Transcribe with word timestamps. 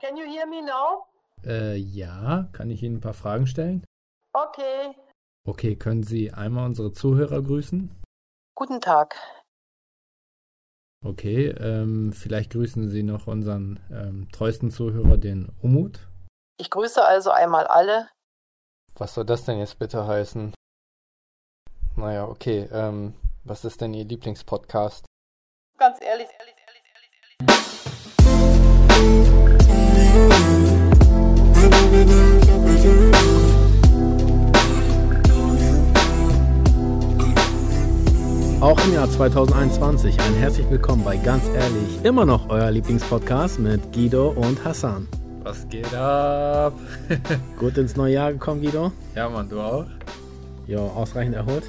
Can 0.00 0.16
you 0.16 0.26
hear 0.26 0.46
me 0.46 0.60
now? 0.60 1.06
Äh, 1.44 1.76
ja, 1.76 2.48
kann 2.52 2.70
ich 2.70 2.82
Ihnen 2.82 2.96
ein 2.96 3.00
paar 3.00 3.14
Fragen 3.14 3.46
stellen? 3.46 3.82
Okay. 4.34 4.94
Okay, 5.48 5.76
können 5.76 6.02
Sie 6.02 6.30
einmal 6.32 6.66
unsere 6.66 6.92
Zuhörer 6.92 7.40
grüßen? 7.42 7.90
Guten 8.54 8.80
Tag. 8.82 9.16
Okay, 11.02 11.46
ähm, 11.48 12.12
vielleicht 12.12 12.52
grüßen 12.52 12.88
Sie 12.90 13.02
noch 13.02 13.26
unseren 13.26 13.80
ähm, 13.90 14.28
treuesten 14.30 14.70
Zuhörer, 14.70 15.16
den 15.16 15.50
Umut. 15.62 16.06
Ich 16.58 16.70
grüße 16.70 17.02
also 17.02 17.30
einmal 17.30 17.66
alle. 17.66 18.08
Was 18.96 19.14
soll 19.14 19.24
das 19.24 19.46
denn 19.46 19.58
jetzt 19.58 19.78
bitte 19.78 20.06
heißen? 20.06 20.52
Naja, 21.96 22.28
okay, 22.28 22.68
ähm, 22.70 23.14
was 23.44 23.64
ist 23.64 23.80
denn 23.80 23.94
Ihr 23.94 24.04
Lieblingspodcast? 24.04 25.06
Ganz 25.78 25.98
ehrlich, 26.02 26.28
ehrlich, 26.38 26.38
ehrlich, 26.38 26.38
ehrlich, 26.38 26.56
ehrlich. 26.58 26.61
Auch 38.60 38.78
im 38.86 38.94
Jahr 38.94 39.10
2021 39.10 40.20
ein 40.20 40.34
herzlich 40.34 40.70
willkommen 40.70 41.02
bei 41.04 41.16
Ganz 41.16 41.42
Ehrlich, 41.48 42.04
immer 42.04 42.24
noch 42.24 42.48
euer 42.48 42.70
Lieblingspodcast 42.70 43.58
mit 43.58 43.92
Guido 43.92 44.28
und 44.30 44.64
Hassan. 44.64 45.08
Was 45.42 45.68
geht 45.68 45.92
ab? 45.92 46.72
Gut 47.58 47.76
ins 47.76 47.96
neue 47.96 48.14
Jahr 48.14 48.32
gekommen, 48.32 48.62
Guido? 48.62 48.92
ja, 49.16 49.28
Mann, 49.28 49.48
du 49.48 49.60
auch? 49.60 49.86
Ja, 50.68 50.78
ausreichend 50.78 51.34
erholt. 51.34 51.64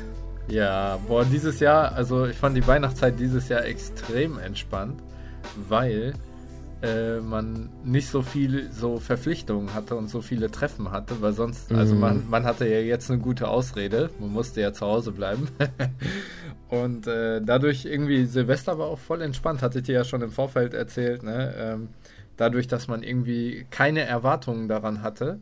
Ja, 0.47 0.99
boah, 1.07 1.25
dieses 1.25 1.59
Jahr, 1.59 1.93
also 1.93 2.27
ich 2.27 2.37
fand 2.37 2.55
die 2.55 2.67
Weihnachtszeit 2.67 3.19
dieses 3.19 3.49
Jahr 3.49 3.65
extrem 3.65 4.37
entspannt, 4.37 5.01
weil 5.67 6.13
äh, 6.81 7.19
man 7.21 7.69
nicht 7.85 8.09
so 8.09 8.21
viel 8.21 8.69
so 8.71 8.99
Verpflichtungen 8.99 9.73
hatte 9.73 9.95
und 9.95 10.09
so 10.09 10.21
viele 10.21 10.51
Treffen 10.51 10.91
hatte, 10.91 11.21
weil 11.21 11.31
sonst, 11.33 11.71
also 11.71 11.95
Mhm. 11.95 12.01
man, 12.01 12.29
man 12.29 12.43
hatte 12.45 12.67
ja 12.67 12.79
jetzt 12.79 13.09
eine 13.09 13.21
gute 13.21 13.47
Ausrede, 13.47 14.09
man 14.19 14.31
musste 14.33 14.59
ja 14.61 14.73
zu 14.73 14.85
Hause 14.85 15.11
bleiben. 15.11 15.47
und 16.69 17.07
äh, 17.07 17.41
dadurch 17.41 17.85
irgendwie, 17.85 18.25
Silvester 18.25 18.77
war 18.79 18.87
auch 18.87 18.99
voll 18.99 19.21
entspannt, 19.21 19.61
hatte 19.61 19.79
ich 19.79 19.85
dir 19.85 19.95
ja 19.95 20.03
schon 20.03 20.21
im 20.21 20.31
Vorfeld 20.31 20.73
erzählt, 20.73 21.23
ne? 21.23 21.53
Ähm, 21.57 21.87
dadurch, 22.35 22.67
dass 22.67 22.87
man 22.87 23.03
irgendwie 23.03 23.65
keine 23.69 24.01
Erwartungen 24.01 24.67
daran 24.67 25.03
hatte, 25.03 25.39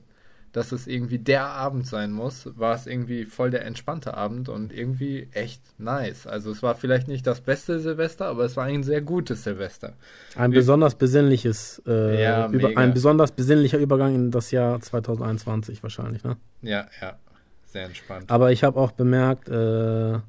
dass 0.54 0.72
es 0.72 0.88
irgendwie 0.88 1.18
der 1.20 1.46
Abend 1.46 1.88
sein 1.88 2.12
muss, 2.12 2.50
war 2.58 2.76
es 2.76 2.86
irgendwie 2.88 3.26
voll 3.26 3.52
der 3.52 3.66
entspannte 3.66 4.16
Abend 4.16 4.50
und 4.50 4.74
irgendwie 4.74 5.28
echt 5.32 5.62
nice. 5.80 6.28
Also 6.28 6.52
es 6.52 6.62
war 6.62 6.76
vielleicht 6.76 7.08
nicht 7.08 7.26
das 7.26 7.42
beste 7.42 7.80
Silvester, 7.80 8.26
aber 8.28 8.44
es 8.46 8.58
war 8.58 8.66
ein 8.66 8.84
sehr 8.84 9.02
gutes 9.02 9.44
Silvester. 9.44 9.94
Ein 10.36 10.52
Wie- 10.52 10.56
besonders 10.56 10.96
besinnliches, 10.96 11.82
äh, 11.88 12.22
Ja, 12.24 12.48
über, 12.50 12.76
ein 12.76 12.94
besonders 12.94 13.32
besinnlicher 13.32 13.78
Übergang 13.78 14.14
in 14.16 14.32
das 14.32 14.52
Jahr 14.52 14.80
2021 14.82 15.82
wahrscheinlich, 15.84 16.24
ne? 16.24 16.38
Ja, 16.62 16.88
ja, 17.02 17.18
sehr 17.66 17.86
entspannt. 17.86 18.30
Aber 18.30 18.52
ich 18.52 18.64
habe 18.64 18.80
auch 18.80 18.92
bemerkt, 18.92 19.48
äh, 19.50 20.20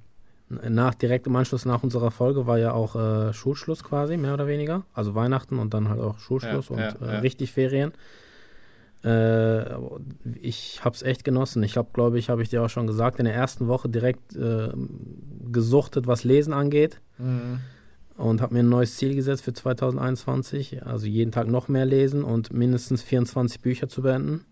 nach, 0.68 0.94
direkt 0.94 1.26
im 1.26 1.34
Anschluss 1.36 1.64
nach 1.64 1.82
unserer 1.82 2.10
Folge 2.10 2.46
war 2.46 2.58
ja 2.58 2.72
auch 2.72 2.94
äh, 2.94 3.32
Schulschluss 3.32 3.82
quasi, 3.82 4.16
mehr 4.18 4.34
oder 4.34 4.46
weniger. 4.46 4.84
Also 4.92 5.14
Weihnachten 5.14 5.58
und 5.58 5.72
dann 5.72 5.88
halt 5.88 6.00
auch 6.00 6.18
Schulschluss 6.18 6.68
Ja, 6.68 6.74
und 6.76 6.82
ja, 7.00 7.06
äh, 7.08 7.12
ja. 7.14 7.18
richtig 7.20 7.52
Ferien. 7.52 7.92
Äh, 9.04 9.64
ich 10.40 10.84
habe 10.84 10.94
es 10.94 11.02
echt 11.02 11.24
genossen. 11.24 11.62
Ich 11.62 11.76
habe, 11.76 11.88
glaube 11.92 12.18
ich, 12.18 12.28
habe 12.28 12.42
ich 12.42 12.48
dir 12.48 12.62
auch 12.62 12.70
schon 12.70 12.86
gesagt, 12.86 13.18
in 13.18 13.24
der 13.24 13.34
ersten 13.34 13.68
Woche 13.68 13.88
direkt 13.88 14.36
äh, 14.36 14.70
gesuchtet, 15.50 16.06
was 16.06 16.24
Lesen 16.24 16.52
angeht. 16.52 17.00
Mhm. 17.18 17.60
Und 18.16 18.40
habe 18.40 18.54
mir 18.54 18.60
ein 18.60 18.68
neues 18.68 18.96
Ziel 18.96 19.14
gesetzt 19.14 19.42
für 19.42 19.52
2021. 19.52 20.86
Also 20.86 21.06
jeden 21.06 21.32
Tag 21.32 21.48
noch 21.48 21.68
mehr 21.68 21.86
lesen 21.86 22.24
und 22.24 22.52
mindestens 22.52 23.02
24 23.02 23.60
Bücher 23.60 23.88
zu 23.88 24.02
beenden. 24.02 24.44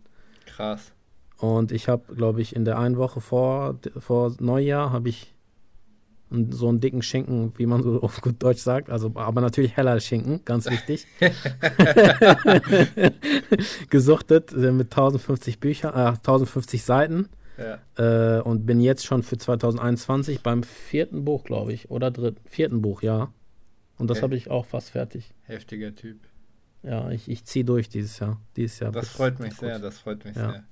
Krass. 0.47 0.93
Und 1.39 1.73
ich 1.73 1.89
habe, 1.89 2.15
glaube 2.15 2.43
ich, 2.43 2.55
in 2.55 2.65
der 2.65 2.79
einen 2.79 2.97
Woche 2.97 3.21
vor, 3.21 3.79
vor 3.99 4.35
Neujahr 4.41 4.93
habe 4.93 5.09
ich 5.09 5.35
einen- 6.31 6.53
so 6.53 6.69
einen 6.69 6.81
dicken 6.81 7.03
Schinken, 7.03 7.53
wie 7.57 7.67
man 7.67 7.83
so 7.83 8.01
auf 8.03 8.21
gut 8.21 8.43
Deutsch 8.43 8.61
sagt, 8.61 8.91
also 8.91 9.13
aber 9.15 9.41
natürlich 9.41 9.77
heller 9.77 9.99
Schinken, 10.01 10.45
ganz 10.45 10.69
wichtig, 10.71 11.07
gesuchtet 13.91 14.53
äh, 14.53 14.73
mit 14.73 14.89
1050 14.93 15.61
Büchern, 15.61 15.95
äh, 15.95 16.13
1050 16.17 16.83
Seiten 16.85 17.29
Ja. 17.59 18.39
äh, 18.39 18.43
und 18.43 18.67
bin 18.67 18.81
jetzt 18.81 19.05
schon 19.05 19.23
für 19.23 19.37
2021 19.39 20.43
beim 20.43 20.63
vierten 20.63 21.25
Buch, 21.25 21.45
glaube 21.45 21.73
ich, 21.73 21.91
oder 21.91 22.11
dritten, 22.11 22.41
vierten 22.49 22.83
Buch, 22.83 23.03
ja. 23.03 23.33
Und 23.99 24.09
das 24.09 24.19
Okay. 24.19 24.25
habe 24.25 24.37
ich 24.37 24.51
auch 24.51 24.65
fast 24.67 24.91
fertig. 24.91 25.35
Heftiger 25.43 25.95
Typ. 25.95 26.19
Ja, 26.83 27.11
ich, 27.11 27.29
ich 27.29 27.45
ziehe 27.45 27.65
durch 27.67 27.91
dieses 27.91 28.19
Jahr. 28.19 28.41
Dieses 28.57 28.79
Jahr 28.81 28.93
Das 28.93 29.11
freut 29.11 29.39
mich 29.39 29.51
gut. 29.51 29.59
sehr, 29.61 29.79
das 29.79 29.99
freut 29.99 30.25
mich 30.25 30.35
Ja. 30.37 30.51
sehr. 30.53 30.65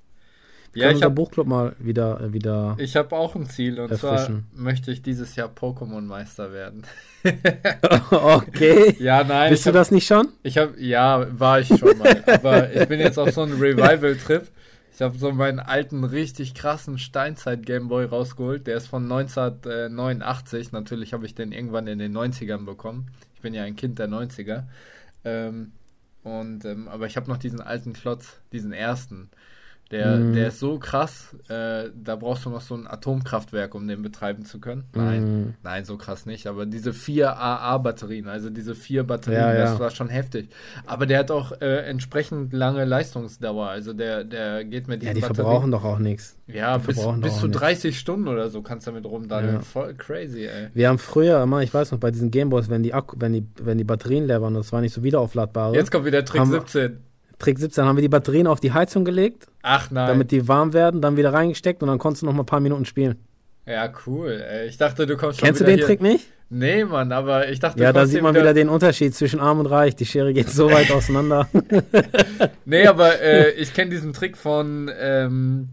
Wir 0.73 0.85
Ja, 0.85 0.91
ich 0.91 1.03
habe 1.03 1.15
Buchclub 1.15 1.47
mal 1.47 1.75
wieder, 1.79 2.21
äh, 2.21 2.33
wieder 2.33 2.77
ich 2.79 2.97
hab 2.97 3.13
auch 3.13 3.35
ein 3.35 3.47
Ziel 3.47 3.81
und 3.81 3.91
Erfrischen. 3.91 4.47
zwar 4.53 4.63
möchte 4.63 4.91
ich 4.91 5.03
dieses 5.03 5.35
Jahr 5.37 5.49
Pokémon-Meister 5.49 6.53
werden. 6.53 6.85
okay. 8.11 8.97
ja, 8.99 9.25
nein. 9.25 9.51
Bist 9.51 9.65
du 9.67 9.69
hab- 9.69 9.75
das 9.75 9.91
nicht 9.91 10.07
schon? 10.07 10.29
Ich 10.43 10.59
habe, 10.59 10.81
ja, 10.81 11.27
war 11.39 11.61
ich 11.61 11.69
schon 11.69 11.99
mal. 11.99 12.23
aber 12.27 12.73
ich 12.73 12.87
bin 12.89 13.01
jetzt 13.01 13.19
auf 13.19 13.31
so 13.33 13.43
einem 13.43 13.61
Revival-Trip. 13.61 14.49
Ich 14.95 15.03
habe 15.03 15.17
so 15.17 15.31
meinen 15.31 15.61
alten, 15.61 16.03
richtig 16.03 16.55
krassen 16.55 16.99
Steinzeit-Gameboy 16.99 18.07
rausgeholt. 18.07 18.67
Der 18.67 18.77
ist 18.77 18.89
von 18.89 19.05
1989. 19.05 20.73
Natürlich 20.73 21.13
habe 21.13 21.25
ich 21.25 21.35
den 21.35 21.53
irgendwann 21.53 21.87
in 21.87 21.99
den 21.99 22.17
90ern 22.17 22.65
bekommen. 22.65 23.07
Ich 23.37 23.41
bin 23.41 23.55
ja 23.55 23.63
ein 23.63 23.77
Kind 23.77 23.99
der 24.01 24.09
90er. 24.09 24.65
Ähm, 25.25 25.73
und, 26.25 26.65
ähm, 26.65 26.89
aber 26.89 27.07
ich 27.07 27.17
habe 27.17 27.31
noch 27.31 27.37
diesen 27.39 27.61
alten 27.61 27.93
Klotz, 27.93 28.41
diesen 28.53 28.73
ersten. 28.73 29.31
Der, 29.91 30.17
Mhm. 30.19 30.35
der 30.35 30.49
ist 30.49 30.59
so 30.61 30.79
krass, 30.79 31.35
äh, 31.49 31.85
da 31.95 32.17
brauchst 32.17 32.45
du 32.45 32.51
noch 32.51 32.61
so 32.61 32.75
ein 32.75 32.87
Atomkraftwerk, 32.87 33.75
um 33.75 33.89
den 33.89 34.03
betreiben 34.03 34.45
zu 34.45 34.61
können. 34.61 34.85
Nein, 34.95 35.23
Mhm. 35.23 35.55
Nein, 35.63 35.87
so 35.87 35.97
krass 35.97 36.27
nicht. 36.27 36.47
Aber 36.47 36.67
diese 36.67 36.93
vier 36.93 37.39
AA-Batterien, 37.39 38.29
also 38.29 38.51
diese 38.51 38.75
vier 38.75 39.05
Batterien, 39.05 39.41
Ja, 39.41 39.55
ja. 39.55 39.61
das 39.65 39.81
war 39.81 39.91
schon 39.91 40.11
heftig. 40.11 40.51
Aber 40.85 41.07
der 41.07 41.21
hat 41.21 41.31
auch 41.31 41.53
äh, 41.63 41.87
entsprechend 41.87 42.53
lange 42.53 42.85
Leistungsdauer. 42.85 43.69
Also 43.69 43.95
der, 43.95 44.25
der 44.25 44.65
geht 44.65 44.89
mit 44.89 45.03
Ja, 45.03 45.15
diesen 45.15 45.15
die 45.15 45.21
Batterien. 45.23 45.35
verbrauchen 45.37 45.71
doch 45.71 45.85
auch 45.85 45.99
nichts. 45.99 46.37
ja, 46.47 46.77
die 46.77 46.87
bis, 46.87 46.97
bis 46.97 47.03
zu 47.05 47.09
auch 47.09 47.17
nichts. 47.17 47.41
30 47.59 47.99
Stunden 47.99 48.29
oder 48.29 48.51
so 48.51 48.61
kannst 48.61 48.87
du 48.87 48.91
damit 48.91 49.07
rumdaddeln. 49.07 49.55
Ja. 49.55 49.61
Voll 49.63 49.95
crazy, 49.95 50.45
ey. 50.45 50.69
Wir 50.75 50.89
haben 50.91 50.99
früher 50.99 51.43
immer, 51.43 51.63
ich 51.63 51.73
weiß 51.73 51.93
noch, 51.93 51.99
bei 51.99 52.11
diesen 52.11 52.31
Gameboys, 52.31 52.69
wenn 52.69 52.83
die 52.83 52.93
Akku, 52.93 53.17
wenn 53.21 53.33
die, 53.33 53.47
wenn 53.63 53.79
die 53.79 53.85
Batterien 53.85 54.27
leer 54.27 54.43
waren, 54.43 54.53
das 54.53 54.71
war 54.71 54.83
nicht 54.83 54.93
so 54.93 55.03
wiederaufladbare. 55.03 55.75
Jetzt 55.75 55.91
kommt 55.91 56.05
wieder 56.05 56.25
Trick 56.27 56.41
Haben 56.43 56.53
wir- 56.53 56.61
17. 56.61 56.99
Trick 57.39 57.59
17 57.59 57.85
haben 57.85 57.97
wir 57.97 58.03
die 58.03 58.09
Batterien 58.09 58.47
auf 58.47 58.61
die 58.61 58.73
Heizung 58.73 59.05
gelegt, 59.05 59.47
Ach 59.63 59.91
nein. 59.91 60.09
damit 60.09 60.31
die 60.31 60.49
warm 60.49 60.73
werden, 60.73 61.01
dann 61.01 61.17
wieder 61.17 61.33
reingesteckt 61.33 61.83
und 61.83 61.89
dann 61.89 61.99
konntest 61.99 62.23
du 62.23 62.27
noch 62.27 62.33
mal 62.33 62.43
ein 62.43 62.47
paar 62.47 62.61
Minuten 62.61 62.85
spielen. 62.85 63.17
ja, 63.67 63.93
cool. 64.07 64.43
Ich 64.67 64.77
dachte, 64.79 65.07
du 65.07 65.17
kommst 65.17 65.39
schon 65.41 65.47
Kennst 65.47 65.61
du 65.61 65.65
wieder 65.65 65.75
den 65.75 65.79
hier. 65.79 65.87
Trick 65.87 66.01
nicht? 66.03 66.27
Nee, 66.51 66.85
Mann, 66.85 67.13
aber 67.13 67.49
ich 67.51 67.61
dachte, 67.61 67.79
Ja, 67.79 67.89
du 67.89 67.93
da 67.95 68.01
kommst 68.01 68.13
sieht 68.15 68.23
man 68.23 68.35
wieder 68.35 68.55
den 68.55 68.71
Unterschied 68.71 69.15
zwischen 69.15 69.39
arm 69.39 69.61
und 69.61 69.67
reich. 69.67 69.95
Die 69.97 70.07
Schere 70.07 70.33
geht 70.33 70.49
so 70.49 70.71
weit 70.71 70.91
auseinander. 70.91 71.47
Nee, 72.65 72.87
aber 72.87 73.21
äh, 73.21 73.51
ich 73.53 73.73
kenne 73.75 73.91
diesen 73.91 74.13
Trick 74.13 74.37
von 74.37 74.91
ähm, 74.99 75.69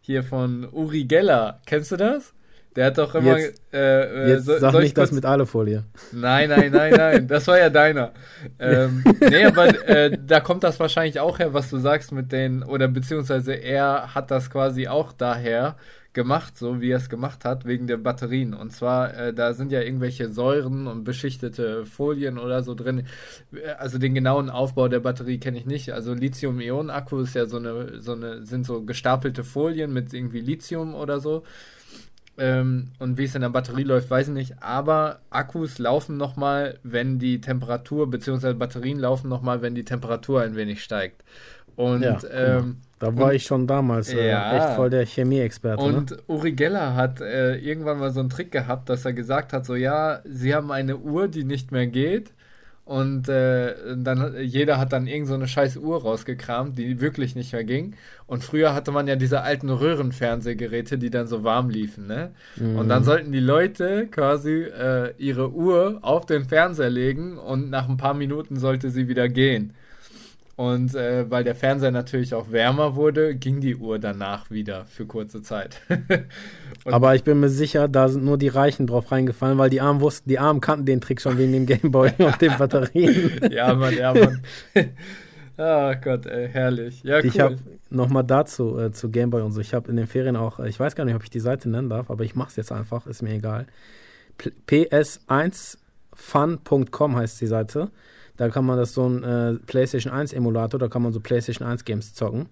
hier 0.00 0.22
von 0.22 0.68
Uri 0.70 1.04
Geller. 1.04 1.60
Kennst 1.66 1.92
du 1.92 1.96
das? 1.96 2.32
Der 2.80 2.86
hat 2.86 2.96
doch 2.96 3.14
immer. 3.14 3.36
Jetzt- 3.36 3.60
äh, 3.74 4.24
äh, 4.24 4.28
Jetzt 4.30 4.46
so- 4.46 4.56
sag 4.58 4.72
nicht 4.80 4.96
das 4.96 5.12
mit 5.12 5.26
Alufolie. 5.26 5.84
Nein, 6.12 6.48
nein, 6.48 6.72
nein, 6.72 6.94
nein. 6.96 7.28
Das 7.28 7.46
war 7.46 7.58
ja 7.58 7.68
deiner. 7.68 8.12
Ähm, 8.58 9.04
nee, 9.20 9.44
aber 9.44 9.66
äh, 9.86 10.16
da 10.26 10.40
kommt 10.40 10.64
das 10.64 10.80
wahrscheinlich 10.80 11.20
auch 11.20 11.38
her, 11.40 11.52
was 11.52 11.68
du 11.68 11.76
sagst 11.76 12.10
mit 12.10 12.32
den, 12.32 12.62
oder 12.62 12.88
beziehungsweise 12.88 13.52
er 13.52 14.14
hat 14.14 14.30
das 14.30 14.48
quasi 14.48 14.88
auch 14.88 15.12
daher 15.12 15.76
gemacht, 16.14 16.56
so 16.56 16.80
wie 16.80 16.90
er 16.90 16.96
es 16.96 17.08
gemacht 17.10 17.44
hat, 17.44 17.66
wegen 17.66 17.86
der 17.86 17.98
Batterien. 17.98 18.54
Und 18.54 18.72
zwar, 18.72 19.14
äh, 19.14 19.34
da 19.34 19.52
sind 19.52 19.72
ja 19.72 19.80
irgendwelche 19.82 20.30
Säuren 20.30 20.86
und 20.86 21.04
beschichtete 21.04 21.84
Folien 21.84 22.38
oder 22.38 22.62
so 22.62 22.74
drin. 22.74 23.06
Äh, 23.52 23.72
Also 23.78 23.98
den 23.98 24.14
genauen 24.14 24.48
Aufbau 24.48 24.88
der 24.88 25.00
Batterie 25.00 25.38
kenne 25.38 25.58
ich 25.58 25.66
nicht. 25.66 25.92
Also 25.92 26.14
Lithium-Ionen-Akku 26.14 27.20
ist 27.20 27.34
ja 27.34 27.44
so 27.44 27.58
eine, 27.58 28.00
so 28.00 28.12
eine, 28.12 28.42
sind 28.42 28.64
so 28.64 28.82
gestapelte 28.82 29.44
Folien 29.44 29.92
mit 29.92 30.14
irgendwie 30.14 30.40
Lithium 30.40 30.94
oder 30.94 31.20
so. 31.20 31.42
Ähm, 32.38 32.88
und 32.98 33.18
wie 33.18 33.24
es 33.24 33.34
in 33.34 33.42
der 33.42 33.50
Batterie 33.50 33.82
läuft, 33.82 34.10
weiß 34.10 34.28
ich 34.28 34.34
nicht. 34.34 34.62
Aber 34.62 35.20
Akkus 35.30 35.78
laufen 35.78 36.16
nochmal, 36.16 36.78
wenn 36.82 37.18
die 37.18 37.40
Temperatur, 37.40 38.10
beziehungsweise 38.10 38.54
Batterien 38.54 38.98
laufen 38.98 39.28
nochmal, 39.28 39.62
wenn 39.62 39.74
die 39.74 39.84
Temperatur 39.84 40.42
ein 40.42 40.56
wenig 40.56 40.82
steigt. 40.82 41.22
Und, 41.76 42.02
Ja, 42.02 42.18
ähm, 42.30 42.78
Da 42.98 43.16
war 43.16 43.32
ich 43.32 43.44
schon 43.44 43.66
damals 43.66 44.12
äh, 44.12 44.28
Ja. 44.28 44.56
echt 44.56 44.76
voll 44.76 44.90
der 44.90 45.06
Chemieexperte. 45.06 45.82
Ne? 45.88 45.96
und 45.96 46.16
Uri 46.28 46.52
Geller 46.52 46.94
hat 46.94 47.20
äh, 47.20 47.56
irgendwann 47.56 47.98
mal 47.98 48.10
so 48.10 48.20
einen 48.20 48.28
Trick 48.28 48.52
gehabt, 48.52 48.88
dass 48.90 49.04
er 49.04 49.14
gesagt 49.14 49.52
hat, 49.52 49.64
so 49.64 49.74
ja, 49.74 50.20
sie 50.24 50.54
haben 50.54 50.70
eine 50.70 50.98
Uhr, 50.98 51.28
die 51.28 51.44
nicht 51.44 51.72
mehr 51.72 51.86
geht 51.86 52.32
und 52.90 53.28
äh, 53.28 53.96
dann 53.96 54.34
jeder 54.40 54.78
hat 54.78 54.92
dann 54.92 55.06
irgend 55.06 55.28
so 55.28 55.34
eine 55.34 55.46
scheiß 55.46 55.76
Uhr 55.76 56.02
rausgekramt, 56.02 56.76
die 56.76 57.00
wirklich 57.00 57.36
nicht 57.36 57.52
mehr 57.52 57.62
ging. 57.62 57.94
Und 58.26 58.42
früher 58.42 58.74
hatte 58.74 58.90
man 58.90 59.06
ja 59.06 59.14
diese 59.14 59.42
alten 59.42 59.70
Röhrenfernsehgeräte, 59.70 60.98
die 60.98 61.08
dann 61.08 61.28
so 61.28 61.44
warm 61.44 61.70
liefen, 61.70 62.08
ne? 62.08 62.32
Mhm. 62.56 62.74
Und 62.74 62.88
dann 62.88 63.04
sollten 63.04 63.30
die 63.30 63.38
Leute 63.38 64.08
quasi 64.08 64.64
äh, 64.64 65.14
ihre 65.18 65.52
Uhr 65.52 66.00
auf 66.02 66.26
den 66.26 66.46
Fernseher 66.46 66.90
legen 66.90 67.38
und 67.38 67.70
nach 67.70 67.88
ein 67.88 67.96
paar 67.96 68.14
Minuten 68.14 68.56
sollte 68.56 68.90
sie 68.90 69.06
wieder 69.06 69.28
gehen. 69.28 69.72
Und 70.60 70.94
äh, 70.94 71.30
weil 71.30 71.42
der 71.42 71.54
Fernseher 71.54 71.90
natürlich 71.90 72.34
auch 72.34 72.52
wärmer 72.52 72.94
wurde, 72.94 73.34
ging 73.34 73.62
die 73.62 73.76
Uhr 73.76 73.98
danach 73.98 74.50
wieder 74.50 74.84
für 74.84 75.06
kurze 75.06 75.40
Zeit. 75.40 75.80
Aber 76.84 77.14
ich 77.14 77.24
bin 77.24 77.40
mir 77.40 77.48
sicher, 77.48 77.88
da 77.88 78.10
sind 78.10 78.26
nur 78.26 78.36
die 78.36 78.48
Reichen 78.48 78.86
drauf 78.86 79.10
reingefallen, 79.10 79.56
weil 79.56 79.70
die 79.70 79.80
Armen 79.80 80.02
wussten, 80.02 80.28
die 80.28 80.38
Armen 80.38 80.60
kannten 80.60 80.84
den 80.84 81.00
Trick 81.00 81.22
schon 81.22 81.38
wegen 81.38 81.54
dem 81.54 81.64
Gameboy 81.64 82.10
und 82.18 82.42
den 82.42 82.58
Batterien. 82.58 83.40
ja, 83.50 83.74
Mann, 83.74 83.96
ja, 83.96 84.12
Mann. 84.12 84.42
Ah 85.56 85.94
Gott, 85.94 86.26
ey, 86.26 86.50
herrlich. 86.50 87.02
Ja, 87.04 87.20
cool. 87.20 87.24
Ich 87.24 87.40
habe 87.40 87.56
nochmal 87.88 88.24
dazu, 88.24 88.78
äh, 88.78 88.92
zu 88.92 89.10
Gameboy 89.10 89.40
und 89.40 89.52
so, 89.52 89.62
ich 89.62 89.72
habe 89.72 89.90
in 89.90 89.96
den 89.96 90.06
Ferien 90.06 90.36
auch, 90.36 90.58
äh, 90.58 90.68
ich 90.68 90.78
weiß 90.78 90.94
gar 90.94 91.06
nicht, 91.06 91.14
ob 91.14 91.22
ich 91.22 91.30
die 91.30 91.40
Seite 91.40 91.70
nennen 91.70 91.88
darf, 91.88 92.10
aber 92.10 92.24
ich 92.24 92.34
mache 92.34 92.50
es 92.50 92.56
jetzt 92.56 92.72
einfach, 92.72 93.06
ist 93.06 93.22
mir 93.22 93.32
egal. 93.32 93.64
P- 94.36 94.52
ps1fun.com 94.68 97.16
heißt 97.16 97.40
die 97.40 97.46
Seite. 97.46 97.90
Da 98.40 98.48
kann 98.48 98.64
man 98.64 98.78
das 98.78 98.94
so 98.94 99.06
ein 99.06 99.22
äh, 99.22 99.52
PlayStation 99.66 100.10
1 100.10 100.32
Emulator, 100.32 100.80
da 100.80 100.88
kann 100.88 101.02
man 101.02 101.12
so 101.12 101.20
PlayStation 101.20 101.68
1 101.68 101.84
Games 101.84 102.14
zocken. 102.14 102.48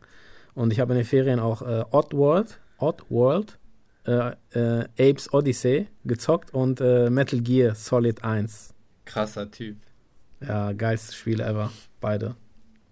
Und 0.52 0.70
ich 0.70 0.81
habe 0.81 0.93
in 0.93 0.99
den 0.99 1.06
Ferien 1.06 1.40
auch 1.40 1.62
äh, 1.62 1.82
Oddworld, 1.90 2.61
Oddworld, 2.76 3.58
äh, 4.06 4.32
äh, 4.50 4.85
Apes 4.99 5.32
Odyssey 5.32 5.88
gezockt 6.05 6.52
und 6.52 6.82
äh, 6.82 7.08
Metal 7.08 7.40
Gear 7.40 7.75
Solid 7.75 8.23
1. 8.23 8.75
Krasser 9.06 9.50
Typ. 9.50 9.79
Ja, 10.46 10.73
geilstes 10.73 11.14
Spiel 11.14 11.40
ever. 11.40 11.73
Beide. 12.02 12.37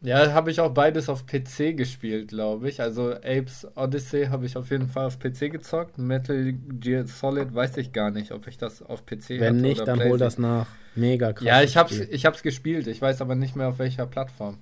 Ja, 0.07 0.33
habe 0.33 0.53
ich 0.53 0.61
auch 0.61 0.71
beides 0.73 1.09
auf 1.09 1.27
PC 1.27 1.77
gespielt, 1.77 2.29
glaube 2.29 2.69
ich. 2.69 2.81
Also 2.81 3.13
Apes 3.13 3.67
Odyssey 3.75 4.27
habe 4.27 4.47
ich 4.47 4.57
auf 4.57 4.71
jeden 4.71 4.89
Fall 4.89 5.07
auf 5.07 5.19
PC 5.19 5.51
gezockt. 5.51 5.99
Metal 5.99 6.53
Gear 6.53 7.07
Solid 7.09 7.53
weiß 7.53 7.77
ich 7.79 7.93
gar 7.93 8.13
nicht, 8.13 8.31
ob 8.31 8.47
ich 8.47 8.57
das 8.57 8.83
auf 8.83 9.05
PC 9.05 9.41
Wenn 9.41 9.57
nicht, 9.61 9.81
dann 9.81 9.99
hol 9.99 10.17
PlayStation. 10.17 10.19
das 10.19 10.39
nach. 10.39 10.67
Mega 10.95 11.33
krass. 11.33 11.45
Ja, 11.45 11.61
ich 11.63 11.77
hab's, 11.77 11.99
ich 11.99 12.25
hab's 12.25 12.43
gespielt. 12.45 12.87
Ich 12.87 13.03
weiß 13.03 13.21
aber 13.21 13.35
nicht 13.35 13.57
mehr 13.57 13.69
auf 13.69 13.81
welcher 13.81 14.07
Plattform. 14.07 14.59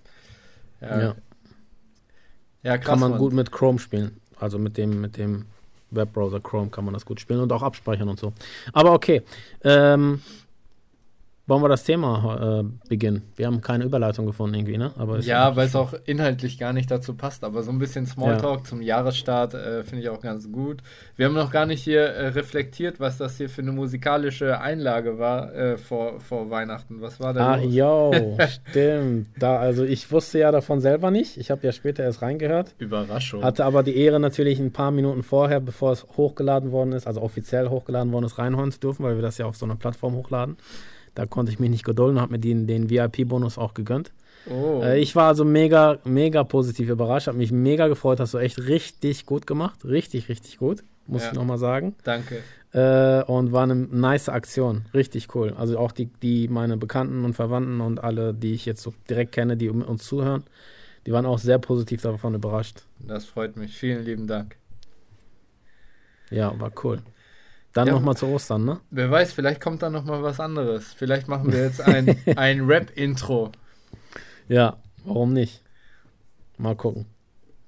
Ja, 0.81 1.01
Ja. 1.01 1.15
ja 2.63 2.79
krass. 2.79 2.87
kann 2.87 3.01
man 3.01 3.11
Mann. 3.11 3.21
gut 3.21 3.35
mit 3.35 3.53
Chrome 3.53 3.79
spielen. 3.79 4.17
Also 4.41 4.59
mit 4.59 4.79
dem, 4.79 5.01
mit 5.03 5.19
dem 5.19 5.45
Webbrowser 5.91 6.41
Chrome 6.41 6.71
kann 6.71 6.87
man 6.87 6.95
das 6.95 7.05
gut 7.05 7.21
spielen 7.21 7.41
und 7.41 7.53
auch 7.53 7.63
abspeichern 7.63 8.09
und 8.09 8.19
so. 8.19 8.33
Aber 8.73 8.93
okay. 8.93 9.23
Ähm, 9.63 10.23
wollen 11.47 11.63
wir 11.63 11.69
das 11.69 11.85
Thema 11.85 12.63
äh, 12.63 12.89
beginnen? 12.89 13.23
Wir 13.37 13.47
haben 13.47 13.61
keine 13.61 13.85
Überleitung 13.85 14.25
gefunden 14.25 14.55
irgendwie, 14.55 14.79
ne? 14.79 14.93
Aber 14.97 15.19
Ja, 15.19 15.57
weil 15.57 15.67
es 15.67 15.77
auch 15.77 15.93
inhaltlich 16.07 16.59
gar 16.59 16.73
nicht 16.73 16.91
dazu 16.91 17.15
passt, 17.15 17.45
aber 17.45 17.63
so 17.63 17.71
ein 17.71 17.79
bisschen 17.79 18.07
Smalltalk 18.07 18.67
zum 18.67 18.81
Jahresstart 18.81 19.53
äh, 19.55 19.85
finde 19.85 20.03
ich 20.05 20.09
auch 20.09 20.21
ganz 20.23 20.51
gut. 20.51 20.83
Wir 21.17 21.27
haben 21.27 21.35
noch 21.35 21.51
gar 21.51 21.67
nicht 21.67 21.83
hier 21.83 22.01
äh, 22.03 22.29
reflektiert, 22.29 22.99
was 22.99 23.19
das 23.19 23.37
hier 23.37 23.51
für 23.51 23.61
eine 23.61 23.73
musikalische 23.73 24.59
Einlage 24.61 25.19
war 25.19 25.55
äh, 25.55 25.77
vor, 25.77 26.19
vor 26.21 26.49
Weihnachten. 26.51 27.03
Was 27.03 27.21
war 27.21 27.35
da 27.35 27.53
Ah, 27.53 27.57
los? 27.57 27.75
yo, 27.75 28.13
stimmt. 28.71 29.29
Da, 29.39 29.59
also 29.59 29.85
ich 29.85 30.11
wusste 30.11 30.39
ja 30.39 30.51
davon 30.51 30.81
selber 30.81 31.11
nicht. 31.11 31.37
Ich 31.37 31.51
habe 31.51 31.61
ja 31.67 31.73
später 31.73 32.03
erst 32.05 32.23
reingehört. 32.23 32.75
Überraschung. 32.79 33.43
Hatte 33.45 33.65
aber 33.67 33.83
die 33.83 33.97
Ehre 33.97 34.19
natürlich 34.19 34.59
ein 34.61 34.73
paar 34.73 34.91
Minuten 34.91 35.23
vorher, 35.23 35.61
bevor 35.61 35.93
es 35.93 36.07
hochgeladen 36.17 36.73
worden 36.73 36.93
ist, 36.93 37.07
also 37.07 37.21
offiziell 37.21 37.69
hochgeladen 37.69 38.13
worden 38.13 38.25
ist, 38.25 38.39
reinhauen 38.39 38.73
zu 38.73 38.81
dürfen, 38.81 39.05
weil 39.05 39.17
wir 39.17 39.23
das 39.23 39.37
ja 39.39 39.45
auf 39.47 39.57
so 39.57 39.67
einer 39.67 39.77
Plattform 39.77 40.15
hochladen. 40.15 40.57
Da 41.15 41.27
konnte 41.27 41.53
ich 41.53 41.59
mich 41.59 41.71
nicht 41.71 41.85
gedulden, 41.85 42.21
habe 42.21 42.33
mir 42.33 42.39
den, 42.39 42.67
den 42.67 42.91
VIP-Bonus 42.91 43.59
auch 43.59 43.75
gegönnt. 43.75 44.13
oh. 44.51 44.81
Äh, 44.83 44.99
ich 45.01 45.15
war 45.15 45.29
also 45.29 45.45
mega, 45.45 45.99
mega 46.05 46.43
positiv 46.45 46.89
überrascht, 46.89 47.29
habe 47.29 47.39
mich 47.39 47.53
mega 47.53 47.89
gefreut, 47.89 48.21
hast 48.21 48.35
du 48.35 48.39
echt 48.39 48.59
richtig 48.67 49.27
gut 49.27 49.47
gemacht. 49.47 49.85
Richtig, 49.85 50.29
richtig 50.29 50.59
gut, 50.59 50.83
muss 51.07 51.23
Ja. 51.23 51.29
ich 51.29 51.35
nochmal 51.35 51.59
sagen. 51.59 51.95
Danke. 52.03 52.43
Äh, 52.73 53.23
und 53.31 53.53
war 53.53 53.63
eine 53.63 53.77
nice 53.77 54.29
Aktion, 54.29 54.87
richtig 54.93 55.35
cool. 55.37 55.55
Also 55.57 55.79
auch 55.79 55.93
die, 55.93 56.07
die 56.07 56.49
meine 56.49 56.77
Bekannten 56.77 57.25
und 57.25 57.35
Verwandten 57.35 57.81
und 57.81 58.03
alle, 58.03 58.35
die 58.35 58.53
ich 58.53 58.67
jetzt 58.67 58.83
so 58.83 58.93
direkt 59.09 59.31
kenne, 59.31 59.57
die 59.57 59.71
uns 59.71 60.05
zuhören, 60.05 60.43
die 61.07 61.13
waren 61.13 61.27
auch 61.27 61.39
sehr 61.39 61.59
positiv 61.59 62.03
davon 62.03 62.35
überrascht. 62.35 62.83
Das 62.99 63.27
freut 63.27 63.57
mich. 63.57 63.77
Vielen 63.77 64.05
lieben 64.05 64.27
Dank. 64.27 64.57
Ja, 66.31 66.59
war 66.59 66.73
cool. 66.83 67.01
Dann 67.75 67.89
Ja. 67.89 67.93
nochmal 67.95 68.17
zu 68.17 68.27
Ostern, 68.27 68.65
ne? 68.65 68.81
Wer 68.91 69.11
weiß, 69.11 69.33
vielleicht 69.33 69.61
kommt 69.61 69.83
da 69.83 69.91
noch 69.91 70.05
mal 70.05 70.23
was 70.23 70.41
anderes. 70.41 70.95
Vielleicht 70.97 71.29
machen 71.29 71.53
wir 71.53 71.65
jetzt 71.65 71.81
ein, 71.81 72.17
ein 72.37 72.61
Rap-Intro. 72.65 73.51
Ja, 74.49 74.77
warum 75.05 75.33
nicht? 75.33 75.61
Mal 76.57 76.77
gucken. 76.77 77.07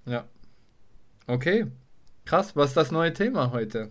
Ja. 0.07 0.25
Okay. 1.27 1.67
Krass, 2.25 2.55
was 2.57 2.69
ist 2.69 2.77
das 2.77 2.91
neue 2.93 3.13
Thema 3.13 3.51
heute? 3.53 3.91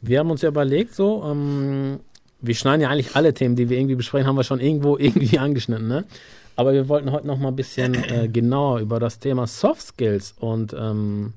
Wir 0.00 0.18
haben 0.18 0.30
uns 0.30 0.42
ja 0.42 0.48
überlegt, 0.48 0.94
so, 0.94 1.24
ähm, 1.24 2.00
wir 2.40 2.54
schneiden 2.54 2.80
ja 2.82 2.88
eigentlich 2.90 3.14
alle 3.16 3.32
Themen, 3.32 3.54
die 3.56 3.68
wir 3.68 3.78
irgendwie 3.78 3.94
besprechen, 3.94 4.26
haben 4.26 4.36
wir 4.36 4.44
schon 4.44 4.60
irgendwo 4.60 4.98
irgendwie 4.98 5.38
angeschnitten, 5.38 5.86
ne? 5.86 6.04
Aber 6.56 6.72
wir 6.72 6.88
wollten 6.88 7.10
heute 7.12 7.26
noch 7.26 7.38
mal 7.38 7.48
ein 7.48 7.56
bisschen 7.56 7.94
äh, 7.94 8.28
genauer 8.28 8.80
über 8.80 8.98
das 9.00 9.18
Thema 9.18 9.46
Soft 9.46 9.82
Skills 9.82 10.34
und 10.38 10.72
ähm, 10.72 11.32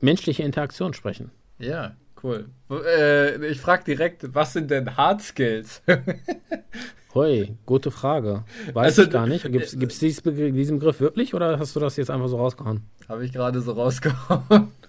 menschliche 0.00 0.42
Interaktion 0.42 0.92
sprechen. 0.94 1.30
Ja, 1.64 1.96
cool. 2.22 2.48
Äh, 2.70 3.46
ich 3.46 3.60
frage 3.60 3.84
direkt, 3.84 4.34
was 4.34 4.52
sind 4.52 4.70
denn 4.70 4.96
Hard 4.96 5.22
Skills? 5.22 5.82
Hoi, 7.14 7.56
gute 7.64 7.90
Frage. 7.92 8.44
Weiß 8.72 8.86
Also, 8.98 9.02
ich 9.04 9.10
gar 9.10 9.26
nicht. 9.26 9.44
Gibt 9.50 9.64
es 9.92 9.98
dieses 10.00 10.20
Begr 10.20 10.50
diesen 10.50 10.78
Begriff 10.80 11.00
wirklich 11.00 11.32
oder 11.32 11.58
hast 11.60 11.76
du 11.76 11.80
das 11.80 11.96
jetzt 11.96 12.10
einfach 12.10 12.26
so 12.28 12.36
rausgehauen? 12.36 12.82
Habe 13.08 13.24
ich 13.24 13.32
gerade 13.32 13.60
so 13.60 13.72
rausgehauen. 13.72 14.68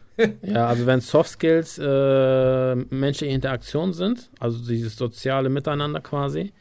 Ja, 0.43 0.67
also 0.67 0.85
wenn 0.85 1.01
Soft 1.01 1.29
Skills 1.31 1.77
äh, 1.77 2.73
menschliche 2.75 3.33
Interaktion 3.33 3.91
sind, 3.91 4.29
also 4.39 4.65
dieses 4.65 4.95
soziale 4.95 5.49
Miteinander 5.49 5.99
quasi, 5.99 6.53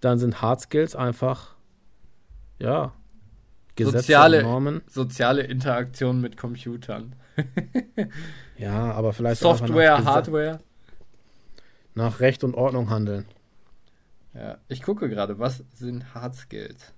dann 0.00 0.18
sind 0.18 0.42
Hard 0.42 0.60
Skills 0.60 0.94
einfach, 0.94 1.54
ja, 2.58 2.92
Gesetze 3.76 3.98
Soziale- 4.00 4.42
Normen. 4.42 4.82
Soziale 4.88 5.40
Interaktion 5.40 6.20
mit 6.20 6.36
Computern. 6.36 7.14
Ja, 8.58 8.92
aber 8.92 9.12
vielleicht 9.12 9.40
Software, 9.40 9.98
nach, 9.98 10.04
Hardware. 10.04 10.60
nach 11.94 12.20
Recht 12.20 12.44
und 12.44 12.54
Ordnung 12.54 12.90
handeln. 12.90 13.26
Ja, 14.34 14.58
ich 14.68 14.82
gucke 14.82 15.08
gerade, 15.08 15.38
was 15.38 15.64
sind 15.74 16.14
Hard 16.14 16.34
Skills? 16.34 16.92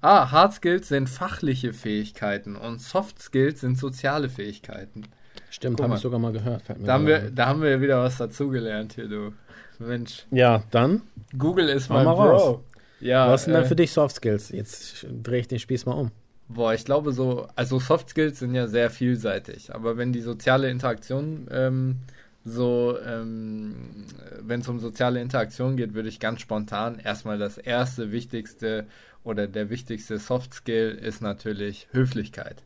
Ah, 0.00 0.30
Hard 0.30 0.54
Skills 0.54 0.88
sind 0.88 1.08
fachliche 1.08 1.72
Fähigkeiten 1.72 2.56
und 2.56 2.80
Soft 2.80 3.20
Skills 3.20 3.60
sind 3.60 3.78
soziale 3.78 4.28
Fähigkeiten. 4.28 5.04
Stimmt, 5.50 5.80
habe 5.80 5.94
ich 5.94 6.00
sogar 6.00 6.18
mal 6.18 6.32
gehört. 6.32 6.62
Da 6.82 6.92
haben, 6.94 7.06
wir, 7.06 7.30
da 7.30 7.46
haben 7.46 7.62
wir 7.62 7.80
wieder 7.80 8.02
was 8.02 8.18
dazugelernt 8.18 8.94
hier, 8.94 9.08
du. 9.08 9.32
Mensch, 9.78 10.26
Ja, 10.30 10.62
dann, 10.70 11.02
Google 11.36 11.68
ist 11.68 11.88
mein 11.88 12.04
mal 12.04 12.14
Bro. 12.14 12.22
raus. 12.36 12.60
Ja, 13.00 13.28
was 13.28 13.44
sind 13.44 13.54
denn 13.54 13.64
äh, 13.64 13.66
für 13.66 13.76
dich 13.76 13.92
Soft 13.92 14.16
Skills? 14.16 14.50
Jetzt 14.50 15.04
drehe 15.22 15.40
ich 15.40 15.48
den 15.48 15.58
Spieß 15.58 15.84
mal 15.86 15.92
um. 15.94 16.10
Boah, 16.48 16.74
ich 16.74 16.84
glaube 16.84 17.12
so, 17.12 17.48
also 17.56 17.78
Soft 17.78 18.10
Skills 18.10 18.38
sind 18.38 18.54
ja 18.54 18.66
sehr 18.66 18.90
vielseitig, 18.90 19.74
aber 19.74 19.96
wenn 19.96 20.12
die 20.12 20.20
soziale 20.20 20.70
Interaktion 20.70 21.48
ähm, 21.50 21.96
so, 22.44 22.98
ähm, 23.04 24.04
wenn 24.40 24.60
es 24.60 24.68
um 24.68 24.78
soziale 24.78 25.22
Interaktion 25.22 25.76
geht, 25.76 25.94
würde 25.94 26.10
ich 26.10 26.20
ganz 26.20 26.42
spontan 26.42 26.98
erstmal 26.98 27.38
das 27.38 27.56
erste 27.56 28.12
wichtigste 28.12 28.86
oder 29.24 29.46
der 29.46 29.70
wichtigste 29.70 30.18
Soft 30.18 30.52
Skill 30.52 30.90
ist 30.90 31.22
natürlich 31.22 31.88
Höflichkeit, 31.92 32.62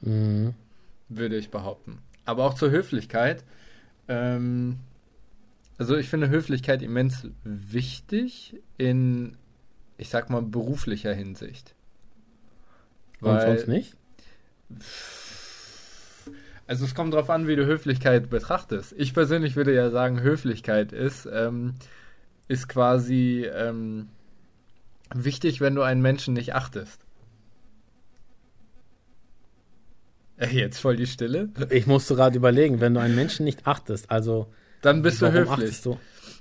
Mhm. 0.00 0.54
würde 1.08 1.36
ich 1.36 1.50
behaupten. 1.50 1.98
Aber 2.24 2.44
auch 2.44 2.54
zur 2.54 2.70
Höflichkeit, 2.70 3.44
ähm, 4.08 4.80
also 5.78 5.96
ich 5.96 6.08
finde 6.08 6.28
Höflichkeit 6.28 6.82
immens 6.82 7.28
wichtig 7.44 8.56
in, 8.76 9.36
ich 9.96 10.08
sag 10.08 10.28
mal, 10.30 10.42
beruflicher 10.42 11.14
Hinsicht. 11.14 11.76
Und 13.20 13.40
sonst 13.40 13.68
nicht? 13.68 13.96
Also 16.66 16.84
es 16.84 16.94
kommt 16.94 17.14
darauf 17.14 17.30
an, 17.30 17.48
wie 17.48 17.56
du 17.56 17.64
Höflichkeit 17.64 18.28
betrachtest. 18.28 18.94
Ich 18.96 19.14
persönlich 19.14 19.56
würde 19.56 19.74
ja 19.74 19.90
sagen, 19.90 20.20
Höflichkeit 20.20 20.92
ist, 20.92 21.26
ähm, 21.32 21.74
ist 22.46 22.68
quasi 22.68 23.48
ähm, 23.52 24.08
wichtig, 25.14 25.60
wenn 25.60 25.74
du 25.74 25.82
einen 25.82 26.02
Menschen 26.02 26.34
nicht 26.34 26.54
achtest. 26.54 27.00
Äh, 30.36 30.48
Jetzt 30.48 30.78
voll 30.78 30.96
die 30.96 31.06
Stille. 31.06 31.48
Ich 31.70 31.86
musste 31.86 32.14
gerade 32.14 32.36
überlegen, 32.36 32.80
wenn 32.80 32.94
du 32.94 33.00
einen 33.00 33.14
Menschen 33.14 33.44
nicht 33.44 33.66
achtest, 33.66 34.10
also 34.10 34.46
Dann 34.82 35.02
bist 35.02 35.22
du 35.22 35.32
höflich. 35.32 35.50
achtest 35.50 35.86
du? 35.86 35.98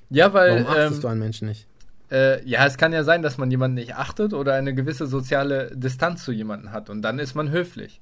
Ja, 0.10 0.34
weil 0.34 0.66
Warum 0.66 0.68
achtest 0.68 0.96
ähm, 0.96 1.02
du 1.02 1.08
einen 1.08 1.20
Menschen 1.20 1.48
nicht? 1.48 1.68
Äh, 2.12 2.44
ja, 2.48 2.66
es 2.66 2.78
kann 2.78 2.94
ja 2.94 3.04
sein, 3.04 3.22
dass 3.22 3.38
man 3.38 3.52
jemanden 3.52 3.76
nicht 3.76 3.96
achtet 3.96 4.34
oder 4.34 4.54
eine 4.54 4.74
gewisse 4.74 5.08
soziale 5.08 5.72
Distanz 5.76 6.24
zu 6.24 6.32
jemandem 6.32 6.72
hat 6.72 6.90
und 6.90 7.02
dann 7.02 7.20
ist 7.20 7.36
man 7.36 7.52
höflich. 7.52 8.02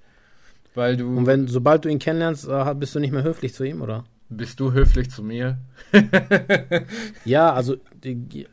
Weil 0.74 0.98
du 0.98 1.18
Und 1.18 1.26
wenn, 1.26 1.48
sobald 1.48 1.86
du 1.86 1.90
ihn 1.90 2.00
kennenlernst, 2.00 2.48
äh, 2.48 2.74
bist 2.76 2.94
du 2.96 3.00
nicht 3.00 3.12
mehr 3.14 3.24
höflich 3.24 3.54
zu 3.54 3.64
ihm, 3.64 3.82
oder? 3.82 4.04
Bist 4.28 4.60
du 4.60 4.74
höflich 4.74 5.10
zu 5.12 5.24
mir? 5.24 5.58
Ja, 7.26 7.54
also 7.54 7.78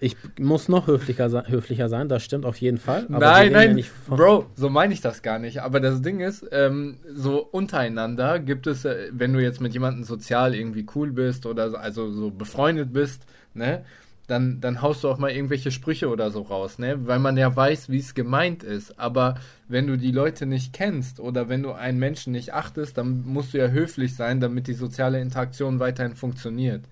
ich 0.01 0.17
muss 0.39 0.69
noch 0.69 0.87
höflicher, 0.87 1.29
se- 1.29 1.45
höflicher 1.49 1.89
sein, 1.89 2.09
das 2.09 2.23
stimmt 2.23 2.45
auf 2.47 2.57
jeden 2.59 2.79
Fall. 2.79 3.07
nein, 3.09 3.53
ja 3.53 3.59
nein, 3.67 3.83
von- 4.07 4.17
Bro, 4.17 4.47
so 4.55 4.71
meine 4.71 4.95
ich 4.95 5.01
das 5.01 5.23
gar 5.23 5.39
nicht. 5.39 5.63
Aber 5.63 5.81
das 5.81 6.01
Ding 6.03 6.21
ist, 6.21 6.47
ähm, 6.53 6.99
so 7.15 7.39
untereinander 7.43 8.39
gibt 8.39 8.67
es, 8.67 8.85
äh, 8.85 9.09
wenn 9.13 9.33
du 9.33 9.43
jetzt 9.43 9.61
mit 9.61 9.73
jemandem 9.75 10.05
sozial 10.05 10.55
irgendwie 10.55 10.87
cool 10.95 11.13
bist 11.13 11.45
oder 11.47 11.71
so, 11.71 11.77
also 11.77 12.11
so 12.13 12.31
befreundet 12.31 12.93
bist, 12.93 13.27
ne, 13.55 13.85
dann, 14.33 14.61
dann 14.63 14.81
haust 14.81 15.05
du 15.05 15.09
auch 15.09 15.19
mal 15.19 15.31
irgendwelche 15.31 15.71
Sprüche 15.71 16.09
oder 16.09 16.31
so 16.31 16.41
raus, 16.43 16.79
ne, 16.79 17.07
weil 17.07 17.19
man 17.19 17.37
ja 17.37 17.55
weiß, 17.55 17.91
wie 17.91 17.99
es 17.99 18.15
gemeint 18.15 18.63
ist. 18.63 18.99
Aber 18.99 19.35
wenn 19.69 19.87
du 19.87 19.99
die 19.99 20.11
Leute 20.11 20.47
nicht 20.47 20.73
kennst 20.73 21.21
oder 21.21 21.51
wenn 21.51 21.63
du 21.63 21.73
einen 21.73 21.99
Menschen 21.99 22.33
nicht 22.33 22.55
achtest, 22.55 22.97
dann 22.97 23.25
musst 23.27 23.53
du 23.53 23.59
ja 23.59 23.69
höflich 23.69 24.17
sein, 24.17 24.41
damit 24.41 24.67
die 24.67 24.73
soziale 24.73 25.21
Interaktion 25.21 25.81
weiterhin 25.81 26.17
funktioniert. 26.17 26.83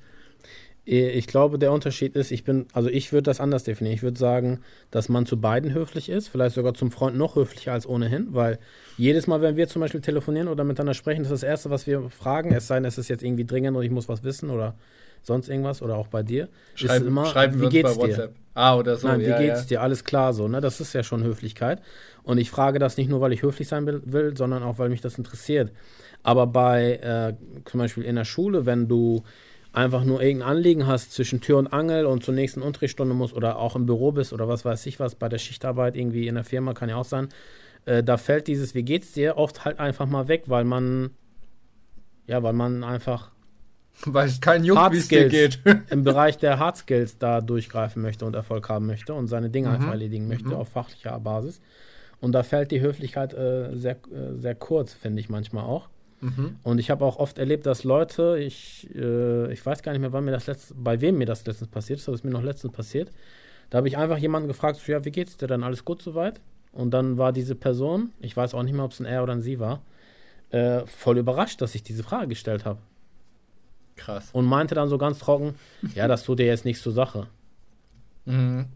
Ich 0.85 1.27
glaube, 1.27 1.59
der 1.59 1.73
Unterschied 1.73 2.17
ist, 2.17 2.31
ich 2.31 2.45
bin, 2.45 2.67
also 2.73 2.89
ich 2.89 3.13
würde 3.13 3.23
das 3.23 3.41
anders 3.41 3.65
definieren. 3.65 3.95
Ich 3.95 4.03
würde 4.03 4.19
sagen, 4.19 4.61
dass 4.91 5.09
man 5.09 5.25
zu 5.25 5.41
beiden 5.41 5.73
höflich 5.73 6.09
ist, 6.09 6.29
vielleicht 6.29 6.55
sogar 6.55 6.75
zum 6.75 6.91
Freund 6.91 7.17
noch 7.17 7.37
höflicher 7.37 7.73
als 7.73 7.87
ohnehin, 7.87 8.29
weil 8.31 8.59
jedes 8.97 9.27
Mal, 9.27 9.41
wenn 9.41 9.57
wir 9.57 9.69
zum 9.69 9.81
Beispiel 9.81 10.01
telefonieren 10.01 10.49
oder 10.49 10.65
miteinander 10.65 10.95
sprechen, 10.95 11.23
das 11.23 11.33
ist 11.33 11.43
das 11.43 11.49
Erste, 11.49 11.71
was 11.71 11.87
wir 11.87 12.11
fragen, 12.11 12.53
es 12.53 12.67
sei 12.67 12.77
denn, 12.77 12.87
es 12.87 12.99
ist 12.99 13.09
jetzt 13.09 13.23
irgendwie 13.23 13.45
dringend 13.45 13.77
und 13.77 13.83
ich 13.85 13.91
muss 13.91 14.09
was 14.09 14.25
wissen 14.25 14.51
oder 14.51 14.75
sonst 15.23 15.49
irgendwas 15.49 15.83
oder 15.83 15.97
auch 15.97 16.09
bei 16.09 16.23
dir, 16.23 16.49
Schreiben, 16.75 17.05
ist 17.05 17.09
immer, 17.09 17.27
schreiben 17.27 17.55
wir 17.55 17.61
wie 17.61 17.65
uns 17.67 17.73
geht's 17.73 17.99
bei 17.99 18.07
dir? 18.07 18.13
WhatsApp. 18.13 18.35
Ah, 18.55 18.77
oder 18.77 18.97
so. 18.97 19.07
Nein, 19.07 19.21
wie 19.21 19.25
ja, 19.25 19.39
geht's 19.39 19.61
ja. 19.63 19.67
dir? 19.67 19.83
Alles 19.83 20.05
klar 20.05 20.33
so, 20.33 20.49
ne? 20.49 20.61
Das 20.61 20.81
ist 20.81 20.93
ja 20.93 21.03
schon 21.03 21.23
Höflichkeit. 21.23 21.81
Und 22.23 22.39
ich 22.39 22.51
frage 22.51 22.79
das 22.79 22.97
nicht 22.97 23.09
nur, 23.09 23.21
weil 23.21 23.33
ich 23.33 23.43
höflich 23.43 23.69
sein 23.69 23.87
will, 23.87 24.03
will 24.05 24.37
sondern 24.37 24.63
auch, 24.63 24.79
weil 24.79 24.89
mich 24.89 25.01
das 25.01 25.17
interessiert. 25.19 25.73
Aber 26.23 26.47
bei, 26.47 26.97
äh, 26.97 27.35
zum 27.65 27.79
Beispiel 27.79 28.05
in 28.05 28.17
der 28.17 28.25
Schule, 28.25 28.67
wenn 28.67 28.89
du 28.89 29.23
einfach 29.73 30.05
nur 30.05 30.21
irgendein 30.21 30.49
Anliegen 30.49 30.87
hast 30.87 31.13
zwischen 31.13 31.41
Tür 31.41 31.59
und 31.59 31.69
Angel 31.69 32.05
und 32.07 32.25
zur 32.25 32.35
nächsten 32.35 32.61
Unterrichtsstunde 32.61 33.15
musst 33.15 33.35
oder 33.35 33.59
auch 33.59 33.77
im 33.77 33.87
Büro 33.87 34.13
bist 34.13 34.33
oder 34.33 34.49
was 34.49 34.65
weiß 34.65 34.85
ich 34.87 34.99
was, 34.99 35.15
bei 35.15 35.29
der 35.29 35.39
Schichtarbeit 35.39 35.97
irgendwie 35.97 36.27
in 36.27 36.35
der 36.35 36.45
Firma, 36.45 36.75
kann 36.75 36.89
ja 36.89 36.97
auch 36.97 37.05
sein, 37.05 37.29
äh, 37.85 38.03
da 38.03 38.17
fällt 38.17 38.49
dieses 38.49 38.75
Wie 38.75 38.83
geht's 38.83 39.13
dir 39.13 39.37
oft 39.37 39.65
halt 39.65 39.79
einfach 39.79 40.07
mal 40.07 40.29
weg, 40.29 40.45
weil 40.47 40.65
man, 40.65 41.11
ja, 42.27 42.43
weil 42.43 42.53
man 42.53 42.83
einfach 42.83 43.31
Weil 44.07 44.29
es 44.29 44.41
kein 44.41 44.65
Hard 44.75 44.93
wie 44.93 44.99
es 44.99 45.09
dir 45.09 45.29
Skills 45.29 45.63
geht. 45.63 45.81
im 45.91 46.05
Bereich 46.05 46.39
der 46.39 46.59
Hard 46.59 46.77
Skills 46.79 47.19
da 47.19 47.41
durchgreifen 47.41 48.01
möchte 48.03 48.25
und 48.25 48.35
Erfolg 48.35 48.69
haben 48.69 48.87
möchte 48.87 49.15
und 49.15 49.29
seine 49.29 49.51
Dinge 49.51 49.69
Mhm. 49.69 49.75
einfach 49.75 49.91
erledigen 49.91 50.29
möchte 50.29 50.49
Mhm. 50.49 50.55
auf 50.55 50.69
fachlicher 50.69 51.19
Basis. 51.21 51.61
Und 52.21 52.33
da 52.33 52.43
fällt 52.43 52.71
die 52.71 52.81
Höflichkeit 52.81 53.33
äh, 53.35 53.71
sehr, 53.77 53.97
äh, 54.13 54.39
sehr 54.39 54.55
kurz, 54.55 54.93
finde 54.93 55.21
ich 55.21 55.29
manchmal 55.29 55.65
auch. 55.65 55.89
Mhm. 56.21 56.57
Und 56.63 56.79
ich 56.79 56.91
habe 56.91 57.05
auch 57.05 57.17
oft 57.19 57.39
erlebt, 57.39 57.65
dass 57.65 57.83
Leute, 57.85 58.39
ich, 58.39 58.89
äh, 58.95 59.51
ich 59.53 59.65
weiß 59.65 59.83
gar 59.83 59.93
nicht 59.93 60.03
mehr, 60.03 60.13
wann 60.13 60.25
mir 60.27 60.33
das 60.33 60.47
letzt, 60.47 60.75
bei 60.77 61.01
wem 61.01 61.17
mir 61.17 61.25
das 61.27 61.47
letztens 61.47 61.71
passiert 61.71 61.99
ist, 61.99 62.09
aber 62.09 62.15
es 62.15 62.21
ist 62.21 62.25
mir 62.25 62.31
noch 62.31 62.43
letztens 62.43 62.73
passiert. 62.75 63.11
Da 63.71 63.79
habe 63.79 63.89
ich 63.89 63.97
einfach 63.97 64.19
jemanden 64.19 64.49
gefragt, 64.49 64.77
so, 64.85 64.93
ja, 64.93 65.03
wie 65.05 65.11
geht's 65.13 65.37
dir 65.39 65.47
denn? 65.47 65.63
Alles 65.63 65.85
gut 65.85 66.03
soweit? 66.03 66.41
Und 66.73 66.91
dann 66.93 67.17
war 67.17 67.33
diese 67.33 67.55
Person, 67.55 68.13
ich 68.21 68.37
weiß 68.37 68.53
auch 68.55 68.63
nicht 68.63 68.75
mehr, 68.75 68.85
ob 68.85 68.93
es 68.93 69.01
ein 69.01 69.07
er 69.07 69.23
oder 69.23 69.33
ein 69.33 69.41
sie 69.41 69.59
war, 69.59 69.81
äh, 70.51 70.85
voll 70.87 71.17
überrascht, 71.19 71.63
dass 71.63 71.75
ich 71.75 71.83
diese 71.83 72.03
Frage 72.03 72.29
gestellt 72.29 72.65
habe. 72.67 72.81
Krass. 74.01 74.31
Und 74.33 74.47
meinte 74.47 74.75
dann 74.75 74.89
so 74.89 74.99
ganz 74.99 75.19
trocken, 75.19 75.55
ja, 75.95 76.09
das 76.09 76.25
tut 76.25 76.39
dir 76.39 76.47
jetzt 76.47 76.65
nichts 76.65 76.83
zur 76.83 76.93
Sache. 76.93 77.27
Mhm. 78.25 78.67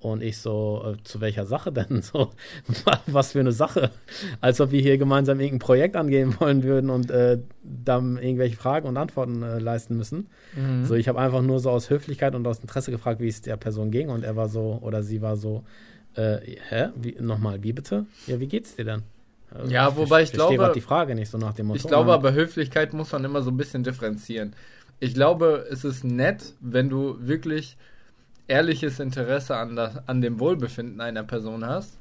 Und 0.00 0.22
ich 0.22 0.38
so, 0.38 0.94
äh, 0.94 1.02
zu 1.02 1.20
welcher 1.20 1.44
Sache 1.44 1.72
denn? 1.72 2.02
So, 2.02 2.30
was 3.06 3.32
für 3.32 3.40
eine 3.40 3.52
Sache? 3.52 3.90
Als 4.40 4.60
ob 4.60 4.70
wir 4.70 4.80
hier 4.80 4.96
gemeinsam 4.96 5.40
irgendein 5.40 5.58
Projekt 5.58 5.96
angehen 5.96 6.38
wollen 6.38 6.62
würden 6.62 6.90
und 6.90 7.10
äh, 7.10 7.38
dann 7.62 8.16
irgendwelche 8.16 8.56
Fragen 8.56 8.86
und 8.86 8.96
Antworten 8.96 9.42
äh, 9.42 9.58
leisten 9.58 9.96
müssen. 9.96 10.28
Mhm. 10.54 10.84
So, 10.84 10.94
ich 10.94 11.08
habe 11.08 11.18
einfach 11.18 11.42
nur 11.42 11.58
so 11.58 11.70
aus 11.70 11.90
Höflichkeit 11.90 12.36
und 12.36 12.46
aus 12.46 12.60
Interesse 12.60 12.92
gefragt, 12.92 13.20
wie 13.20 13.28
es 13.28 13.42
der 13.42 13.56
Person 13.56 13.90
ging. 13.90 14.10
Und 14.10 14.22
er 14.22 14.36
war 14.36 14.48
so, 14.48 14.78
oder 14.80 15.02
sie 15.02 15.20
war 15.20 15.36
so, 15.36 15.64
äh, 16.14 16.38
hä? 16.68 16.90
Wie, 16.94 17.16
nochmal, 17.20 17.62
wie 17.64 17.72
bitte? 17.72 18.06
Ja, 18.28 18.38
wie 18.38 18.46
geht's 18.46 18.76
dir 18.76 18.84
denn? 18.84 19.02
Äh, 19.54 19.68
Ja, 19.68 19.96
wobei 19.96 20.22
ich 20.22 20.30
verstehe 20.30 20.56
glaube- 20.56 20.74
die 20.74 20.80
Frage 20.80 21.14
nicht 21.14 21.30
so 21.30 21.38
nach 21.38 21.54
dem 21.54 21.66
Motto. 21.66 21.76
Ich 21.78 21.86
glaube 21.86 22.10
Und 22.10 22.14
aber, 22.14 22.32
Höflichkeit 22.32 22.92
muss 22.92 23.12
man 23.12 23.24
immer 23.24 23.42
so 23.42 23.50
ein 23.50 23.56
bisschen 23.56 23.82
differenzieren. 23.84 24.54
Ich 25.00 25.14
glaube, 25.14 25.66
es 25.70 25.84
ist 25.84 26.04
nett, 26.04 26.54
wenn 26.60 26.88
du 26.88 27.16
wirklich 27.20 27.76
ehrliches 28.48 28.98
Interesse 28.98 29.56
an, 29.56 29.76
das, 29.76 30.08
an 30.08 30.20
dem 30.20 30.40
Wohlbefinden 30.40 31.00
einer 31.00 31.22
Person 31.22 31.64
hast. 31.64 31.98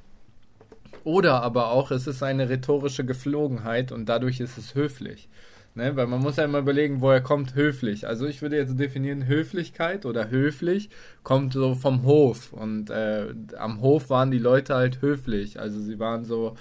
Oder 1.03 1.41
aber 1.43 1.71
auch, 1.71 1.91
es 1.91 2.07
ist 2.07 2.23
eine 2.23 2.49
rhetorische 2.49 3.05
Geflogenheit 3.05 3.91
und 3.91 4.07
dadurch 4.09 4.39
ist 4.39 4.57
es 4.57 4.75
höflich. 4.75 5.29
Ne? 5.75 5.95
Weil 5.95 6.07
man 6.07 6.19
muss 6.21 6.37
ja 6.37 6.45
immer 6.45 6.57
überlegen, 6.59 7.01
woher 7.01 7.21
kommt 7.21 7.53
höflich. 7.55 8.07
Also 8.07 8.25
ich 8.25 8.41
würde 8.41 8.57
jetzt 8.57 8.79
definieren, 8.79 9.27
Höflichkeit 9.27 10.05
oder 10.05 10.29
höflich 10.29 10.89
kommt 11.23 11.53
so 11.53 11.75
vom 11.75 12.03
Hof. 12.03 12.51
Und 12.51 12.89
äh, 12.89 13.27
am 13.57 13.81
Hof 13.81 14.09
waren 14.09 14.31
die 14.31 14.39
Leute 14.39 14.73
halt 14.75 15.01
höflich. 15.01 15.59
Also 15.59 15.79
sie 15.79 15.99
waren 15.99 16.25
so, 16.25 16.55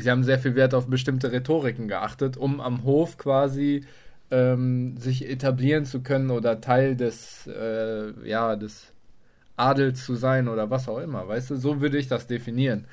sie 0.00 0.10
haben 0.10 0.24
sehr 0.24 0.38
viel 0.38 0.54
Wert 0.54 0.74
auf 0.74 0.86
bestimmte 0.86 1.32
Rhetoriken 1.32 1.88
geachtet, 1.88 2.36
um 2.36 2.60
am 2.60 2.84
Hof 2.84 3.18
quasi 3.18 3.84
ähm, 4.30 4.96
sich 4.96 5.28
etablieren 5.28 5.84
zu 5.84 6.00
können 6.02 6.30
oder 6.30 6.60
Teil 6.60 6.96
des, 6.96 7.46
äh, 7.48 8.12
ja, 8.28 8.56
des 8.56 8.92
Adels 9.56 10.04
zu 10.04 10.14
sein 10.14 10.48
oder 10.48 10.70
was 10.70 10.88
auch 10.88 10.98
immer, 10.98 11.26
weißt 11.28 11.50
du? 11.50 11.56
So 11.56 11.80
würde 11.80 11.98
ich 11.98 12.08
das 12.08 12.26
definieren. 12.26 12.84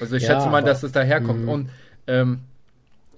Also 0.00 0.16
ich 0.16 0.22
Ja, 0.24 0.34
schätze 0.34 0.48
mal, 0.48 0.58
aber- 0.58 0.68
dass 0.68 0.82
es 0.82 0.92
daherkommt. 0.92 1.42
Mhm. 1.42 1.48
Und 1.48 1.70
ähm, 2.06 2.40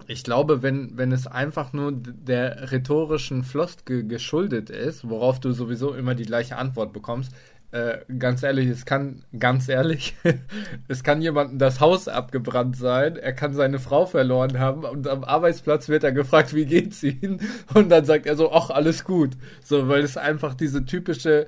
ich 0.06 0.24
glaube, 0.24 0.62
wenn, 0.62 0.96
wenn 0.98 1.12
es 1.12 1.26
einfach 1.26 1.72
nur 1.72 1.92
der 1.92 2.72
rhetorischen 2.72 3.44
Floskel 3.44 4.06
geschuldet 4.06 4.68
ist, 4.70 5.08
worauf 5.08 5.38
du 5.40 5.52
sowieso 5.52 5.94
immer 5.94 6.14
die 6.14 6.24
gleiche 6.26 6.56
Antwort 6.56 6.92
bekommst, 6.92 7.32
äh, 7.72 7.98
ganz 8.18 8.42
ehrlich, 8.42 8.68
es 8.68 8.84
kann, 8.84 9.22
ganz 9.38 9.68
ehrlich, 9.68 10.16
es 10.88 11.04
kann 11.04 11.22
jemandem 11.22 11.58
das 11.58 11.80
Haus 11.80 12.08
abgebrannt 12.08 12.76
sein, 12.76 13.16
er 13.16 13.32
kann 13.32 13.54
seine 13.54 13.78
Frau 13.78 14.06
verloren 14.06 14.58
haben 14.58 14.84
und 14.84 15.06
am 15.06 15.22
Arbeitsplatz 15.22 15.88
wird 15.88 16.02
er 16.02 16.12
gefragt, 16.12 16.52
wie 16.54 16.64
geht's 16.66 17.02
Ihnen? 17.02 17.40
Und 17.74 17.88
dann 17.90 18.04
sagt 18.04 18.26
er 18.26 18.34
so, 18.36 18.52
ach, 18.52 18.70
alles 18.70 19.04
gut. 19.04 19.30
So, 19.64 19.88
weil 19.88 20.02
es 20.02 20.16
einfach 20.16 20.54
diese 20.54 20.84
typische, 20.84 21.46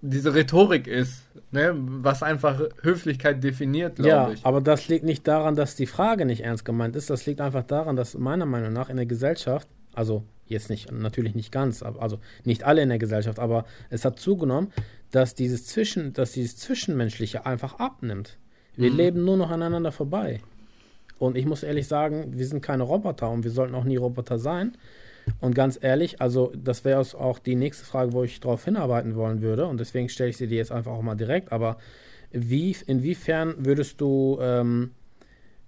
diese 0.00 0.34
Rhetorik 0.34 0.86
ist, 0.86 1.22
ne, 1.50 1.72
was 1.76 2.22
einfach 2.22 2.60
Höflichkeit 2.82 3.44
definiert, 3.44 3.98
Ja, 3.98 4.04
glaube 4.04 4.34
ich. 4.34 4.46
aber 4.46 4.60
das 4.62 4.88
liegt 4.88 5.04
nicht 5.04 5.28
daran, 5.28 5.56
dass 5.56 5.76
die 5.76 5.86
Frage 5.86 6.24
nicht 6.24 6.42
ernst 6.42 6.64
gemeint 6.64 6.96
ist. 6.96 7.10
Das 7.10 7.26
liegt 7.26 7.40
einfach 7.42 7.64
daran, 7.64 7.96
dass 7.96 8.14
meiner 8.16 8.46
Meinung 8.46 8.72
nach 8.72 8.88
in 8.88 8.96
der 8.96 9.06
Gesellschaft, 9.06 9.68
also 9.92 10.24
jetzt 10.46 10.68
nicht, 10.68 10.92
natürlich 10.92 11.34
nicht 11.34 11.52
ganz, 11.52 11.82
also 11.82 12.18
nicht 12.44 12.64
alle 12.64 12.82
in 12.82 12.90
der 12.90 12.98
Gesellschaft, 12.98 13.38
aber 13.38 13.64
es 13.88 14.04
hat 14.04 14.18
zugenommen, 14.18 14.72
dass 15.14 15.34
dieses 15.36 15.66
Zwischen, 15.66 16.12
dass 16.12 16.32
dieses 16.32 16.56
Zwischenmenschliche 16.56 17.46
einfach 17.46 17.78
abnimmt. 17.78 18.36
Wir 18.76 18.90
Mhm. 18.90 18.96
leben 18.96 19.24
nur 19.24 19.36
noch 19.36 19.50
aneinander 19.50 19.92
vorbei. 19.92 20.40
Und 21.20 21.36
ich 21.36 21.46
muss 21.46 21.62
ehrlich 21.62 21.86
sagen, 21.86 22.32
wir 22.36 22.46
sind 22.46 22.62
keine 22.62 22.82
Roboter 22.82 23.30
und 23.30 23.44
wir 23.44 23.52
sollten 23.52 23.76
auch 23.76 23.84
nie 23.84 23.96
Roboter 23.96 24.38
sein. 24.38 24.76
Und 25.40 25.54
ganz 25.54 25.78
ehrlich, 25.80 26.20
also 26.20 26.52
das 26.56 26.84
wäre 26.84 27.00
auch 27.00 27.38
die 27.38 27.54
nächste 27.54 27.84
Frage, 27.84 28.12
wo 28.12 28.24
ich 28.24 28.40
darauf 28.40 28.64
hinarbeiten 28.64 29.14
wollen 29.14 29.40
würde. 29.40 29.66
Und 29.66 29.78
deswegen 29.78 30.08
stelle 30.08 30.30
ich 30.30 30.36
sie 30.36 30.48
dir 30.48 30.58
jetzt 30.58 30.72
einfach 30.72 30.90
auch 30.90 31.02
mal 31.02 31.14
direkt. 31.14 31.52
Aber 31.52 31.76
wie, 32.32 32.76
inwiefern 32.86 33.54
würdest 33.58 34.00
du 34.00 34.38
ähm, 34.40 34.90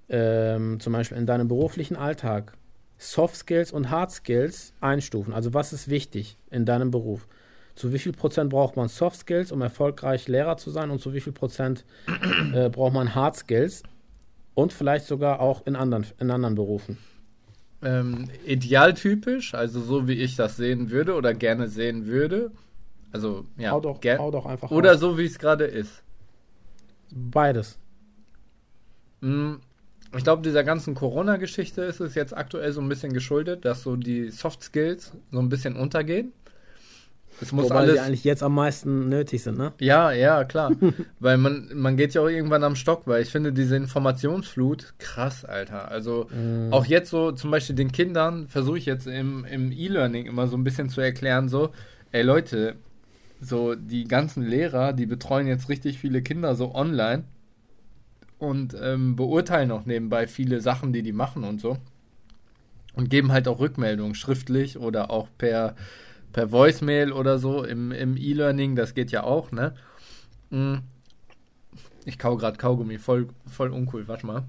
ähm, 0.09 0.81
zum 0.81 0.93
Beispiel 0.93 1.19
in 1.19 1.26
deinem 1.26 1.47
beruflichen 1.47 1.97
Alltag 1.97 2.55
Soft 2.99 3.37
Skills 3.37 3.71
und 3.71 3.91
Hard 3.91 4.11
Skills 4.11 4.73
einstufen? 4.81 5.33
Also 5.33 5.55
was 5.55 5.73
ist 5.73 5.88
wichtig 5.88 6.37
in 6.50 6.65
deinem 6.65 6.91
Beruf? 6.91 7.29
Zu 7.76 7.92
wie 7.92 7.99
viel 7.99 8.12
Prozent 8.12 8.50
braucht 8.50 8.76
man 8.76 8.88
Soft 8.88 9.21
Skills, 9.21 9.52
um 9.52 9.62
erfolgreich 9.62 10.26
Lehrer 10.28 10.56
zu 10.56 10.71
sein? 10.71 10.90
Und 10.90 11.00
zu 11.00 11.12
wie 11.14 11.21
viel 11.21 11.33
Prozent 11.35 11.85
äh, 12.52 12.68
braucht 12.71 12.95
man 12.95 13.14
Hard 13.14 13.37
Skills? 13.37 13.83
Und 14.54 14.73
vielleicht 14.73 15.06
sogar 15.06 15.40
auch 15.40 15.66
in 15.66 15.76
anderen, 15.76 16.06
in 16.18 16.30
anderen 16.30 16.54
Berufen. 16.56 16.99
Ähm, 17.83 18.30
idealtypisch, 18.47 19.54
also 19.54 19.80
so 19.80 20.09
wie 20.09 20.14
ich 20.14 20.35
das 20.37 20.56
sehen 20.56 20.90
würde 20.90 21.14
oder 21.14 21.35
gerne 21.35 21.68
sehen 21.68 22.06
würde. 22.06 22.50
Also, 23.12 23.45
ja. 23.59 23.71
hau, 23.73 23.80
doch, 23.80 24.00
hau 24.18 24.30
doch 24.30 24.47
einfach 24.47 24.71
oder 24.71 24.92
raus. 24.92 25.00
so 25.00 25.18
wie 25.18 25.26
es 25.26 25.38
gerade 25.38 25.64
ist. 25.66 26.02
Beides. 27.11 27.78
Mm, 29.21 29.54
Ich 30.16 30.25
glaube, 30.25 30.42
dieser 30.42 30.64
ganzen 30.64 30.95
Corona-Geschichte 30.95 31.83
ist 31.83 32.00
es 32.00 32.14
jetzt 32.14 32.37
aktuell 32.37 32.73
so 32.73 32.80
ein 32.80 32.88
bisschen 32.88 33.12
geschuldet, 33.12 33.64
dass 33.64 33.83
so 33.83 33.97
die 33.97 34.30
Soft 34.30 34.62
Skills 34.62 35.12
so 35.30 35.38
ein 35.40 35.49
bisschen 35.49 35.76
untergehen. 35.76 36.33
Es 37.40 37.52
muss 37.52 37.66
Wobei 37.66 37.81
alles. 37.81 37.95
sie 37.95 38.00
eigentlich 38.00 38.25
jetzt 38.25 38.43
am 38.43 38.55
meisten 38.55 39.09
nötig 39.09 39.43
sind, 39.43 39.59
ne? 39.59 39.73
Ja, 39.78 40.11
ja, 40.12 40.45
klar. 40.45 40.73
weil 41.21 41.37
man, 41.37 41.71
man 41.75 41.97
geht 41.97 42.14
ja 42.14 42.23
auch 42.23 42.28
irgendwann 42.28 42.64
am 42.64 42.76
Stock, 42.76 43.07
weil 43.07 43.23
ich 43.23 43.31
finde 43.31 43.52
diese 43.52 43.76
Informationsflut 43.76 44.95
krass, 44.99 45.45
Alter. 45.45 45.90
Also 45.90 46.28
Mhm. 46.31 46.73
auch 46.73 46.87
jetzt 46.87 47.11
so 47.11 47.33
zum 47.33 47.50
Beispiel 47.50 47.76
den 47.76 47.93
Kindern 47.93 48.49
versuche 48.49 48.78
ich 48.78 48.87
jetzt 48.87 49.07
im, 49.07 49.45
im 49.45 49.71
E-Learning 49.73 50.26
immer 50.26 50.49
so 50.49 50.57
ein 50.57 50.64
bisschen 50.64 50.88
zu 50.88 51.00
erklären, 51.00 51.49
so, 51.49 51.71
ey 52.12 52.23
Leute, 52.23 52.76
so 53.40 53.75
die 53.75 54.05
ganzen 54.05 54.43
Lehrer, 54.45 54.93
die 54.95 55.07
betreuen 55.07 55.47
jetzt 55.47 55.69
richtig 55.69 55.99
viele 55.99 56.23
Kinder 56.23 56.55
so 56.55 56.75
online 56.75 57.25
und 58.38 58.75
ähm, 58.81 59.16
beurteilen 59.16 59.71
auch 59.71 59.87
nebenbei 59.87 60.26
viele 60.26 60.61
Sachen, 60.61 60.93
die 60.93 61.02
die 61.02 61.12
machen 61.12 61.45
und 61.45 61.61
so. 61.61 61.78
und 62.95 63.11
geben 63.11 63.33
halt 63.33 63.47
auch 63.49 63.61
Rückmeldungen 63.61 64.14
schriftlich 64.14 64.78
oder 64.78 65.11
auch 65.11 65.28
per, 65.38 65.76
per 66.37 66.52
Voicemail 66.52 67.12
oder 67.12 67.38
so 67.38 67.64
im, 67.64 67.93
im 67.93 68.19
E-Learning, 68.19 68.76
das 68.76 68.93
geht 68.93 69.11
ja 69.11 69.23
auch, 69.23 69.52
ne? 69.52 69.73
Mm. 70.50 70.81
Ich 72.05 72.19
kau 72.19 72.37
gerade 72.37 72.59
Kaugummi, 72.59 72.99
voll, 72.99 73.28
voll 73.47 73.71
uncool, 73.71 74.07
warte 74.07 74.26
mal. 74.26 74.45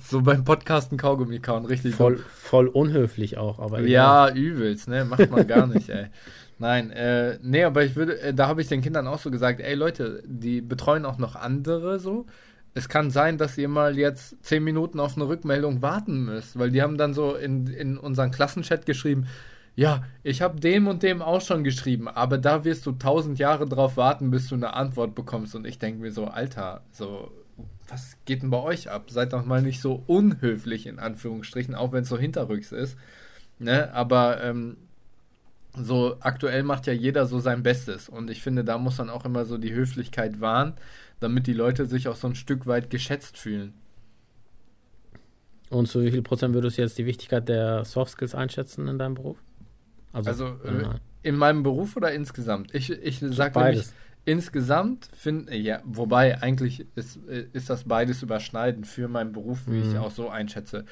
So 0.00 0.22
beim 0.22 0.44
Podcasten 0.44 0.96
Kaugummi 0.96 1.40
kauen, 1.40 1.66
richtig. 1.66 1.96
Voll, 1.96 2.18
voll 2.18 2.68
unhöflich 2.68 3.36
auch, 3.36 3.58
aber. 3.58 3.80
Ja, 3.80 4.28
egal. 4.28 4.38
übelst, 4.38 4.86
ne? 4.86 5.04
Macht 5.04 5.28
man 5.28 5.44
gar 5.48 5.66
nicht, 5.66 5.88
ey. 5.88 6.06
Nein, 6.60 6.92
äh, 6.92 7.40
nee, 7.42 7.64
aber 7.64 7.82
ich 7.82 7.96
würde, 7.96 8.20
äh, 8.20 8.32
da 8.32 8.46
habe 8.46 8.62
ich 8.62 8.68
den 8.68 8.82
Kindern 8.82 9.08
auch 9.08 9.18
so 9.18 9.32
gesagt, 9.32 9.60
ey 9.60 9.74
Leute, 9.74 10.22
die 10.24 10.60
betreuen 10.60 11.04
auch 11.04 11.18
noch 11.18 11.34
andere 11.34 11.98
so. 11.98 12.26
Es 12.74 12.88
kann 12.88 13.10
sein, 13.10 13.38
dass 13.38 13.58
ihr 13.58 13.68
mal 13.68 13.98
jetzt 13.98 14.36
zehn 14.44 14.62
Minuten 14.62 15.00
auf 15.00 15.16
eine 15.16 15.26
Rückmeldung 15.26 15.82
warten 15.82 16.26
müsst, 16.26 16.56
weil 16.56 16.70
die 16.70 16.80
haben 16.80 16.96
dann 16.96 17.12
so 17.12 17.34
in, 17.34 17.66
in 17.66 17.98
unseren 17.98 18.30
Klassenchat 18.30 18.86
geschrieben, 18.86 19.26
ja, 19.76 20.04
ich 20.22 20.40
habe 20.40 20.58
dem 20.58 20.88
und 20.88 21.02
dem 21.02 21.20
auch 21.20 21.42
schon 21.42 21.62
geschrieben, 21.62 22.08
aber 22.08 22.38
da 22.38 22.64
wirst 22.64 22.86
du 22.86 22.92
tausend 22.92 23.38
Jahre 23.38 23.66
drauf 23.66 23.98
warten, 23.98 24.30
bis 24.30 24.48
du 24.48 24.54
eine 24.54 24.72
Antwort 24.72 25.14
bekommst. 25.14 25.54
Und 25.54 25.66
ich 25.66 25.78
denke 25.78 26.00
mir 26.00 26.12
so, 26.12 26.24
Alter, 26.24 26.82
so, 26.92 27.30
was 27.86 28.16
geht 28.24 28.42
denn 28.42 28.48
bei 28.48 28.62
euch 28.62 28.90
ab? 28.90 29.10
Seid 29.10 29.34
doch 29.34 29.44
mal 29.44 29.60
nicht 29.60 29.82
so 29.82 30.02
unhöflich, 30.06 30.86
in 30.86 30.98
Anführungsstrichen, 30.98 31.74
auch 31.74 31.92
wenn 31.92 32.04
es 32.04 32.08
so 32.08 32.16
hinterrücks 32.16 32.72
ist. 32.72 32.96
Ne? 33.58 33.92
Aber 33.92 34.42
ähm, 34.42 34.78
so 35.74 36.16
aktuell 36.20 36.62
macht 36.62 36.86
ja 36.86 36.94
jeder 36.94 37.26
so 37.26 37.38
sein 37.38 37.62
Bestes. 37.62 38.08
Und 38.08 38.30
ich 38.30 38.42
finde, 38.42 38.64
da 38.64 38.78
muss 38.78 38.96
man 38.96 39.10
auch 39.10 39.26
immer 39.26 39.44
so 39.44 39.58
die 39.58 39.74
Höflichkeit 39.74 40.40
wahren, 40.40 40.72
damit 41.20 41.46
die 41.46 41.52
Leute 41.52 41.84
sich 41.84 42.08
auch 42.08 42.16
so 42.16 42.28
ein 42.28 42.34
Stück 42.34 42.66
weit 42.66 42.88
geschätzt 42.88 43.36
fühlen. 43.36 43.74
Und 45.68 45.86
zu 45.86 46.02
wie 46.02 46.10
viel 46.10 46.22
Prozent 46.22 46.54
würdest 46.54 46.78
du 46.78 46.82
jetzt 46.82 46.96
die 46.96 47.06
Wichtigkeit 47.06 47.46
der 47.46 47.84
Soft 47.84 48.12
Skills 48.12 48.34
einschätzen 48.34 48.88
in 48.88 48.98
deinem 48.98 49.14
Beruf? 49.14 49.36
Also, 50.16 50.46
also 50.46 50.46
äh, 50.64 50.98
in 51.22 51.36
meinem 51.36 51.62
Beruf 51.62 51.96
oder 51.96 52.12
insgesamt? 52.12 52.74
Ich, 52.74 52.90
ich 52.90 53.20
sage 53.20 53.58
nämlich, 53.58 53.86
insgesamt 54.24 55.08
finde, 55.14 55.56
ja, 55.56 55.80
wobei 55.84 56.42
eigentlich 56.42 56.86
ist, 56.94 57.16
ist 57.52 57.70
das 57.70 57.84
beides 57.84 58.22
überschneidend 58.22 58.86
für 58.86 59.08
meinen 59.08 59.32
Beruf, 59.32 59.66
wie 59.66 59.78
mhm. 59.78 59.90
ich 59.90 59.98
auch 59.98 60.10
so 60.10 60.28
einschätze. 60.28 60.84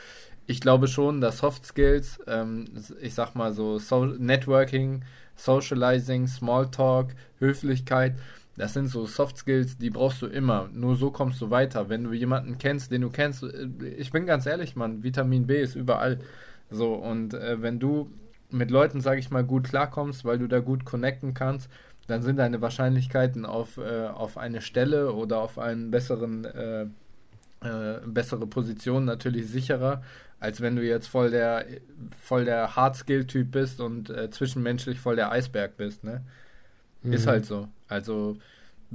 Ich 0.46 0.60
glaube 0.60 0.88
schon, 0.88 1.20
dass 1.20 1.38
Soft 1.38 1.64
Skills, 1.64 2.20
ähm, 2.26 2.66
ich 3.00 3.14
sag 3.14 3.34
mal 3.34 3.52
so, 3.52 3.78
so 3.78 4.04
Networking, 4.04 5.02
Socializing, 5.36 6.26
Smalltalk, 6.26 7.14
Höflichkeit, 7.38 8.14
das 8.56 8.72
sind 8.72 8.86
so 8.86 9.06
Soft 9.06 9.38
Skills, 9.38 9.78
die 9.78 9.90
brauchst 9.90 10.22
du 10.22 10.26
immer. 10.26 10.68
Nur 10.72 10.94
so 10.94 11.10
kommst 11.10 11.40
du 11.40 11.50
weiter. 11.50 11.88
Wenn 11.88 12.04
du 12.04 12.12
jemanden 12.12 12.58
kennst, 12.58 12.92
den 12.92 13.00
du 13.00 13.10
kennst, 13.10 13.42
äh, 13.42 13.68
ich 13.96 14.12
bin 14.12 14.26
ganz 14.26 14.46
ehrlich, 14.46 14.76
Mann, 14.76 15.02
Vitamin 15.02 15.46
B 15.46 15.60
ist 15.60 15.74
überall. 15.74 16.20
So, 16.70 16.94
und 16.94 17.34
äh, 17.34 17.60
wenn 17.60 17.80
du 17.80 18.10
mit 18.54 18.70
Leuten, 18.70 19.00
sage 19.00 19.20
ich 19.20 19.30
mal, 19.30 19.44
gut 19.44 19.64
klarkommst, 19.64 20.24
weil 20.24 20.38
du 20.38 20.46
da 20.46 20.60
gut 20.60 20.84
connecten 20.84 21.34
kannst, 21.34 21.68
dann 22.06 22.22
sind 22.22 22.38
deine 22.38 22.60
Wahrscheinlichkeiten 22.60 23.46
auf, 23.46 23.78
äh, 23.78 24.06
auf 24.06 24.36
eine 24.38 24.60
Stelle 24.60 25.12
oder 25.12 25.40
auf 25.40 25.58
einen 25.58 25.90
besseren, 25.90 26.44
äh, 26.44 26.82
äh, 27.62 28.00
bessere 28.06 28.46
Position 28.46 29.04
natürlich 29.04 29.48
sicherer, 29.48 30.02
als 30.40 30.60
wenn 30.60 30.76
du 30.76 30.82
jetzt 30.82 31.06
voll 31.06 31.30
der, 31.30 31.64
voll 32.20 32.44
der 32.44 32.76
Hard-Skill-Typ 32.76 33.50
bist 33.50 33.80
und 33.80 34.10
äh, 34.10 34.30
zwischenmenschlich 34.30 35.00
voll 35.00 35.16
der 35.16 35.30
Eisberg 35.30 35.76
bist, 35.76 36.04
ne? 36.04 36.22
Mhm. 37.02 37.12
Ist 37.12 37.26
halt 37.26 37.46
so. 37.46 37.68
Also 37.88 38.36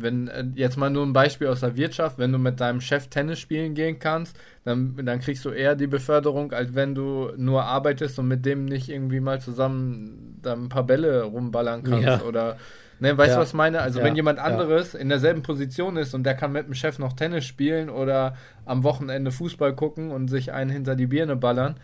wenn 0.02 0.28
äh, 0.28 0.46
jetzt 0.56 0.78
mal 0.78 0.90
nur 0.90 1.06
ein 1.06 1.14
Beispiel 1.14 1.48
aus 1.48 1.62
der 1.62 1.76
Wirtschaft, 1.76 2.18
wenn 2.18 2.32
du 2.32 2.38
mit 2.38 2.60
deinem 2.60 2.82
Chef 2.82 3.08
Tennis 3.08 3.40
spielen 3.40 3.74
gehen 3.74 4.00
kannst, 4.00 4.38
dann, 4.64 4.96
dann 5.06 5.20
kriegst 5.20 5.46
du 5.46 5.50
eher 5.50 5.76
die 5.76 5.88
Beförderung, 5.88 6.52
als 6.52 6.76
wenn 6.76 6.96
du 6.96 7.32
nur 7.38 7.64
arbeitest 7.64 8.20
und 8.20 8.28
mit 8.28 8.46
dem 8.46 8.66
nicht 8.66 8.90
irgendwie 8.90 9.20
mal 9.20 9.40
zusammen 9.40 10.40
da 10.42 10.54
ein 10.54 10.70
paar 10.70 10.84
Bälle 10.84 11.24
rumballern 11.24 11.84
kannst 11.84 12.06
ja. 12.06 12.22
oder 12.22 12.58
ne, 13.00 13.18
weißt 13.18 13.32
du, 13.32 13.36
ja. 13.36 13.42
was 13.42 13.50
ich 13.50 13.56
meine? 13.56 13.82
Also 13.82 14.00
ja. 14.00 14.06
wenn 14.06 14.16
jemand 14.16 14.40
anderes 14.40 14.94
in 14.94 15.10
derselben 15.10 15.42
Position 15.42 15.98
ist 15.98 16.14
und 16.14 16.24
der 16.24 16.36
kann 16.36 16.52
mit 16.52 16.68
dem 16.68 16.74
Chef 16.74 17.00
noch 17.00 17.14
Tennis 17.14 17.46
spielen 17.46 17.90
oder 17.90 18.36
am 18.66 18.84
Wochenende 18.84 19.32
Fußball 19.32 19.76
gucken 19.76 20.12
und 20.12 20.28
sich 20.30 20.52
einen 20.52 20.70
hinter 20.70 20.96
die 20.96 21.08
Birne 21.08 21.36
ballern, 21.36 21.76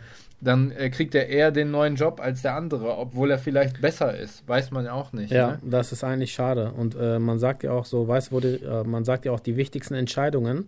dann 0.42 0.72
äh, 0.72 0.90
kriegt 0.90 1.16
er 1.16 1.28
eher 1.28 1.52
den 1.52 1.72
neuen 1.72 1.96
Job 1.96 2.20
als 2.20 2.42
der 2.42 2.56
andere, 2.56 2.98
obwohl 2.98 3.32
er 3.32 3.40
vielleicht 3.40 3.82
besser 3.82 4.18
ist. 4.18 4.48
Weiß 4.48 4.72
man 4.72 4.86
ja 4.86 4.94
auch 4.94 5.14
nicht. 5.14 5.32
Ja, 5.32 5.54
ne? 5.54 5.60
das 5.64 5.92
ist 5.92 6.04
eigentlich 6.04 6.34
schade. 6.34 6.72
Und 6.72 6.96
äh, 6.96 7.20
man 7.20 7.40
sagt 7.40 7.64
ja 7.64 7.72
auch 7.72 7.86
so, 7.86 8.08
weiß 8.08 8.32
wurde, 8.32 8.58
äh, 8.58 8.84
man 8.88 9.06
sagt 9.06 9.26
ja 9.26 9.32
auch 9.32 9.40
die 9.40 9.58
wichtigsten 9.58 9.96
Entscheidungen 9.96 10.68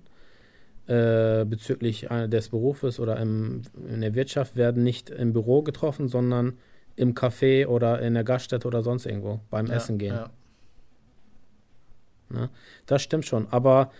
äh, 0.87 1.43
bezüglich 1.45 2.07
des 2.27 2.49
Berufes 2.49 2.99
oder 2.99 3.17
im, 3.17 3.63
in 3.89 4.01
der 4.01 4.15
Wirtschaft 4.15 4.55
werden 4.55 4.83
nicht 4.83 5.09
im 5.09 5.33
Büro 5.33 5.61
getroffen, 5.61 6.07
sondern 6.07 6.57
im 6.95 7.13
Café 7.13 7.67
oder 7.67 8.01
in 8.01 8.13
der 8.13 8.23
Gaststätte 8.23 8.67
oder 8.67 8.81
sonst 8.81 9.05
irgendwo 9.05 9.41
beim 9.49 9.67
ja, 9.67 9.75
Essen 9.75 9.97
gehen. 9.97 10.15
Ja. 10.15 10.29
Ne? 12.29 12.49
Das 12.85 13.01
stimmt 13.01 13.25
schon. 13.25 13.47
Aber 13.51 13.91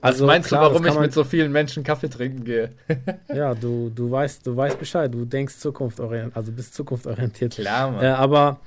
also, 0.00 0.24
Was 0.24 0.26
meinst 0.26 0.48
klar, 0.48 0.68
du, 0.68 0.74
warum 0.74 0.86
ich 0.86 0.98
mit 0.98 1.12
so 1.12 1.24
vielen 1.24 1.52
Menschen 1.52 1.82
Kaffee 1.82 2.08
trinken 2.08 2.44
gehe? 2.44 2.70
ja, 3.34 3.54
du, 3.54 3.90
du 3.90 4.10
weißt, 4.10 4.46
du 4.46 4.56
weißt 4.56 4.78
Bescheid, 4.78 5.12
du 5.12 5.24
denkst 5.24 5.58
zukunftsorientiert, 5.58 6.36
also 6.36 6.52
bist 6.52 6.74
zukunftsorientiert. 6.74 7.54
Klar, 7.54 7.90
Mann. 7.92 8.04
Äh, 8.04 8.08
aber, 8.08 8.60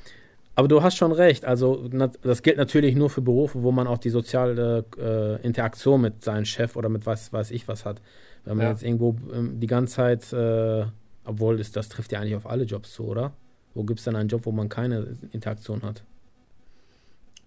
aber 0.56 0.68
du 0.68 0.82
hast 0.82 0.98
schon 0.98 1.12
recht. 1.12 1.46
Also 1.46 1.88
das 2.22 2.42
gilt 2.42 2.58
natürlich 2.58 2.96
nur 2.96 3.10
für 3.10 3.22
Berufe, 3.22 3.62
wo 3.62 3.72
man 3.72 3.88
auch 3.88 4.00
die 4.00 4.10
soziale 4.10 4.86
äh, 4.98 5.46
Interaktion 5.46 6.02
mit 6.02 6.24
seinem 6.24 6.46
Chef 6.46 6.76
oder 6.76 6.90
mit 6.90 7.06
was 7.06 7.32
weiß 7.32 7.52
ich 7.52 7.68
was 7.68 7.86
hat. 7.86 8.02
Wenn 8.46 8.58
man 8.58 8.66
ja. 8.66 8.72
jetzt 8.72 8.84
irgendwo 8.84 9.16
ähm, 9.34 9.60
die 9.60 9.68
ganze 9.68 9.96
Zeit, 9.96 10.34
äh, 10.34 10.86
obwohl 11.26 11.60
ist, 11.60 11.76
das 11.76 11.90
trifft 11.90 12.12
ja 12.12 12.20
eigentlich 12.20 12.36
auf 12.36 12.50
alle 12.50 12.64
Jobs 12.64 12.94
zu, 12.94 13.06
oder? 13.06 13.34
Wo 13.76 13.84
gibt 13.84 14.00
es 14.00 14.06
denn 14.06 14.16
einen 14.16 14.30
Job, 14.30 14.46
wo 14.46 14.52
man 14.52 14.68
keine 14.68 15.16
Interaktion 15.32 15.84
hat? 15.84 16.04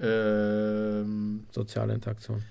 Ähm, 0.01 1.45
Soziale 1.51 1.95
Interaktion. 1.95 2.43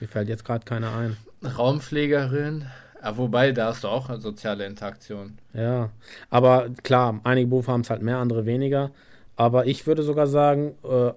Mir 0.00 0.08
fällt 0.08 0.28
jetzt 0.28 0.44
gerade 0.44 0.64
keiner 0.64 0.94
ein. 0.94 1.16
Raumpflegerin. 1.42 2.66
Ja, 3.02 3.16
wobei, 3.16 3.52
da 3.52 3.66
hast 3.66 3.84
du 3.84 3.88
auch 3.88 4.08
eine 4.08 4.20
soziale 4.20 4.66
Interaktion. 4.66 5.38
Ja, 5.54 5.90
aber 6.30 6.70
klar, 6.82 7.20
einige 7.24 7.48
Berufe 7.48 7.70
haben 7.70 7.82
es 7.82 7.90
halt 7.90 8.02
mehr, 8.02 8.18
andere 8.18 8.44
weniger. 8.44 8.90
Aber 9.36 9.66
ich 9.66 9.86
würde 9.86 10.02
sogar 10.02 10.26
sagen, 10.26 10.74
äh, 10.82 11.12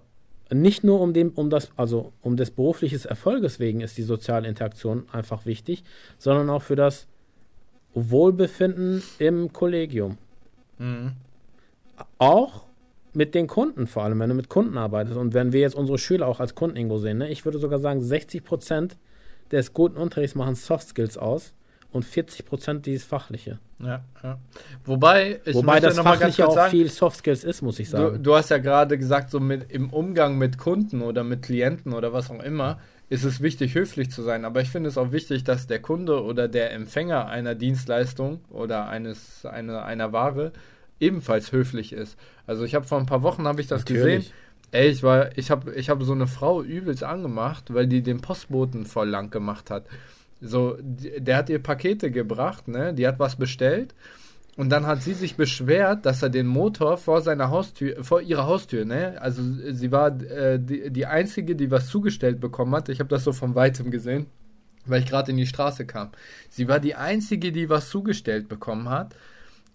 nicht 0.53 0.83
nur 0.83 1.01
um 1.01 1.13
dem, 1.13 1.31
um 1.31 1.49
das, 1.49 1.71
also 1.75 2.13
um 2.21 2.37
des 2.37 2.51
beruflichen 2.51 3.03
Erfolges 3.05 3.59
wegen 3.59 3.81
ist 3.81 3.97
die 3.97 4.03
soziale 4.03 4.47
Interaktion 4.47 5.05
einfach 5.11 5.45
wichtig, 5.45 5.83
sondern 6.17 6.49
auch 6.49 6.61
für 6.61 6.75
das 6.75 7.07
Wohlbefinden 7.93 9.01
im 9.17 9.51
Kollegium. 9.53 10.17
Mhm. 10.77 11.13
Auch 12.17 12.65
mit 13.13 13.35
den 13.35 13.47
Kunden 13.47 13.87
vor 13.87 14.03
allem, 14.03 14.19
wenn 14.19 14.29
du 14.29 14.35
mit 14.35 14.49
Kunden 14.49 14.77
arbeitest 14.77 15.17
und 15.17 15.33
wenn 15.33 15.51
wir 15.51 15.61
jetzt 15.61 15.75
unsere 15.75 15.97
Schüler 15.97 16.27
auch 16.27 16.39
als 16.39 16.55
Kunden 16.55 16.77
irgendwo 16.77 16.97
sehen, 16.97 17.17
ne? 17.17 17.29
ich 17.29 17.45
würde 17.45 17.59
sogar 17.59 17.79
sagen, 17.79 18.01
60 18.01 18.43
Prozent 18.43 18.97
des 19.51 19.73
guten 19.73 19.97
Unterrichts 19.97 20.35
machen 20.35 20.55
Soft 20.55 20.87
Skills 20.87 21.17
aus 21.17 21.53
und 21.91 22.05
40 22.05 22.45
Prozent 22.45 22.85
dieses 22.85 23.03
Fachliche. 23.03 23.59
Ja, 23.79 24.03
ja. 24.23 24.39
Wobei, 24.85 25.41
ich 25.43 25.55
Wobei 25.55 25.79
das 25.79 25.99
Fachliche 25.99 26.47
auch 26.47 26.53
sagen, 26.53 26.71
viel 26.71 26.89
Soft 26.89 27.17
Skills 27.17 27.43
ist, 27.43 27.61
muss 27.61 27.79
ich 27.79 27.89
sagen. 27.89 28.15
Du, 28.15 28.19
du 28.19 28.35
hast 28.35 28.49
ja 28.49 28.59
gerade 28.59 28.97
gesagt, 28.97 29.29
so 29.29 29.39
mit, 29.39 29.71
im 29.71 29.89
Umgang 29.89 30.37
mit 30.37 30.57
Kunden 30.57 31.01
oder 31.01 31.23
mit 31.23 31.41
Klienten 31.41 31.93
oder 31.93 32.13
was 32.13 32.29
auch 32.29 32.41
immer, 32.41 32.79
ist 33.09 33.25
es 33.25 33.41
wichtig, 33.41 33.75
höflich 33.75 34.09
zu 34.09 34.21
sein. 34.21 34.45
Aber 34.45 34.61
ich 34.61 34.69
finde 34.69 34.87
es 34.87 34.97
auch 34.97 35.11
wichtig, 35.11 35.43
dass 35.43 35.67
der 35.67 35.81
Kunde 35.81 36.23
oder 36.23 36.47
der 36.47 36.71
Empfänger 36.71 37.27
einer 37.27 37.55
Dienstleistung 37.55 38.39
oder 38.49 38.87
eines, 38.87 39.45
einer, 39.45 39.83
einer 39.83 40.13
Ware 40.13 40.53
ebenfalls 41.01 41.51
höflich 41.51 41.91
ist. 41.91 42.17
Also 42.45 42.63
ich 42.63 42.75
habe 42.75 42.85
vor 42.85 42.99
ein 42.99 43.05
paar 43.05 43.23
Wochen 43.23 43.45
habe 43.47 43.59
ich 43.59 43.67
das 43.67 43.81
Natürlich. 43.81 44.25
gesehen. 44.27 44.33
Ey, 44.71 44.89
ich 44.89 45.03
war, 45.03 45.37
ich 45.37 45.51
habe, 45.51 45.73
ich 45.73 45.89
habe 45.89 46.05
so 46.05 46.13
eine 46.13 46.27
Frau 46.27 46.61
übelst 46.61 47.03
angemacht, 47.03 47.73
weil 47.73 47.87
die 47.87 48.01
den 48.01 48.21
Postboten 48.21 48.85
voll 48.85 49.09
lang 49.09 49.29
gemacht 49.29 49.69
hat. 49.69 49.85
So, 50.39 50.77
der 50.81 51.37
hat 51.37 51.49
ihr 51.49 51.59
Pakete 51.59 52.09
gebracht, 52.09 52.67
ne? 52.67 52.93
Die 52.93 53.05
hat 53.05 53.19
was 53.19 53.35
bestellt 53.35 53.93
und 54.55 54.69
dann 54.69 54.87
hat 54.87 55.01
sie 55.01 55.13
sich 55.13 55.35
beschwert, 55.35 56.05
dass 56.05 56.23
er 56.23 56.29
den 56.29 56.47
Motor 56.47 56.97
vor 56.97 57.21
seiner 57.21 57.49
Haustür, 57.49 58.03
vor 58.03 58.21
ihrer 58.21 58.47
Haustür, 58.47 58.85
ne? 58.85 59.21
Also 59.21 59.41
sie 59.43 59.91
war 59.91 60.07
äh, 60.21 60.57
die, 60.59 60.89
die 60.89 61.05
einzige, 61.05 61.55
die 61.55 61.69
was 61.69 61.87
zugestellt 61.87 62.39
bekommen 62.39 62.73
hat. 62.73 62.89
Ich 62.89 62.99
habe 62.99 63.09
das 63.09 63.23
so 63.23 63.33
von 63.33 63.55
weitem 63.55 63.91
gesehen, 63.91 64.27
weil 64.85 65.01
ich 65.01 65.09
gerade 65.09 65.31
in 65.31 65.37
die 65.37 65.47
Straße 65.47 65.85
kam. 65.85 66.11
Sie 66.49 66.67
war 66.67 66.79
die 66.79 66.95
einzige, 66.95 67.51
die 67.51 67.69
was 67.69 67.89
zugestellt 67.89 68.47
bekommen 68.49 68.89
hat 68.89 69.15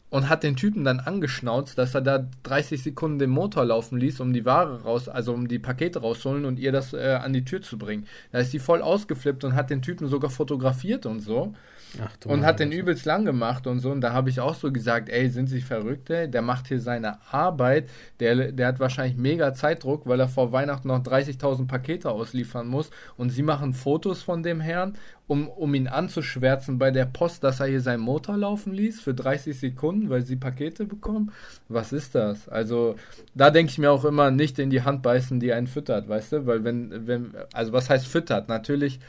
und 0.08 0.28
hat 0.28 0.42
den 0.42 0.56
Typen 0.56 0.84
dann 0.84 1.00
angeschnauzt, 1.00 1.78
dass 1.78 1.94
er 1.94 2.00
da 2.00 2.28
30 2.44 2.82
Sekunden 2.82 3.18
den 3.18 3.30
Motor 3.30 3.64
laufen 3.64 3.98
ließ, 3.98 4.20
um 4.20 4.32
die 4.32 4.44
Ware 4.44 4.82
raus, 4.82 5.08
also 5.08 5.32
um 5.32 5.48
die 5.48 5.58
Pakete 5.58 6.00
rauszuholen 6.00 6.44
und 6.44 6.58
ihr 6.58 6.72
das 6.72 6.92
äh, 6.92 7.18
an 7.20 7.32
die 7.32 7.44
Tür 7.44 7.62
zu 7.62 7.76
bringen. 7.76 8.06
Da 8.30 8.38
ist 8.38 8.52
sie 8.52 8.58
voll 8.58 8.82
ausgeflippt 8.82 9.44
und 9.44 9.54
hat 9.54 9.70
den 9.70 9.82
Typen 9.82 10.06
sogar 10.06 10.30
fotografiert 10.30 11.06
und 11.06 11.20
so. 11.20 11.54
Ach, 12.02 12.10
Und 12.26 12.44
hat 12.44 12.60
den 12.60 12.72
übelst 12.72 13.04
lang 13.06 13.24
gemacht 13.24 13.66
und 13.66 13.80
so. 13.80 13.90
Und 13.90 14.00
da 14.00 14.12
habe 14.12 14.30
ich 14.30 14.40
auch 14.40 14.54
so 14.54 14.70
gesagt, 14.72 15.08
ey, 15.08 15.28
sind 15.28 15.48
Sie 15.48 15.60
verrückt, 15.60 16.10
ey? 16.10 16.30
Der 16.30 16.42
macht 16.42 16.68
hier 16.68 16.80
seine 16.80 17.18
Arbeit. 17.30 17.88
Der, 18.20 18.52
der 18.52 18.68
hat 18.68 18.80
wahrscheinlich 18.80 19.16
mega 19.16 19.54
Zeitdruck, 19.54 20.06
weil 20.06 20.20
er 20.20 20.28
vor 20.28 20.52
Weihnachten 20.52 20.88
noch 20.88 21.02
30.000 21.02 21.66
Pakete 21.66 22.10
ausliefern 22.10 22.66
muss. 22.66 22.90
Und 23.16 23.30
Sie 23.30 23.42
machen 23.42 23.72
Fotos 23.72 24.22
von 24.22 24.42
dem 24.42 24.60
Herrn, 24.60 24.94
um, 25.26 25.48
um 25.48 25.74
ihn 25.74 25.88
anzuschwärzen 25.88 26.78
bei 26.78 26.90
der 26.90 27.06
Post, 27.06 27.42
dass 27.42 27.60
er 27.60 27.66
hier 27.66 27.80
seinen 27.80 28.00
Motor 28.00 28.36
laufen 28.36 28.72
ließ 28.72 29.00
für 29.00 29.14
30 29.14 29.58
Sekunden, 29.58 30.10
weil 30.10 30.22
Sie 30.22 30.36
Pakete 30.36 30.84
bekommen. 30.84 31.32
Was 31.68 31.92
ist 31.92 32.14
das? 32.14 32.48
Also, 32.48 32.96
da 33.34 33.50
denke 33.50 33.70
ich 33.70 33.78
mir 33.78 33.90
auch 33.90 34.04
immer, 34.04 34.30
nicht 34.30 34.58
in 34.58 34.70
die 34.70 34.82
Hand 34.82 35.02
beißen, 35.02 35.40
die 35.40 35.52
einen 35.52 35.66
füttert, 35.66 36.08
weißt 36.08 36.32
du? 36.32 36.46
Weil 36.46 36.64
wenn, 36.64 37.06
wenn, 37.06 37.32
also 37.52 37.72
was 37.72 37.90
heißt 37.90 38.06
füttert? 38.06 38.48
Natürlich 38.48 39.00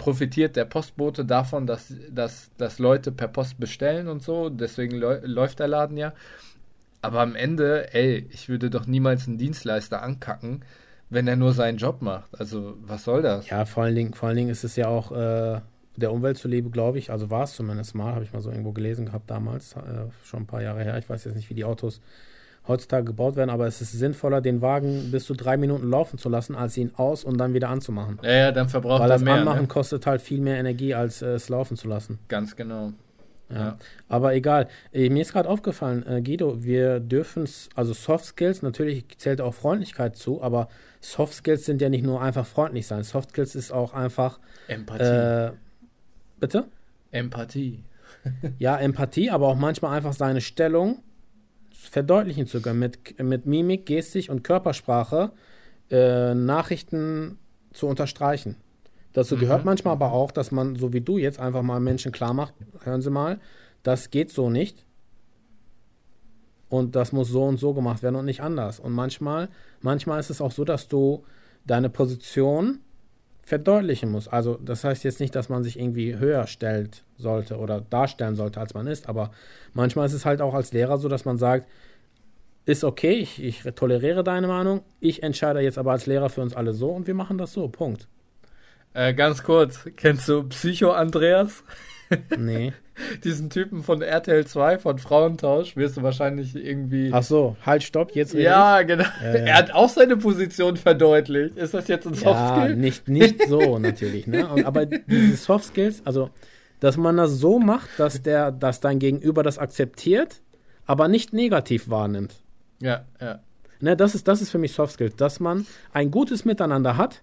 profitiert 0.00 0.56
der 0.56 0.64
Postbote 0.64 1.24
davon, 1.26 1.66
dass, 1.66 1.94
dass, 2.10 2.50
dass 2.56 2.78
Leute 2.78 3.12
per 3.12 3.28
Post 3.28 3.60
bestellen 3.60 4.08
und 4.08 4.22
so. 4.22 4.48
Deswegen 4.48 4.96
läu- 4.96 5.20
läuft 5.24 5.60
der 5.60 5.68
Laden 5.68 5.98
ja. 5.98 6.14
Aber 7.02 7.20
am 7.20 7.34
Ende, 7.36 7.92
ey, 7.94 8.26
ich 8.30 8.48
würde 8.48 8.70
doch 8.70 8.86
niemals 8.86 9.28
einen 9.28 9.38
Dienstleister 9.38 10.02
ankacken, 10.02 10.64
wenn 11.10 11.28
er 11.28 11.36
nur 11.36 11.52
seinen 11.52 11.76
Job 11.78 12.02
macht. 12.02 12.40
Also, 12.40 12.76
was 12.80 13.04
soll 13.04 13.22
das? 13.22 13.48
Ja, 13.50 13.64
vor 13.66 13.84
allen 13.84 13.94
Dingen, 13.94 14.14
vor 14.14 14.28
allen 14.28 14.38
Dingen 14.38 14.50
ist 14.50 14.64
es 14.64 14.76
ja 14.76 14.88
auch 14.88 15.12
äh, 15.12 15.60
der 15.96 16.12
Umwelt 16.12 16.38
zuliebe, 16.38 16.70
glaube 16.70 16.98
ich. 16.98 17.10
Also 17.10 17.30
war 17.30 17.44
es 17.44 17.54
zumindest 17.54 17.94
mal, 17.94 18.14
habe 18.14 18.24
ich 18.24 18.32
mal 18.32 18.40
so 18.40 18.50
irgendwo 18.50 18.72
gelesen 18.72 19.06
gehabt 19.06 19.30
damals, 19.30 19.74
äh, 19.76 19.80
schon 20.24 20.44
ein 20.44 20.46
paar 20.46 20.62
Jahre 20.62 20.82
her. 20.82 20.98
Ich 20.98 21.08
weiß 21.10 21.24
jetzt 21.24 21.36
nicht, 21.36 21.50
wie 21.50 21.54
die 21.54 21.64
Autos 21.64 22.00
heutzutage 22.68 23.04
gebaut 23.04 23.36
werden, 23.36 23.50
aber 23.50 23.66
es 23.66 23.80
ist 23.80 23.92
sinnvoller, 23.92 24.40
den 24.40 24.60
Wagen 24.62 25.10
bis 25.10 25.24
zu 25.24 25.34
drei 25.34 25.56
Minuten 25.56 25.88
laufen 25.90 26.18
zu 26.18 26.28
lassen, 26.28 26.54
als 26.54 26.76
ihn 26.76 26.92
aus 26.96 27.24
und 27.24 27.38
dann 27.38 27.54
wieder 27.54 27.68
anzumachen. 27.68 28.18
Ja, 28.22 28.30
ja, 28.32 28.52
dann 28.52 28.68
verbraucht 28.68 29.00
Weil 29.00 29.08
das 29.08 29.22
mehr. 29.22 29.34
Anmachen 29.34 29.62
Ne? 29.62 29.66
kostet 29.68 30.06
halt 30.06 30.22
viel 30.22 30.40
mehr 30.40 30.58
Energie, 30.58 30.94
als 30.94 31.22
äh, 31.22 31.30
es 31.34 31.48
laufen 31.48 31.76
zu 31.76 31.88
lassen. 31.88 32.18
Ganz 32.28 32.54
genau. 32.56 32.92
Ja. 33.48 33.56
Ja. 33.58 33.78
Aber 34.08 34.34
egal. 34.34 34.68
Äh, 34.92 35.08
mir 35.10 35.22
ist 35.22 35.32
gerade 35.32 35.48
aufgefallen, 35.48 36.06
äh, 36.06 36.22
Guido, 36.22 36.62
wir 36.62 37.00
dürfen, 37.00 37.48
also 37.74 37.92
Soft 37.92 38.24
Skills, 38.26 38.62
natürlich 38.62 39.06
zählt 39.18 39.40
auch 39.40 39.54
Freundlichkeit 39.54 40.16
zu, 40.16 40.40
aber 40.40 40.68
Soft 41.00 41.34
Skills 41.34 41.64
sind 41.64 41.80
ja 41.82 41.88
nicht 41.88 42.04
nur 42.04 42.22
einfach 42.22 42.46
freundlich 42.46 42.86
sein. 42.86 43.02
Soft 43.02 43.30
Skills 43.30 43.56
ist 43.56 43.72
auch 43.72 43.92
einfach, 43.94 44.38
Empathie. 44.68 45.02
äh, 45.02 45.50
bitte? 46.38 46.66
Empathie. 47.10 47.82
Ja, 48.58 48.76
Empathie, 48.78 49.30
aber 49.30 49.48
auch 49.48 49.56
manchmal 49.56 49.96
einfach 49.96 50.12
seine 50.12 50.40
Stellung 50.42 51.02
verdeutlichen 51.90 52.46
zu 52.46 52.62
können, 52.62 52.78
mit, 52.78 53.20
mit 53.20 53.46
Mimik, 53.46 53.84
Gestik 53.84 54.30
und 54.30 54.44
Körpersprache 54.44 55.32
äh, 55.90 56.34
Nachrichten 56.34 57.38
zu 57.72 57.86
unterstreichen. 57.88 58.56
Dazu 59.12 59.36
gehört 59.36 59.64
manchmal 59.64 59.92
aber 59.92 60.12
auch, 60.12 60.30
dass 60.30 60.52
man, 60.52 60.76
so 60.76 60.92
wie 60.92 61.00
du 61.00 61.18
jetzt, 61.18 61.40
einfach 61.40 61.62
mal 61.62 61.80
Menschen 61.80 62.12
klar 62.12 62.32
macht, 62.32 62.54
hören 62.84 63.02
Sie 63.02 63.10
mal, 63.10 63.40
das 63.82 64.10
geht 64.10 64.30
so 64.30 64.50
nicht. 64.50 64.86
Und 66.68 66.94
das 66.94 67.10
muss 67.10 67.28
so 67.28 67.42
und 67.44 67.58
so 67.58 67.74
gemacht 67.74 68.04
werden 68.04 68.14
und 68.14 68.24
nicht 68.24 68.40
anders. 68.40 68.78
Und 68.78 68.92
manchmal, 68.92 69.48
manchmal 69.80 70.20
ist 70.20 70.30
es 70.30 70.40
auch 70.40 70.52
so, 70.52 70.64
dass 70.64 70.86
du 70.86 71.24
deine 71.66 71.90
Position 71.90 72.78
verdeutlichen 73.50 74.10
musst. 74.10 74.32
Also 74.32 74.58
das 74.64 74.84
heißt 74.84 75.02
jetzt 75.04 75.20
nicht, 75.20 75.34
dass 75.34 75.48
man 75.48 75.64
sich 75.64 75.78
irgendwie 75.78 76.16
höher 76.16 76.46
stellt 76.46 77.02
sollte 77.18 77.58
oder 77.58 77.80
darstellen 77.80 78.36
sollte, 78.36 78.60
als 78.60 78.74
man 78.74 78.86
ist, 78.86 79.08
aber 79.08 79.32
manchmal 79.74 80.06
ist 80.06 80.14
es 80.14 80.24
halt 80.24 80.40
auch 80.40 80.54
als 80.54 80.72
Lehrer 80.72 80.98
so, 80.98 81.08
dass 81.08 81.24
man 81.24 81.36
sagt, 81.36 81.68
ist 82.64 82.84
okay, 82.84 83.14
ich, 83.14 83.42
ich 83.42 83.62
toleriere 83.74 84.22
deine 84.22 84.46
Meinung, 84.46 84.82
ich 85.00 85.24
entscheide 85.24 85.60
jetzt 85.60 85.78
aber 85.78 85.90
als 85.90 86.06
Lehrer 86.06 86.30
für 86.30 86.42
uns 86.42 86.54
alle 86.54 86.72
so 86.72 86.90
und 86.90 87.08
wir 87.08 87.14
machen 87.14 87.38
das 87.38 87.52
so, 87.52 87.68
Punkt. 87.68 88.06
Äh, 88.94 89.14
ganz 89.14 89.42
kurz, 89.42 89.84
kennst 89.96 90.28
du 90.28 90.44
Psycho 90.44 90.92
Andreas? 90.92 91.64
Nee. 92.36 92.72
Diesen 93.24 93.50
Typen 93.50 93.82
von 93.82 94.02
RTL 94.02 94.46
2, 94.46 94.78
von 94.78 94.98
Frauentausch, 94.98 95.76
wirst 95.76 95.96
du 95.96 96.02
wahrscheinlich 96.02 96.54
irgendwie. 96.54 97.10
Ach 97.12 97.22
so, 97.22 97.56
halt, 97.64 97.82
stopp, 97.82 98.14
jetzt 98.14 98.34
ja, 98.34 98.82
genau. 98.82 99.04
Ja, 99.22 99.34
ja. 99.34 99.44
Er 99.44 99.56
hat 99.56 99.72
auch 99.72 99.88
seine 99.88 100.16
Position 100.16 100.76
verdeutlicht. 100.76 101.56
Ist 101.56 101.74
das 101.74 101.88
jetzt 101.88 102.06
ein 102.06 102.14
ich. 102.14 102.22
Ja, 102.22 102.34
Softskill? 102.34 102.76
nicht, 102.76 103.08
nicht 103.08 103.48
so 103.48 103.78
natürlich, 103.78 104.26
ne? 104.26 104.48
Aber 104.64 104.86
diese 104.86 105.36
Soft 105.36 105.66
Skills, 105.66 106.02
also, 106.04 106.30
dass 106.80 106.96
man 106.96 107.16
das 107.16 107.32
so 107.32 107.58
macht, 107.58 107.88
dass 107.98 108.22
der, 108.22 108.52
dass 108.52 108.80
dein 108.80 108.98
Gegenüber 108.98 109.42
das 109.42 109.58
akzeptiert, 109.58 110.42
aber 110.86 111.08
nicht 111.08 111.32
negativ 111.32 111.88
wahrnimmt. 111.88 112.34
Ja, 112.80 113.04
ja. 113.20 113.40
Ne, 113.80 113.96
das 113.96 114.14
ist, 114.14 114.28
das 114.28 114.42
ist 114.42 114.50
für 114.50 114.58
mich 114.58 114.72
Soft 114.72 114.94
Skills, 114.94 115.16
dass 115.16 115.40
man 115.40 115.66
ein 115.92 116.10
gutes 116.10 116.44
Miteinander 116.44 116.96
hat 116.96 117.22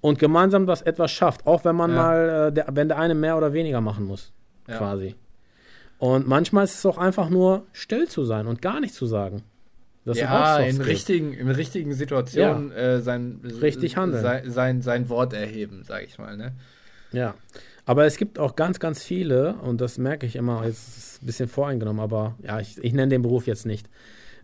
und 0.00 0.18
gemeinsam 0.18 0.66
das 0.66 0.82
etwas 0.82 1.10
schafft, 1.10 1.46
auch 1.46 1.64
wenn 1.64 1.76
man 1.76 1.90
Ja. 1.90 1.96
mal, 1.96 2.28
äh, 2.48 2.52
der, 2.52 2.66
wenn 2.72 2.88
der 2.88 2.98
eine 2.98 3.14
mehr 3.14 3.36
oder 3.36 3.52
weniger 3.52 3.80
machen 3.80 4.04
muss, 4.06 4.32
Ja. 4.68 4.78
quasi. 4.78 5.14
Und 5.98 6.26
manchmal 6.26 6.64
ist 6.64 6.74
es 6.76 6.86
auch 6.86 6.96
einfach 6.98 7.28
nur 7.28 7.66
still 7.72 8.08
zu 8.08 8.24
sein 8.24 8.46
und 8.46 8.62
gar 8.62 8.80
nichts 8.80 8.96
zu 8.96 9.06
sagen. 9.06 9.42
Das 10.06 10.18
ja, 10.18 10.58
in 10.60 10.80
richtigen, 10.80 11.34
in 11.34 11.50
richtigen 11.50 11.92
Situationen 11.92 12.72
äh, 12.72 13.00
sein, 13.02 13.40
Richtig 13.60 13.98
handeln. 13.98 14.22
Sein, 14.22 14.50
sein, 14.50 14.82
sein 14.82 15.08
Wort 15.10 15.34
erheben, 15.34 15.82
sag 15.86 16.04
ich 16.04 16.18
mal. 16.18 16.38
Ne? 16.38 16.52
Ja. 17.12 17.34
Aber 17.84 18.06
es 18.06 18.16
gibt 18.16 18.38
auch 18.38 18.56
ganz, 18.56 18.80
ganz 18.80 19.02
viele, 19.02 19.54
und 19.56 19.80
das 19.82 19.98
merke 19.98 20.24
ich 20.24 20.36
immer, 20.36 20.64
jetzt 20.64 20.88
ist 20.88 20.96
es 20.96 21.22
ein 21.22 21.26
bisschen 21.26 21.48
voreingenommen, 21.48 22.00
aber 22.00 22.34
ja, 22.42 22.60
ich, 22.60 22.78
ich 22.82 22.94
nenne 22.94 23.08
den 23.08 23.20
Beruf 23.20 23.46
jetzt 23.46 23.66
nicht. 23.66 23.88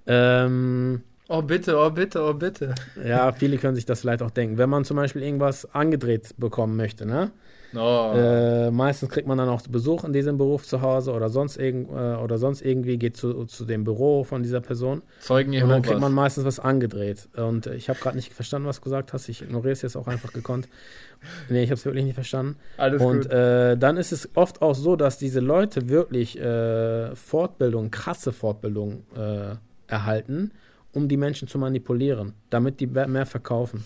Ähm, 0.07 1.03
Oh 1.29 1.43
bitte, 1.43 1.77
oh 1.77 1.91
bitte, 1.91 2.23
oh 2.23 2.35
bitte. 2.35 2.75
ja, 3.05 3.33
viele 3.33 3.59
können 3.59 3.75
sich 3.75 3.85
das 3.85 4.01
vielleicht 4.01 4.23
auch 4.23 4.31
denken. 4.31 4.59
Wenn 4.59 4.71
man 4.71 4.85
zum 4.85 4.97
Beispiel 4.97 5.23
irgendwas 5.23 5.73
angedreht 5.75 6.35
bekommen 6.39 6.77
möchte, 6.77 7.05
ne? 7.05 7.33
Oh. 7.75 8.13
Äh, 8.15 8.71
meistens 8.71 9.11
kriegt 9.11 9.27
man 9.27 9.39
dann 9.39 9.49
auch 9.49 9.61
Besuch 9.63 10.05
in 10.05 10.13
diesem 10.13 10.39
Beruf 10.39 10.65
zu 10.65 10.83
Hause 10.83 11.13
oder 11.13 11.29
sonst, 11.29 11.57
irgend, 11.57 11.91
äh, 11.91 12.15
oder 12.17 12.39
sonst 12.39 12.63
irgendwie 12.63 12.97
geht 12.97 13.17
zu, 13.17 13.45
zu 13.47 13.65
dem 13.65 13.83
Büro 13.83 14.23
von 14.23 14.43
dieser 14.43 14.61
Person 14.61 15.03
Zeugen 15.21 15.53
und 15.53 15.61
dann 15.69 15.83
kriegt 15.83 15.87
Jehovas. 15.87 16.01
man 16.01 16.13
meistens 16.13 16.45
was 16.45 16.61
angedreht. 16.61 17.29
Und 17.37 17.67
ich 17.67 17.89
habe 17.89 17.99
gerade 17.99 18.17
nicht 18.17 18.33
verstanden, 18.33 18.69
was 18.69 18.77
du 18.77 18.83
gesagt 18.85 19.13
hast. 19.13 19.29
Ich 19.29 19.43
ignoriere 19.43 19.73
es 19.73 19.83
jetzt 19.83 19.97
auch 19.97 20.07
einfach 20.07 20.33
gekonnt. 20.33 20.69
Nee, 21.49 21.65
ich 21.65 21.71
habe 21.71 21.79
es 21.79 21.85
wirklich 21.85 22.05
nicht 22.05 22.15
verstanden. 22.15 22.57
Alles 22.77 23.03
und 23.03 23.23
gut. 23.23 23.33
äh, 23.33 23.77
dann 23.77 23.97
ist 23.97 24.13
es 24.13 24.29
oft 24.37 24.63
auch 24.63 24.75
so, 24.75 24.97
dass 24.97 25.19
diese 25.19 25.41
Leute 25.41 25.89
wirklich 25.89 26.39
äh, 26.39 27.15
Fortbildung, 27.17 27.91
krasse 27.91 28.33
Fortbildung 28.33 29.03
äh, 29.17 29.57
erhalten, 29.89 30.53
um 30.97 31.09
die 31.09 31.19
Menschen 31.19 31.47
zu 31.47 31.59
manipulieren, 31.59 32.33
damit 32.49 32.81
die 32.81 32.87
mehr 32.87 33.27
verkaufen. 33.27 33.85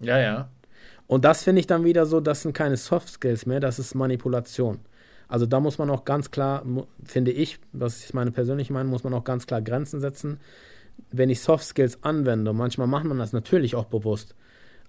Ja, 0.00 0.18
ja. 0.18 0.48
Und 1.06 1.24
das 1.24 1.44
finde 1.44 1.60
ich 1.60 1.68
dann 1.68 1.84
wieder 1.84 2.06
so, 2.06 2.20
das 2.20 2.42
sind 2.42 2.54
keine 2.54 2.76
Soft 2.76 3.08
Skills 3.08 3.46
mehr, 3.46 3.60
das 3.60 3.78
ist 3.78 3.94
Manipulation. 3.94 4.80
Also 5.28 5.46
da 5.46 5.60
muss 5.60 5.78
man 5.78 5.90
auch 5.90 6.04
ganz 6.04 6.32
klar, 6.32 6.64
finde 7.04 7.30
ich, 7.30 7.60
das 7.72 8.04
ist 8.04 8.14
meine 8.14 8.32
persönliche 8.32 8.72
Meinung, 8.72 8.90
muss 8.90 9.04
man 9.04 9.14
auch 9.14 9.22
ganz 9.22 9.46
klar 9.46 9.62
Grenzen 9.62 10.00
setzen. 10.00 10.40
Wenn 11.12 11.30
ich 11.30 11.40
Soft 11.40 11.64
Skills 11.64 12.02
anwende, 12.02 12.52
manchmal 12.52 12.88
macht 12.88 13.04
man 13.04 13.18
das 13.18 13.32
natürlich 13.32 13.76
auch 13.76 13.86
bewusst, 13.86 14.34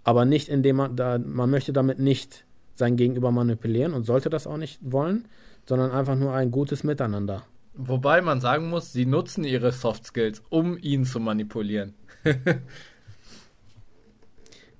aber 0.03 0.25
nicht 0.25 0.49
indem 0.49 0.77
man 0.77 0.95
da, 0.95 1.19
man 1.19 1.51
möchte 1.51 1.73
damit 1.73 1.99
nicht 1.99 2.43
sein 2.73 2.97
Gegenüber 2.97 3.31
manipulieren 3.31 3.93
und 3.93 4.03
sollte 4.03 4.31
das 4.31 4.47
auch 4.47 4.57
nicht 4.57 4.79
wollen, 4.81 5.27
sondern 5.67 5.91
einfach 5.91 6.15
nur 6.15 6.33
ein 6.33 6.49
gutes 6.49 6.83
Miteinander. 6.83 7.43
Wobei 7.77 8.21
man 8.21 8.39
sagen 8.39 8.69
muss, 8.69 8.93
sie 8.93 9.05
nutzen 9.05 9.43
ihre 9.43 9.71
Soft 9.71 10.05
Skills, 10.05 10.41
um 10.49 10.77
ihn 10.77 11.05
zu 11.05 11.19
manipulieren. 11.19 11.93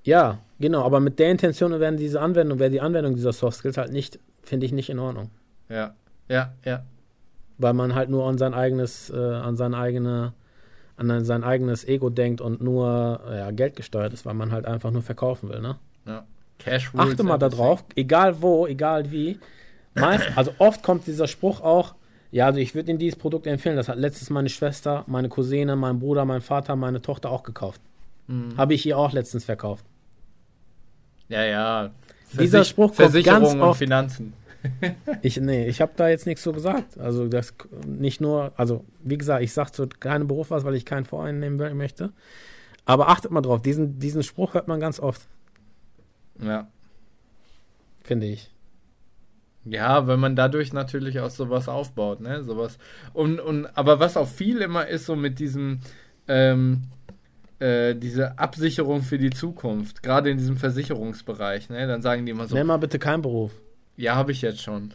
Ja, 0.05 0.37
genau, 0.59 0.83
aber 0.83 0.99
mit 0.99 1.17
der 1.17 1.31
Intention 1.31 1.77
werden 1.79 1.97
diese 1.97 2.21
Anwendung, 2.21 2.59
wäre 2.59 2.69
die 2.69 2.79
Anwendung 2.79 3.15
dieser 3.15 3.33
Soft 3.33 3.57
Skills 3.57 3.77
halt 3.77 3.91
nicht, 3.91 4.19
finde 4.43 4.67
ich 4.67 4.71
nicht 4.71 4.89
in 4.91 4.99
Ordnung. 4.99 5.31
Ja, 5.67 5.95
ja, 6.29 6.53
ja. 6.63 6.85
weil 7.57 7.73
man 7.73 7.95
halt 7.95 8.09
nur 8.09 8.27
an 8.27 8.37
sein 8.37 8.53
eigenes, 8.53 9.09
äh, 9.09 9.15
an 9.17 9.55
sein 9.55 9.73
eigene, 9.73 10.33
an 10.95 11.25
sein 11.25 11.43
eigenes 11.43 11.87
Ego 11.87 12.11
denkt 12.11 12.39
und 12.39 12.61
nur 12.61 13.19
äh, 13.27 13.39
ja, 13.39 13.51
Geld 13.51 13.75
gesteuert 13.75 14.13
ist, 14.13 14.27
weil 14.27 14.35
man 14.35 14.51
halt 14.51 14.67
einfach 14.67 14.91
nur 14.91 15.01
verkaufen 15.01 15.49
will. 15.49 15.59
Ne? 15.59 15.77
ja. 16.05 16.23
Cash 16.57 16.91
Achte 16.95 17.23
mal 17.23 17.37
darauf, 17.37 17.83
egal 17.95 18.41
wo, 18.41 18.65
egal 18.65 19.11
wie. 19.11 19.39
Meist, 19.93 20.37
also 20.37 20.51
oft 20.57 20.83
kommt 20.83 21.07
dieser 21.07 21.27
Spruch 21.27 21.61
auch, 21.61 21.95
ja, 22.35 22.47
also 22.47 22.59
ich 22.59 22.75
würde 22.75 22.89
Ihnen 22.91 22.99
dieses 22.99 23.17
Produkt 23.17 23.47
empfehlen. 23.47 23.77
Das 23.77 23.87
hat 23.87 23.97
letztes 23.97 24.29
meine 24.29 24.49
Schwester, 24.49 25.05
meine 25.07 25.29
Cousine, 25.29 25.77
mein 25.77 25.99
Bruder, 25.99 26.25
mein 26.25 26.41
Vater, 26.41 26.75
meine 26.75 27.01
Tochter 27.01 27.29
auch 27.31 27.43
gekauft. 27.43 27.79
Mhm. 28.27 28.57
Habe 28.57 28.73
ich 28.73 28.85
ihr 28.85 28.97
auch 28.97 29.13
letztens 29.13 29.45
verkauft. 29.45 29.85
Ja, 31.29 31.45
ja. 31.45 31.91
Dieser 32.33 32.65
Spruch 32.65 32.87
kommt 32.87 32.97
Versicherung 32.97 33.41
ganz 33.43 33.53
und 33.53 33.61
oft. 33.61 33.79
Finanzen. 33.79 34.33
Ich, 35.21 35.39
nee, 35.39 35.67
ich 35.67 35.79
habe 35.79 35.93
da 35.95 36.09
jetzt 36.09 36.25
nichts 36.25 36.43
so 36.43 36.51
gesagt. 36.51 36.97
Also 36.99 37.27
das 37.27 37.53
nicht 37.87 38.19
nur, 38.19 38.51
also 38.57 38.83
wie 39.03 39.17
gesagt, 39.17 39.41
ich 39.43 39.53
sage 39.53 39.71
zu 39.71 39.87
keinem 39.87 40.27
Beruf 40.27 40.49
was, 40.49 40.65
weil 40.65 40.73
ich 40.75 40.83
keinen 40.85 41.05
voreinnehmen 41.05 41.77
möchte. 41.77 42.11
Aber 42.83 43.07
achtet 43.07 43.31
mal 43.31 43.41
drauf, 43.41 43.61
diesen, 43.61 43.99
diesen 43.99 44.23
Spruch 44.23 44.55
hört 44.55 44.67
man 44.67 44.79
ganz 44.81 44.99
oft, 44.99 45.21
Ja. 46.41 46.67
finde 48.03 48.25
ich. 48.25 48.51
Ja, 49.65 50.05
weil 50.07 50.17
man 50.17 50.35
dadurch 50.35 50.73
natürlich 50.73 51.19
auch 51.19 51.29
sowas 51.31 51.67
aufbaut, 51.67 52.21
ne? 52.21 52.43
Sowas. 52.43 52.77
Und, 53.13 53.39
und 53.39 53.65
aber 53.75 53.99
was 53.99 54.15
auch 54.15 54.27
viel 54.27 54.61
immer 54.61 54.87
ist, 54.87 55.05
so 55.07 55.15
mit 55.15 55.39
diesem, 55.39 55.79
ähm, 56.27 56.83
äh, 57.59 57.95
diese 57.95 58.37
Absicherung 58.37 59.01
für 59.01 59.17
die 59.17 59.31
Zukunft, 59.31 60.03
gerade 60.03 60.29
in 60.29 60.37
diesem 60.37 60.57
Versicherungsbereich, 60.57 61.69
ne? 61.69 61.87
Dann 61.87 62.01
sagen 62.03 62.25
die 62.25 62.31
immer 62.31 62.47
so. 62.47 62.55
Nenn 62.55 62.67
mal 62.67 62.77
bitte 62.77 62.99
keinen 62.99 63.23
Beruf. 63.23 63.51
Ja, 63.97 64.15
habe 64.15 64.31
ich 64.33 64.41
jetzt 64.41 64.61
schon. 64.61 64.93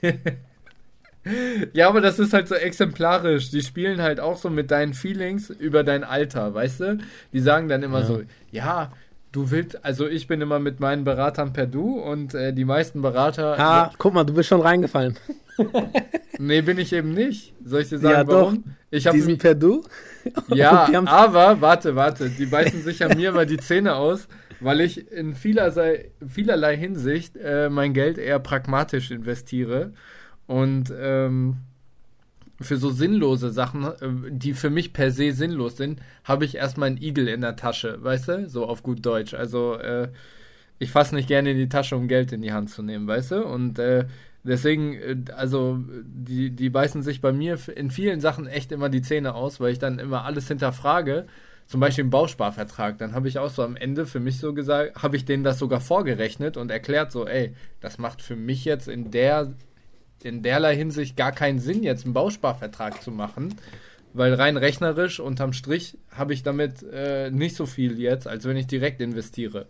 ja, 1.72 1.88
aber 1.88 2.00
das 2.00 2.18
ist 2.18 2.32
halt 2.32 2.48
so 2.48 2.54
exemplarisch. 2.54 3.50
Die 3.50 3.62
spielen 3.62 4.00
halt 4.00 4.20
auch 4.20 4.36
so 4.36 4.48
mit 4.48 4.70
deinen 4.70 4.94
Feelings 4.94 5.50
über 5.50 5.82
dein 5.82 6.04
Alter, 6.04 6.54
weißt 6.54 6.80
du? 6.80 6.98
Die 7.32 7.40
sagen 7.40 7.68
dann 7.68 7.82
immer 7.82 8.00
Ja. 8.00 8.06
so, 8.06 8.22
ja, 8.52 8.92
du 9.32 9.50
willst, 9.50 9.84
also 9.84 10.06
ich 10.06 10.26
bin 10.26 10.40
immer 10.40 10.58
mit 10.58 10.80
meinen 10.80 11.04
Beratern 11.04 11.52
per 11.52 11.66
Du 11.66 11.98
und 12.00 12.34
äh, 12.34 12.52
die 12.52 12.64
meisten 12.64 13.02
Berater, 13.02 13.58
Ah, 13.58 13.92
guck 13.98 14.14
mal, 14.14 14.24
du 14.24 14.34
bist 14.34 14.48
schon 14.48 14.60
reingefallen. 14.60 15.18
nee, 16.38 16.60
bin 16.62 16.78
ich 16.78 16.92
eben 16.92 17.12
nicht. 17.12 17.54
Soll 17.64 17.82
ich 17.82 17.88
dir 17.88 17.98
sagen, 17.98 18.14
Ja, 18.14 18.24
doch. 18.24 18.32
warum? 18.32 18.64
Ich 18.90 19.06
habe 19.06 19.16
Diesen 19.16 19.38
per 19.38 19.54
Du? 19.54 19.82
ja, 20.54 20.86
Die 20.86 20.96
aber 20.96 21.60
warte, 21.60 21.94
warte, 21.96 22.30
die 22.30 22.46
beißen 22.46 22.82
sich 22.82 23.04
an 23.04 23.16
mir 23.16 23.32
mal 23.32 23.44
die 23.46 23.58
Zähne 23.58 23.96
aus, 23.96 24.28
weil 24.60 24.80
ich 24.80 25.10
in 25.10 25.34
vielerlei, 25.34 26.10
vielerlei 26.26 26.76
Hinsicht 26.76 27.36
äh, 27.36 27.68
mein 27.68 27.92
Geld 27.92 28.18
eher 28.18 28.38
pragmatisch 28.38 29.10
investiere 29.10 29.92
und 30.46 30.92
ähm, 30.98 31.56
für 32.60 32.76
so 32.76 32.90
sinnlose 32.90 33.50
Sachen, 33.50 33.84
äh, 33.84 34.30
die 34.30 34.54
für 34.54 34.70
mich 34.70 34.92
per 34.92 35.10
se 35.10 35.32
sinnlos 35.32 35.76
sind, 35.76 36.00
habe 36.24 36.44
ich 36.44 36.56
erstmal 36.56 36.88
einen 36.88 37.02
Igel 37.02 37.28
in 37.28 37.40
der 37.40 37.56
Tasche, 37.56 38.02
weißt 38.02 38.28
du? 38.28 38.48
So 38.48 38.66
auf 38.66 38.82
gut 38.82 39.04
Deutsch. 39.04 39.34
Also 39.34 39.74
äh, 39.74 40.08
ich 40.78 40.90
fasse 40.90 41.14
nicht 41.14 41.28
gerne 41.28 41.52
in 41.52 41.58
die 41.58 41.68
Tasche, 41.68 41.96
um 41.96 42.08
Geld 42.08 42.32
in 42.32 42.42
die 42.42 42.52
Hand 42.52 42.70
zu 42.70 42.82
nehmen, 42.82 43.06
weißt 43.06 43.32
du? 43.32 43.44
Und 43.44 43.78
äh, 43.78 44.06
deswegen, 44.42 44.94
äh, 44.94 45.16
also 45.36 45.78
die, 46.04 46.50
die 46.50 46.70
beißen 46.70 47.02
sich 47.02 47.20
bei 47.20 47.32
mir 47.32 47.58
in 47.74 47.90
vielen 47.90 48.20
Sachen 48.20 48.46
echt 48.46 48.72
immer 48.72 48.88
die 48.88 49.02
Zähne 49.02 49.34
aus, 49.34 49.60
weil 49.60 49.72
ich 49.72 49.78
dann 49.78 49.98
immer 49.98 50.24
alles 50.24 50.48
hinterfrage. 50.48 51.26
Zum 51.66 51.80
Beispiel 51.80 52.04
im 52.04 52.10
Bausparvertrag, 52.10 52.96
dann 52.96 53.12
habe 53.12 53.28
ich 53.28 53.38
auch 53.38 53.50
so 53.50 53.62
am 53.62 53.76
Ende 53.76 54.06
für 54.06 54.20
mich 54.20 54.38
so 54.38 54.54
gesagt, 54.54 55.02
habe 55.02 55.16
ich 55.16 55.26
denen 55.26 55.44
das 55.44 55.58
sogar 55.58 55.82
vorgerechnet 55.82 56.56
und 56.56 56.70
erklärt 56.70 57.12
so, 57.12 57.26
ey, 57.26 57.54
das 57.80 57.98
macht 57.98 58.22
für 58.22 58.36
mich 58.36 58.64
jetzt 58.64 58.88
in 58.88 59.10
der 59.10 59.52
in 60.24 60.42
derlei 60.42 60.76
Hinsicht 60.76 61.16
gar 61.16 61.32
keinen 61.32 61.58
Sinn, 61.58 61.82
jetzt 61.82 62.04
einen 62.04 62.14
Bausparvertrag 62.14 63.02
zu 63.02 63.10
machen, 63.10 63.54
weil 64.12 64.34
rein 64.34 64.56
rechnerisch 64.56 65.20
unterm 65.20 65.52
Strich 65.52 65.98
habe 66.10 66.32
ich 66.32 66.42
damit 66.42 66.82
äh, 66.82 67.30
nicht 67.30 67.56
so 67.56 67.66
viel 67.66 67.98
jetzt, 67.98 68.26
als 68.26 68.44
wenn 68.44 68.56
ich 68.56 68.66
direkt 68.66 69.00
investiere. 69.00 69.66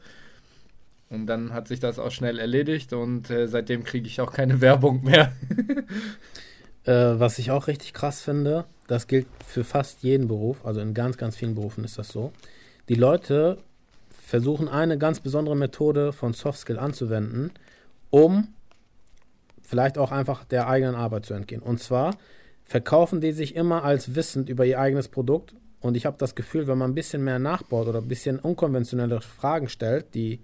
Und 1.11 1.27
dann 1.27 1.53
hat 1.53 1.69
sich 1.69 1.81
das 1.81 1.99
auch 1.99 2.11
schnell 2.11 2.39
erledigt 2.39 2.93
und 2.93 3.31
äh, 3.31 3.49
seitdem 3.49 3.85
kriege 3.85 4.07
ich 4.07 4.21
auch 4.21 4.33
keine 4.33 4.61
Werbung 4.61 5.05
mehr. 5.05 5.33
Äh, 6.85 7.19
was 7.21 7.39
ich 7.39 7.51
auch 7.51 7.67
richtig 7.67 7.93
krass 7.93 8.23
finde, 8.23 8.65
das 8.87 9.09
gilt 9.09 9.27
für 9.47 9.65
fast 9.65 10.03
jeden 10.03 10.27
Beruf, 10.29 10.65
also 10.65 10.81
in 10.81 10.95
ganz, 10.95 11.19
ganz 11.19 11.37
vielen 11.37 11.55
Berufen 11.55 11.85
ist 11.85 11.99
das 11.99 12.09
so. 12.09 12.33
Die 12.89 12.95
Leute 12.95 13.59
versuchen 14.27 14.69
eine 14.69 14.97
ganz 14.97 15.21
besondere 15.21 15.57
Methode 15.57 16.13
von 16.13 16.33
Softskill 16.33 16.79
anzuwenden, 16.79 17.51
um 18.11 18.49
vielleicht 19.69 19.99
auch 19.99 20.11
einfach 20.13 20.45
der 20.45 20.67
eigenen 20.67 20.95
Arbeit 20.95 21.27
zu 21.27 21.35
entgehen. 21.35 21.61
Und 21.61 21.79
zwar 21.81 22.17
verkaufen 22.65 23.21
die 23.21 23.33
sich 23.33 23.55
immer 23.55 23.85
als 23.85 24.15
wissend 24.15 24.49
über 24.49 24.65
ihr 24.65 24.81
eigenes 24.81 25.09
Produkt. 25.09 25.55
Und 25.81 25.95
ich 25.97 26.07
habe 26.07 26.17
das 26.19 26.35
Gefühl, 26.35 26.67
wenn 26.67 26.79
man 26.79 26.91
ein 26.91 26.95
bisschen 26.95 27.23
mehr 27.23 27.39
nachbaut 27.39 27.87
oder 27.87 27.99
ein 28.01 28.09
bisschen 28.09 28.39
unkonventionelle 28.39 29.21
Fragen 29.21 29.69
stellt, 29.69 30.15
die, 30.15 30.41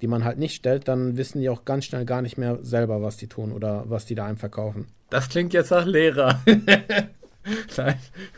die 0.00 0.06
man 0.06 0.24
halt 0.24 0.38
nicht 0.38 0.54
stellt, 0.54 0.86
dann 0.88 1.16
wissen 1.16 1.40
die 1.40 1.48
auch 1.50 1.64
ganz 1.64 1.84
schnell 1.86 2.04
gar 2.04 2.22
nicht 2.22 2.38
mehr 2.38 2.58
selber, 2.62 3.02
was 3.02 3.16
die 3.16 3.26
tun 3.26 3.52
oder 3.52 3.84
was 3.88 4.06
die 4.06 4.14
da 4.14 4.26
einem 4.26 4.38
verkaufen. 4.38 4.86
Das 5.10 5.28
klingt 5.28 5.52
jetzt 5.52 5.70
nach 5.72 5.84
Lehrer. 5.84 6.40
Nein. 7.76 7.94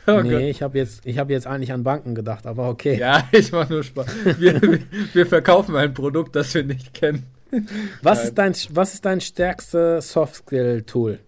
Oh 0.07 0.23
nee, 0.23 0.49
ich 0.49 0.63
habe 0.63 0.79
jetzt, 0.79 1.05
ich 1.05 1.19
hab 1.19 1.29
jetzt 1.29 1.47
eigentlich 1.47 1.73
an 1.73 1.85
Banken 1.85 2.15
gedacht, 2.15 2.47
aber 2.47 2.71
okay. 2.71 2.99
Ja, 2.99 3.29
ich 3.33 3.53
mache 3.53 3.73
nur 3.75 3.83
Spaß. 3.83 4.07
Wir- 4.39 4.81
wir 5.13 5.27
verkaufen 5.27 5.77
ein 5.77 5.93
Produkt, 5.93 6.35
das 6.35 6.55
wir 6.55 6.65
nicht 6.65 6.95
kennen. 6.95 7.25
Was, 8.03 8.25
ist 8.25 8.35
dein, 8.35 8.55
was 8.71 8.95
ist 8.95 9.05
dein 9.05 9.21
stärkstes 9.21 10.13
Soft-Skill-Tool? 10.13 11.19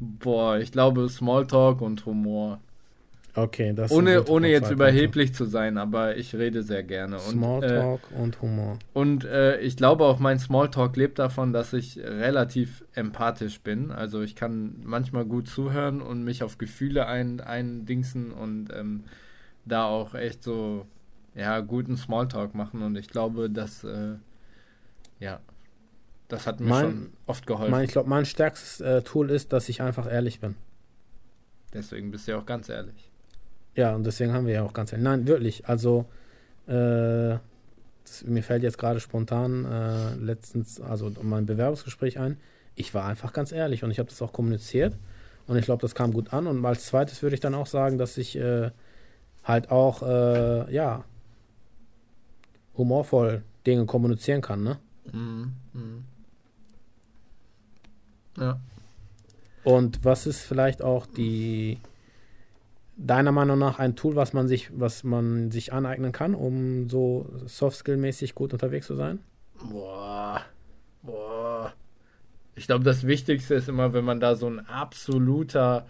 Boah, 0.00 0.58
ich 0.58 0.72
glaube 0.72 1.08
Smalltalk 1.08 1.80
und 1.80 2.04
Humor. 2.06 2.60
Okay, 3.36 3.72
das 3.74 3.90
Ohne, 3.90 4.24
ohne 4.26 4.48
jetzt 4.48 4.70
überheblich 4.70 5.34
zu 5.34 5.44
sein, 5.44 5.76
aber 5.76 6.16
ich 6.16 6.36
rede 6.36 6.62
sehr 6.62 6.84
gerne. 6.84 7.16
Und, 7.16 7.22
äh, 7.22 7.30
Smalltalk 7.30 8.00
und 8.16 8.40
Humor. 8.40 8.78
und 8.92 9.24
äh, 9.24 9.58
ich 9.58 9.76
glaube 9.76 10.04
auch, 10.04 10.20
mein 10.20 10.38
Smalltalk 10.38 10.96
lebt 10.96 11.18
davon, 11.18 11.52
dass 11.52 11.72
ich 11.72 11.98
relativ 11.98 12.84
empathisch 12.94 13.60
bin. 13.60 13.90
Also 13.90 14.22
ich 14.22 14.36
kann 14.36 14.76
manchmal 14.84 15.24
gut 15.24 15.48
zuhören 15.48 16.00
und 16.00 16.22
mich 16.22 16.44
auf 16.44 16.58
Gefühle 16.58 17.06
ein, 17.06 17.40
eindingsen 17.40 18.30
und 18.30 18.68
ähm, 18.72 19.02
da 19.64 19.86
auch 19.86 20.14
echt 20.14 20.44
so 20.44 20.86
ja, 21.34 21.58
guten 21.58 21.96
Smalltalk 21.96 22.54
machen. 22.54 22.82
Und 22.82 22.96
ich 22.96 23.08
glaube, 23.08 23.50
dass 23.50 23.82
äh, 23.82 24.14
ja, 25.24 25.40
das 26.28 26.46
hat 26.46 26.60
mir 26.60 26.68
Mein- 26.68 26.84
schon 26.84 27.12
oft 27.26 27.46
geholfen. 27.46 27.70
Mein, 27.70 27.84
ich 27.84 27.90
glaube, 27.90 28.08
mein 28.08 28.24
stärkstes 28.26 28.80
äh, 28.80 29.02
Tool 29.02 29.30
ist, 29.30 29.52
dass 29.52 29.68
ich 29.68 29.82
einfach 29.82 30.10
ehrlich 30.10 30.40
bin. 30.40 30.54
Deswegen 31.72 32.10
bist 32.10 32.26
du 32.28 32.32
ja 32.32 32.38
auch 32.38 32.46
ganz 32.46 32.68
ehrlich. 32.68 33.10
Ja, 33.74 33.94
und 33.94 34.04
deswegen 34.04 34.32
haben 34.32 34.46
wir 34.46 34.54
ja 34.54 34.62
auch 34.62 34.72
ganz 34.72 34.92
ehrlich. 34.92 35.04
Nein, 35.04 35.26
wirklich. 35.26 35.66
Also, 35.68 36.06
äh, 36.66 37.38
das, 38.04 38.22
mir 38.24 38.42
fällt 38.42 38.62
jetzt 38.62 38.78
gerade 38.78 39.00
spontan 39.00 39.64
äh, 39.64 40.14
letztens, 40.16 40.80
also 40.80 41.06
um 41.06 41.28
mein 41.28 41.46
Bewerbungsgespräch 41.46 42.18
ein. 42.18 42.38
Ich 42.76 42.92
war 42.94 43.06
einfach 43.06 43.32
ganz 43.32 43.50
ehrlich 43.50 43.82
und 43.82 43.90
ich 43.90 43.98
habe 43.98 44.08
das 44.08 44.20
auch 44.22 44.32
kommuniziert. 44.32 44.96
Und 45.46 45.56
ich 45.56 45.64
glaube, 45.64 45.82
das 45.82 45.94
kam 45.94 46.12
gut 46.12 46.32
an. 46.32 46.46
Und 46.46 46.64
als 46.64 46.86
zweites 46.86 47.22
würde 47.22 47.34
ich 47.34 47.40
dann 47.40 47.54
auch 47.54 47.66
sagen, 47.66 47.98
dass 47.98 48.16
ich 48.18 48.36
äh, 48.36 48.70
halt 49.42 49.70
auch, 49.70 50.02
äh, 50.02 50.72
ja, 50.72 51.04
humorvoll 52.76 53.42
Dinge 53.66 53.86
kommunizieren 53.86 54.40
kann, 54.40 54.62
ne? 54.62 54.78
Mhm. 55.12 55.52
Mhm. 55.72 56.04
Ja. 58.38 58.60
Und 59.62 60.04
was 60.04 60.26
ist 60.26 60.40
vielleicht 60.42 60.82
auch 60.82 61.06
die 61.06 61.78
deiner 62.96 63.32
Meinung 63.32 63.58
nach 63.58 63.78
ein 63.78 63.96
Tool, 63.96 64.14
was 64.14 64.32
man 64.32 64.46
sich, 64.46 64.70
was 64.78 65.04
man 65.04 65.50
sich 65.50 65.72
aneignen 65.72 66.12
kann, 66.12 66.34
um 66.34 66.88
so 66.88 67.26
Softskill-mäßig 67.46 68.34
gut 68.34 68.52
unterwegs 68.52 68.86
zu 68.86 68.94
sein? 68.94 69.20
Boah. 69.70 70.42
Boah. 71.02 71.72
Ich 72.54 72.66
glaube, 72.66 72.84
das 72.84 73.06
Wichtigste 73.06 73.54
ist 73.54 73.68
immer, 73.68 73.92
wenn 73.92 74.04
man 74.04 74.20
da 74.20 74.36
so 74.36 74.48
ein 74.48 74.60
absoluter 74.66 75.86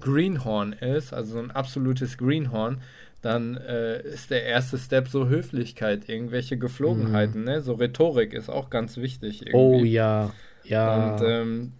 Greenhorn 0.00 0.72
ist, 0.72 1.12
also 1.12 1.34
so 1.34 1.38
ein 1.38 1.50
absolutes 1.50 2.18
Greenhorn, 2.18 2.80
dann 3.22 3.56
äh, 3.56 4.02
ist 4.02 4.30
der 4.30 4.44
erste 4.44 4.78
Step 4.78 5.08
so 5.08 5.28
Höflichkeit, 5.28 6.08
irgendwelche 6.08 6.58
Geflogenheiten, 6.58 7.44
ne? 7.44 7.60
So 7.62 7.74
Rhetorik 7.74 8.32
ist 8.34 8.48
auch 8.50 8.70
ganz 8.70 8.96
wichtig. 8.96 9.46
Irgendwie. 9.46 9.78
Oh 9.78 9.84
ja, 9.84 10.34
ja. 10.62 10.86
Und 10.96 11.20
ähm, 11.22 11.72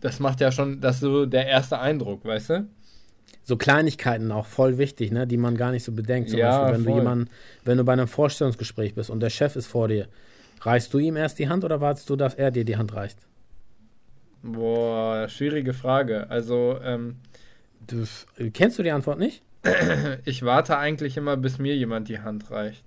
das 0.00 0.20
macht 0.20 0.40
ja 0.40 0.52
schon, 0.52 0.80
das 0.80 0.96
ist 0.96 1.00
so 1.02 1.26
der 1.26 1.46
erste 1.46 1.78
Eindruck, 1.80 2.24
weißt 2.24 2.50
du? 2.50 2.68
so 3.44 3.56
Kleinigkeiten 3.56 4.30
auch 4.32 4.46
voll 4.46 4.78
wichtig, 4.78 5.10
ne, 5.12 5.26
die 5.26 5.36
man 5.36 5.56
gar 5.56 5.70
nicht 5.72 5.84
so 5.84 5.92
bedenkt. 5.92 6.30
Zum 6.30 6.40
Ja, 6.40 6.40
Beispiel, 6.40 6.70
wenn 6.70 6.82
voll. 6.82 6.84
du 6.84 6.90
jemanden, 6.90 7.30
wenn 7.64 7.78
du 7.78 7.84
bei 7.84 7.92
einem 7.92 8.08
Vorstellungsgespräch 8.08 8.94
bist 8.94 9.10
und 9.10 9.20
der 9.20 9.30
Chef 9.30 9.56
ist 9.56 9.66
vor 9.66 9.88
dir, 9.88 10.08
reichst 10.60 10.92
du 10.94 10.98
ihm 10.98 11.16
erst 11.16 11.38
die 11.38 11.48
Hand 11.48 11.64
oder 11.64 11.80
wartest 11.80 12.08
du, 12.10 12.16
dass 12.16 12.34
er 12.34 12.50
dir 12.50 12.64
die 12.64 12.76
Hand 12.76 12.94
reicht? 12.94 13.18
Boah, 14.42 15.28
schwierige 15.28 15.72
Frage. 15.74 16.28
Also, 16.30 16.78
ähm, 16.82 17.16
Du, 17.80 18.04
kennst 18.52 18.78
du 18.78 18.82
die 18.82 18.90
Antwort 18.92 19.18
nicht? 19.18 19.42
ich 20.24 20.42
warte 20.42 20.78
eigentlich 20.78 21.16
immer, 21.16 21.36
bis 21.36 21.58
mir 21.58 21.76
jemand 21.76 22.08
die 22.08 22.20
Hand 22.20 22.50
reicht. 22.50 22.84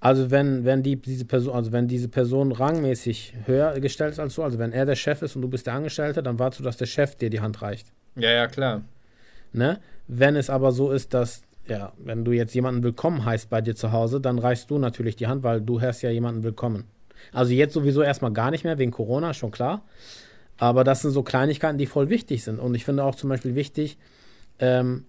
Also 0.00 0.30
wenn, 0.30 0.64
wenn 0.64 0.82
die, 0.82 0.96
diese 0.96 1.24
Person, 1.24 1.54
also 1.54 1.72
wenn 1.72 1.88
diese 1.88 2.08
Person 2.08 2.52
rangmäßig 2.52 3.34
höher 3.46 3.80
gestellt 3.80 4.12
ist 4.12 4.20
als 4.20 4.34
du, 4.34 4.42
also 4.42 4.58
wenn 4.58 4.72
er 4.72 4.84
der 4.84 4.96
Chef 4.96 5.22
ist 5.22 5.34
und 5.34 5.42
du 5.42 5.48
bist 5.48 5.66
der 5.66 5.74
Angestellte, 5.74 6.22
dann 6.22 6.38
wartest 6.38 6.60
du, 6.60 6.64
dass 6.64 6.76
der 6.76 6.86
Chef 6.86 7.14
dir 7.14 7.30
die 7.30 7.40
Hand 7.40 7.62
reicht. 7.62 7.86
Ja, 8.16 8.30
ja, 8.30 8.46
klar. 8.46 8.82
Ne? 9.52 9.80
Wenn 10.06 10.36
es 10.36 10.50
aber 10.50 10.72
so 10.72 10.92
ist, 10.92 11.14
dass, 11.14 11.42
ja, 11.66 11.92
wenn 11.96 12.24
du 12.24 12.32
jetzt 12.32 12.54
jemanden 12.54 12.82
willkommen 12.82 13.24
heißt 13.24 13.48
bei 13.48 13.62
dir 13.62 13.74
zu 13.74 13.92
Hause, 13.92 14.20
dann 14.20 14.38
reichst 14.38 14.70
du 14.70 14.78
natürlich 14.78 15.16
die 15.16 15.26
Hand, 15.26 15.42
weil 15.42 15.62
du 15.62 15.80
heißt 15.80 16.02
ja 16.02 16.10
jemanden 16.10 16.42
willkommen. 16.42 16.84
Also 17.32 17.54
jetzt 17.54 17.72
sowieso 17.72 18.02
erstmal 18.02 18.32
gar 18.32 18.50
nicht 18.50 18.64
mehr, 18.64 18.76
wegen 18.76 18.90
Corona, 18.90 19.32
schon 19.32 19.52
klar. 19.52 19.84
Aber 20.58 20.84
das 20.84 21.00
sind 21.02 21.12
so 21.12 21.22
Kleinigkeiten, 21.22 21.78
die 21.78 21.86
voll 21.86 22.10
wichtig 22.10 22.44
sind. 22.44 22.58
Und 22.58 22.74
ich 22.74 22.84
finde 22.84 23.04
auch 23.04 23.14
zum 23.14 23.30
Beispiel 23.30 23.54
wichtig, 23.54 23.96
ähm, 24.58 25.06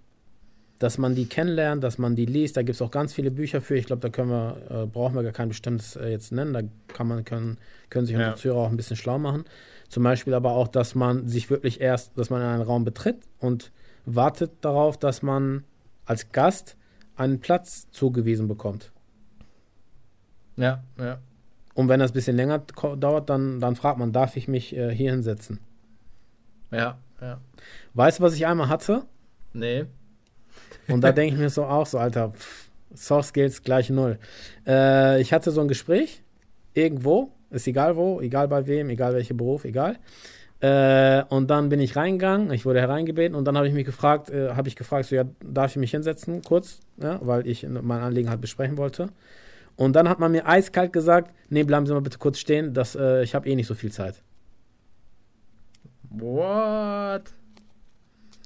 dass 0.80 0.98
man 0.98 1.16
die 1.16 1.26
kennenlernt, 1.26 1.84
dass 1.84 1.98
man 1.98 2.16
die 2.16 2.26
liest. 2.26 2.58
Da 2.58 2.62
gibt 2.62 2.76
es 2.76 2.82
auch 2.82 2.92
ganz 2.92 3.14
viele 3.14 3.32
Bücher 3.32 3.62
für. 3.62 3.78
Ich 3.78 3.86
glaube, 3.86 4.02
da 4.02 4.10
können 4.10 4.30
wir, 4.30 4.58
äh, 4.70 4.86
brauchen 4.86 5.16
wir 5.16 5.24
gar 5.24 5.32
kein 5.32 5.48
bestimmtes 5.48 5.96
äh, 5.96 6.10
jetzt 6.10 6.32
nennen. 6.32 6.54
Da 6.54 6.62
kann 6.94 7.08
man, 7.08 7.24
können, 7.24 7.58
können 7.90 8.06
sich 8.06 8.16
unsere 8.16 8.32
Ja. 8.32 8.38
Zuhörer 8.38 8.58
auch 8.60 8.70
ein 8.70 8.78
bisschen 8.78 8.98
schlau 8.98 9.18
machen. 9.18 9.46
Zum 9.88 10.04
Beispiel 10.04 10.34
aber 10.34 10.52
auch, 10.52 10.68
dass 10.68 10.96
man 10.96 11.28
sich 11.28 11.50
wirklich 11.50 11.80
erst, 11.80 12.18
dass 12.18 12.30
man 12.30 12.42
in 12.42 12.48
einen 12.48 12.64
Raum 12.64 12.84
betritt 12.84 13.18
und 13.40 13.72
wartet 14.06 14.52
darauf, 14.62 14.98
dass 14.98 15.22
man 15.22 15.64
als 16.06 16.32
Gast 16.32 16.76
einen 17.16 17.40
Platz 17.40 17.90
zugewiesen 17.92 18.48
bekommt. 18.48 18.92
Ja, 20.58 20.84
ja. 20.98 21.20
Und 21.74 21.90
wenn 21.90 22.00
das 22.00 22.12
ein 22.12 22.14
bisschen 22.14 22.36
länger 22.36 22.60
dauert, 22.60 23.30
dann, 23.30 23.60
dann 23.60 23.76
fragt 23.76 23.98
man, 24.00 24.12
darf 24.14 24.38
ich 24.38 24.48
mich 24.48 24.76
äh, 24.76 24.94
hier 24.94 25.12
hinsetzen? 25.12 25.60
Ja, 26.72 26.98
ja. 27.22 27.40
Weißt 27.94 28.20
du, 28.20 28.24
was 28.24 28.34
ich 28.34 28.46
einmal 28.46 28.70
hatte? 28.70 29.04
Nee. 29.54 29.86
Und 30.88 31.02
da 31.02 31.12
denke 31.12 31.36
ich 31.36 31.40
mir 31.40 31.50
so 31.50 31.66
auch 31.66 31.86
so, 31.86 31.98
Alter, 31.98 32.34
Soft 32.94 33.30
Skills 33.30 33.64
gleich 33.64 33.90
null. 33.90 34.18
Äh, 34.66 35.22
ich 35.22 35.34
hatte 35.34 35.52
so 35.52 35.62
ein 35.62 35.68
Gespräch, 35.68 36.22
irgendwo, 36.74 37.32
ist 37.50 37.68
egal 37.68 37.96
wo, 37.96 38.22
egal 38.22 38.48
bei 38.48 38.68
wem, 38.68 38.90
egal 38.90 39.14
welcher 39.14 39.34
Beruf, 39.34 39.66
egal. 39.66 39.98
Äh, 40.62 41.24
und 41.30 41.50
dann 41.50 41.70
bin 41.70 41.80
ich 41.80 41.96
reingegangen, 41.96 42.52
ich 42.52 42.66
wurde 42.66 42.80
hereingebeten 42.80 43.36
und 43.36 43.46
dann 43.46 43.58
habe 43.58 43.68
ich 43.68 43.74
mich 43.74 43.86
gefragt, 43.86 44.30
äh, 44.30 44.52
habe 44.52 44.68
ich 44.68 44.76
gefragt, 44.76 45.06
so 45.06 45.16
ja, 45.16 45.26
darf 45.44 45.72
ich 45.72 45.78
mich 45.78 45.92
hinsetzen 45.92 46.42
kurz, 46.42 46.80
ja, 46.98 47.20
weil 47.22 47.46
ich 47.46 47.68
mein 47.68 48.02
Anliegen 48.02 48.30
halt 48.30 48.42
besprechen 48.42 48.78
wollte. 48.78 49.10
Und 49.76 49.96
dann 49.96 50.08
hat 50.08 50.20
man 50.20 50.32
mir 50.32 50.48
eiskalt 50.48 50.94
gesagt, 50.94 51.34
nee, 51.50 51.64
bleiben 51.64 51.86
Sie 51.86 51.94
mal 51.94 52.02
bitte 52.02 52.18
kurz 52.18 52.40
stehen, 52.40 52.74
das, 52.74 52.96
äh, 52.96 53.24
ich 53.24 53.36
habe 53.36 53.50
eh 53.50 53.56
nicht 53.56 53.68
so 53.68 53.76
viel 53.76 53.92
Zeit. 53.92 54.22
What? 56.10 57.34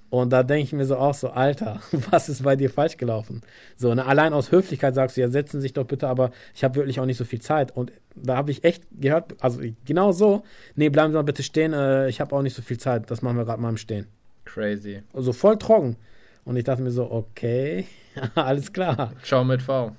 Und 0.09 0.31
da 0.31 0.41
denke 0.43 0.63
ich 0.63 0.73
mir 0.73 0.85
so 0.85 0.97
auch 0.97 1.13
so, 1.13 1.29
Alter, 1.29 1.81
was 2.09 2.29
ist 2.29 2.43
bei 2.43 2.55
dir 2.55 2.69
falsch 2.69 2.97
gelaufen? 2.97 3.41
So, 3.75 3.93
ne, 3.93 4.05
allein 4.05 4.33
aus 4.33 4.51
Höflichkeit 4.51 4.95
sagst 4.95 5.17
du, 5.17 5.21
ja, 5.21 5.29
setzen 5.29 5.59
Sie 5.59 5.63
sich 5.63 5.73
doch 5.73 5.85
bitte, 5.85 6.07
aber 6.07 6.31
ich 6.55 6.63
habe 6.63 6.75
wirklich 6.75 6.99
auch 6.99 7.05
nicht 7.05 7.17
so 7.17 7.25
viel 7.25 7.41
Zeit. 7.41 7.75
Und 7.75 7.91
da 8.15 8.35
habe 8.35 8.51
ich 8.51 8.63
echt 8.63 8.83
gehört, 8.91 9.35
also 9.39 9.61
genau 9.85 10.11
so, 10.11 10.43
nee, 10.75 10.89
bleiben 10.89 11.11
Sie 11.11 11.15
mal 11.15 11.23
bitte 11.23 11.43
stehen, 11.43 11.73
äh, 11.73 12.09
ich 12.09 12.21
habe 12.21 12.35
auch 12.35 12.41
nicht 12.41 12.55
so 12.55 12.61
viel 12.61 12.77
Zeit, 12.77 13.11
das 13.11 13.21
machen 13.21 13.37
wir 13.37 13.45
gerade 13.45 13.61
mal 13.61 13.69
im 13.69 13.77
Stehen. 13.77 14.07
Crazy. 14.45 15.03
Also 15.13 15.31
voll 15.31 15.57
trocken. 15.57 15.95
Und 16.43 16.55
ich 16.55 16.63
dachte 16.63 16.81
mir 16.81 16.91
so, 16.91 17.11
okay, 17.11 17.85
alles 18.35 18.73
klar. 18.73 19.13
Ciao 19.23 19.43
mit 19.43 19.61
V. 19.61 19.95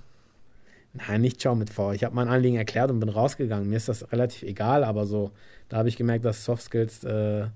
Nein, 0.93 1.21
nicht 1.21 1.41
schau 1.41 1.55
mit 1.55 1.71
V. 1.71 1.93
Ich 1.93 2.03
habe 2.03 2.15
mein 2.15 2.29
Anliegen 2.29 2.57
erklärt 2.57 2.91
und 2.91 2.99
bin 2.99 3.09
rausgegangen. 3.09 3.69
Mir 3.69 3.77
ist 3.77 3.89
das 3.89 4.11
relativ 4.11 4.43
egal, 4.43 4.83
aber 4.83 5.07
so, 5.07 5.31
da 5.69 5.77
habe 5.77 5.89
ich 5.89 5.97
gemerkt, 5.97 6.25
dass 6.25 6.45
Soft 6.45 6.65
Skills, 6.65 7.05
äh, 7.05 7.47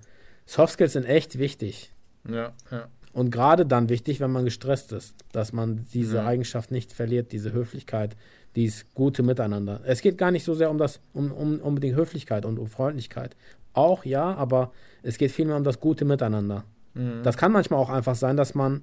Soft 0.46 0.74
Skills 0.74 0.92
sind 0.92 1.04
echt 1.04 1.38
wichtig. 1.38 1.90
Ja, 2.28 2.52
ja. 2.70 2.88
Und 3.12 3.30
gerade 3.30 3.64
dann 3.64 3.88
wichtig, 3.88 4.18
wenn 4.18 4.32
man 4.32 4.44
gestresst 4.44 4.92
ist, 4.92 5.14
dass 5.30 5.52
man 5.52 5.86
diese 5.94 6.20
Mhm. 6.22 6.26
Eigenschaft 6.26 6.72
nicht 6.72 6.92
verliert, 6.92 7.30
diese 7.30 7.52
Höflichkeit, 7.52 8.16
dieses 8.56 8.86
gute 8.94 9.22
Miteinander. 9.22 9.80
Es 9.84 10.00
geht 10.00 10.18
gar 10.18 10.30
nicht 10.32 10.44
so 10.44 10.54
sehr 10.54 10.70
um 10.70 10.78
das, 10.78 11.00
um, 11.12 11.30
um 11.30 11.60
unbedingt 11.60 11.96
Höflichkeit 11.96 12.44
und 12.44 12.58
um 12.58 12.66
Freundlichkeit. 12.66 13.36
Auch 13.72 14.04
ja, 14.04 14.34
aber 14.34 14.72
es 15.02 15.16
geht 15.18 15.30
vielmehr 15.30 15.56
um 15.56 15.64
das 15.64 15.78
gute 15.80 16.04
Miteinander. 16.04 16.64
Mhm. 16.94 17.22
Das 17.22 17.36
kann 17.36 17.52
manchmal 17.52 17.78
auch 17.78 17.90
einfach 17.90 18.16
sein, 18.16 18.36
dass 18.36 18.54
man 18.54 18.82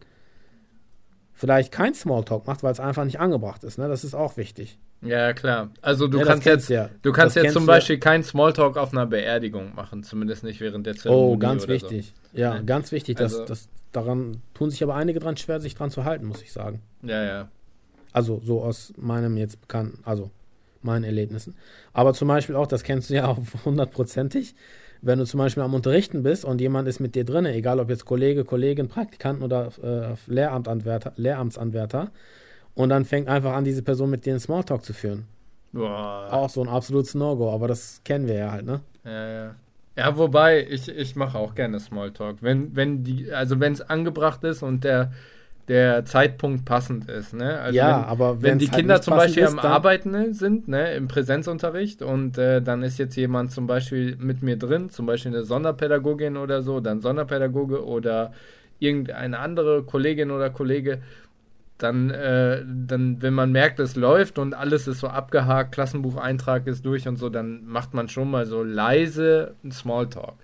vielleicht 1.34 1.72
kein 1.72 1.94
Smalltalk 1.94 2.48
macht, 2.48 2.64
weil 2.64 2.72
es 2.72 2.80
einfach 2.80 3.04
nicht 3.04 3.20
angebracht 3.20 3.64
ist. 3.64 3.78
Ne? 3.78 3.88
Das 3.88 4.04
ist 4.04 4.14
auch 4.14 4.38
wichtig. 4.38 4.78
Ja, 5.02 5.34
klar. 5.34 5.72
Also 5.82 6.08
du 6.08 6.20
Ja, 6.20 6.26
kannst 6.26 6.46
jetzt, 6.46 6.70
du 6.70 6.74
ja. 6.76 6.90
du 7.02 7.12
kannst 7.12 7.36
Das 7.36 7.44
jetzt 7.44 7.54
zum 7.54 7.66
du 7.66 7.72
ja. 7.72 7.78
Beispiel 7.78 7.98
keinen 8.00 8.24
Smalltalk 8.24 8.78
auf 8.78 8.92
einer 8.94 9.06
Beerdigung 9.08 9.74
machen, 9.76 10.04
zumindest 10.04 10.44
nicht 10.44 10.62
während 10.62 10.86
der 10.86 10.96
Zeremonie 10.96 11.34
Oh, 11.34 11.38
ganz 11.38 11.68
wichtig. 11.68 12.14
Ja, 12.34 12.56
Ne? 12.56 12.66
ganz 12.66 12.92
wichtig. 12.92 13.18
Dass, 13.18 13.34
Also- 13.34 13.46
das, 13.46 13.68
daran 13.92 14.42
tun 14.54 14.70
sich 14.70 14.84
aber 14.84 14.96
einige 14.96 15.20
dran 15.20 15.38
schwer, 15.38 15.60
sich 15.60 15.74
dran 15.76 15.90
zu 15.92 16.06
halten, 16.06 16.26
muss 16.26 16.42
ich 16.44 16.52
sagen. 16.52 16.82
So. 17.02 17.10
Ja, 17.10 17.24
ja. 17.24 17.48
Also 18.14 18.42
so 18.46 18.62
aus 18.62 18.94
meinem 18.98 19.38
jetzt 19.38 19.60
bekannten, 19.62 20.00
also 20.06 20.30
meinen 20.84 21.04
Erlebnissen. 21.04 21.56
Aber 21.94 22.14
zum 22.14 22.28
Beispiel 22.28 22.56
auch, 22.56 22.68
das 22.68 22.84
kennst 22.84 23.10
du 23.10 23.16
ja 23.16 23.26
auch 23.28 23.40
hundertprozentig, 23.66 24.54
wenn 25.02 25.18
du 25.18 25.26
zum 25.26 25.40
Beispiel 25.40 25.64
am 25.64 25.74
Unterrichten 25.74 26.22
bist 26.22 26.46
und 26.46 26.62
jemand 26.62 26.88
ist 26.88 27.00
mit 27.00 27.16
dir 27.16 27.26
drin, 27.26 27.46
egal 27.46 27.80
ob 27.80 27.90
jetzt 27.90 28.06
Kollege, 28.06 28.46
Kollegin, 28.46 28.88
Praktikanten 28.88 29.44
oder 29.44 29.72
äh, 29.82 30.14
Lehramtanwärter, 30.32 31.14
Lehramtsanwärter, 31.16 32.12
und 32.76 32.90
dann 32.90 33.06
fängt 33.06 33.28
einfach 33.28 33.54
an, 33.54 33.64
diese 33.64 33.82
Person 33.82 34.10
mit 34.10 34.26
dir 34.26 34.34
einen 34.34 34.40
Smalltalk 34.40 34.84
zu 34.84 34.94
führen. 34.94 35.26
Boah. 35.74 36.28
Auch 36.32 36.50
so 36.50 36.62
ein 36.62 36.70
absolutes 36.70 37.16
No-Go, 37.16 37.52
aber 37.52 37.68
das 37.68 38.02
kennen 38.04 38.28
wir 38.28 38.36
ja 38.36 38.52
halt, 38.52 38.66
ne? 38.66 38.82
Ja, 39.06 39.28
ja. 39.28 39.56
Ja, 39.98 40.18
wobei, 40.18 40.66
ich, 40.70 40.88
ich 40.88 41.16
mache 41.16 41.38
auch 41.38 41.54
gerne 41.54 41.80
Smalltalk. 41.80 42.38
Wenn, 42.42 42.76
wenn 42.76 43.04
die, 43.04 43.32
also 43.32 43.60
wenn 43.60 43.74
es 43.74 43.82
angebracht 43.82 44.44
ist 44.44 44.64
und 44.64 44.86
der, 44.86 45.12
der 45.68 46.06
Zeitpunkt 46.06 46.66
passend 46.66 47.10
ist, 47.10 47.34
ne? 47.34 47.60
Also 47.60 47.78
ja, 47.78 47.98
wenn, 48.00 48.06
aber 48.06 48.42
wenn 48.42 48.58
die 48.58 48.68
halt 48.68 48.78
Kinder 48.78 49.02
zum 49.02 49.16
Beispiel 49.16 49.44
ist, 49.44 49.52
am 49.52 49.60
Arbeiten 49.60 50.34
sind, 50.34 50.68
ne, 50.70 50.94
im 50.94 51.08
Präsenzunterricht 51.08 52.02
und 52.02 52.38
äh, 52.38 52.62
dann 52.62 52.84
ist 52.84 53.00
jetzt 53.00 53.16
jemand 53.16 53.52
zum 53.52 53.68
Beispiel 53.68 54.16
mit 54.18 54.42
mir 54.42 54.58
drin, 54.58 54.90
zum 54.90 55.06
Beispiel 55.06 55.34
eine 55.34 55.44
Sonderpädagogin 55.44 56.38
oder 56.38 56.62
so, 56.62 56.80
dann 56.80 57.02
Sonderpädagoge 57.02 57.86
oder 57.86 58.34
irgendeine 58.80 59.40
andere 59.40 59.84
Kollegin 59.84 60.32
oder 60.32 60.50
Kollege, 60.50 61.02
dann, 61.84 62.10
äh, 62.12 62.64
dann, 62.68 63.22
wenn 63.22 63.34
man 63.34 63.52
merkt, 63.52 63.80
es 63.80 63.96
läuft 63.96 64.40
und 64.40 64.54
alles 64.54 64.88
ist 64.88 65.00
so 65.00 65.08
abgehakt, 65.08 65.74
Klassenbucheintrag 65.74 66.68
ist 66.68 66.86
durch 66.86 67.08
und 67.08 67.18
so, 67.18 67.30
dann 67.30 67.66
macht 67.66 67.94
man 67.94 68.10
schon 68.10 68.30
mal 68.32 68.46
so 68.46 68.64
leise 68.64 69.56
einen 69.64 69.72
Smalltalk. 69.72 70.36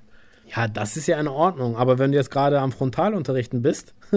Ja, 0.56 0.68
das 0.68 0.96
ist 0.96 1.08
ja 1.08 1.20
in 1.20 1.28
Ordnung, 1.28 1.76
aber 1.76 2.00
wenn 2.00 2.12
du 2.12 2.18
jetzt 2.18 2.32
gerade 2.32 2.60
am 2.62 2.72
Frontalunterrichten 2.72 3.62
bist 3.62 3.94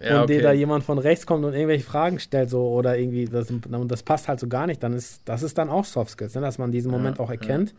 Ja, 0.00 0.22
und 0.22 0.28
dir 0.28 0.42
da 0.42 0.52
okay. 0.52 0.52
jemand 0.52 0.84
von 0.84 0.98
rechts 0.98 1.26
kommt 1.26 1.44
und 1.44 1.54
irgendwelche 1.54 1.84
Fragen 1.84 2.20
stellt, 2.20 2.50
so 2.50 2.68
oder 2.68 2.98
irgendwie, 2.98 3.24
das, 3.26 3.50
und 3.50 3.88
das 3.90 4.02
passt 4.02 4.28
halt 4.28 4.40
so 4.40 4.48
gar 4.48 4.66
nicht, 4.66 4.82
dann 4.82 4.92
ist 4.92 5.22
das 5.26 5.42
ist 5.42 5.58
dann 5.58 5.70
auch 5.70 5.84
Soft 5.86 6.10
Skills, 6.12 6.34
ne? 6.34 6.42
dass 6.42 6.58
man 6.58 6.72
diesen 6.72 6.90
Ja, 6.90 6.92
Moment 6.92 7.20
auch 7.20 7.30
erkennt 7.30 7.74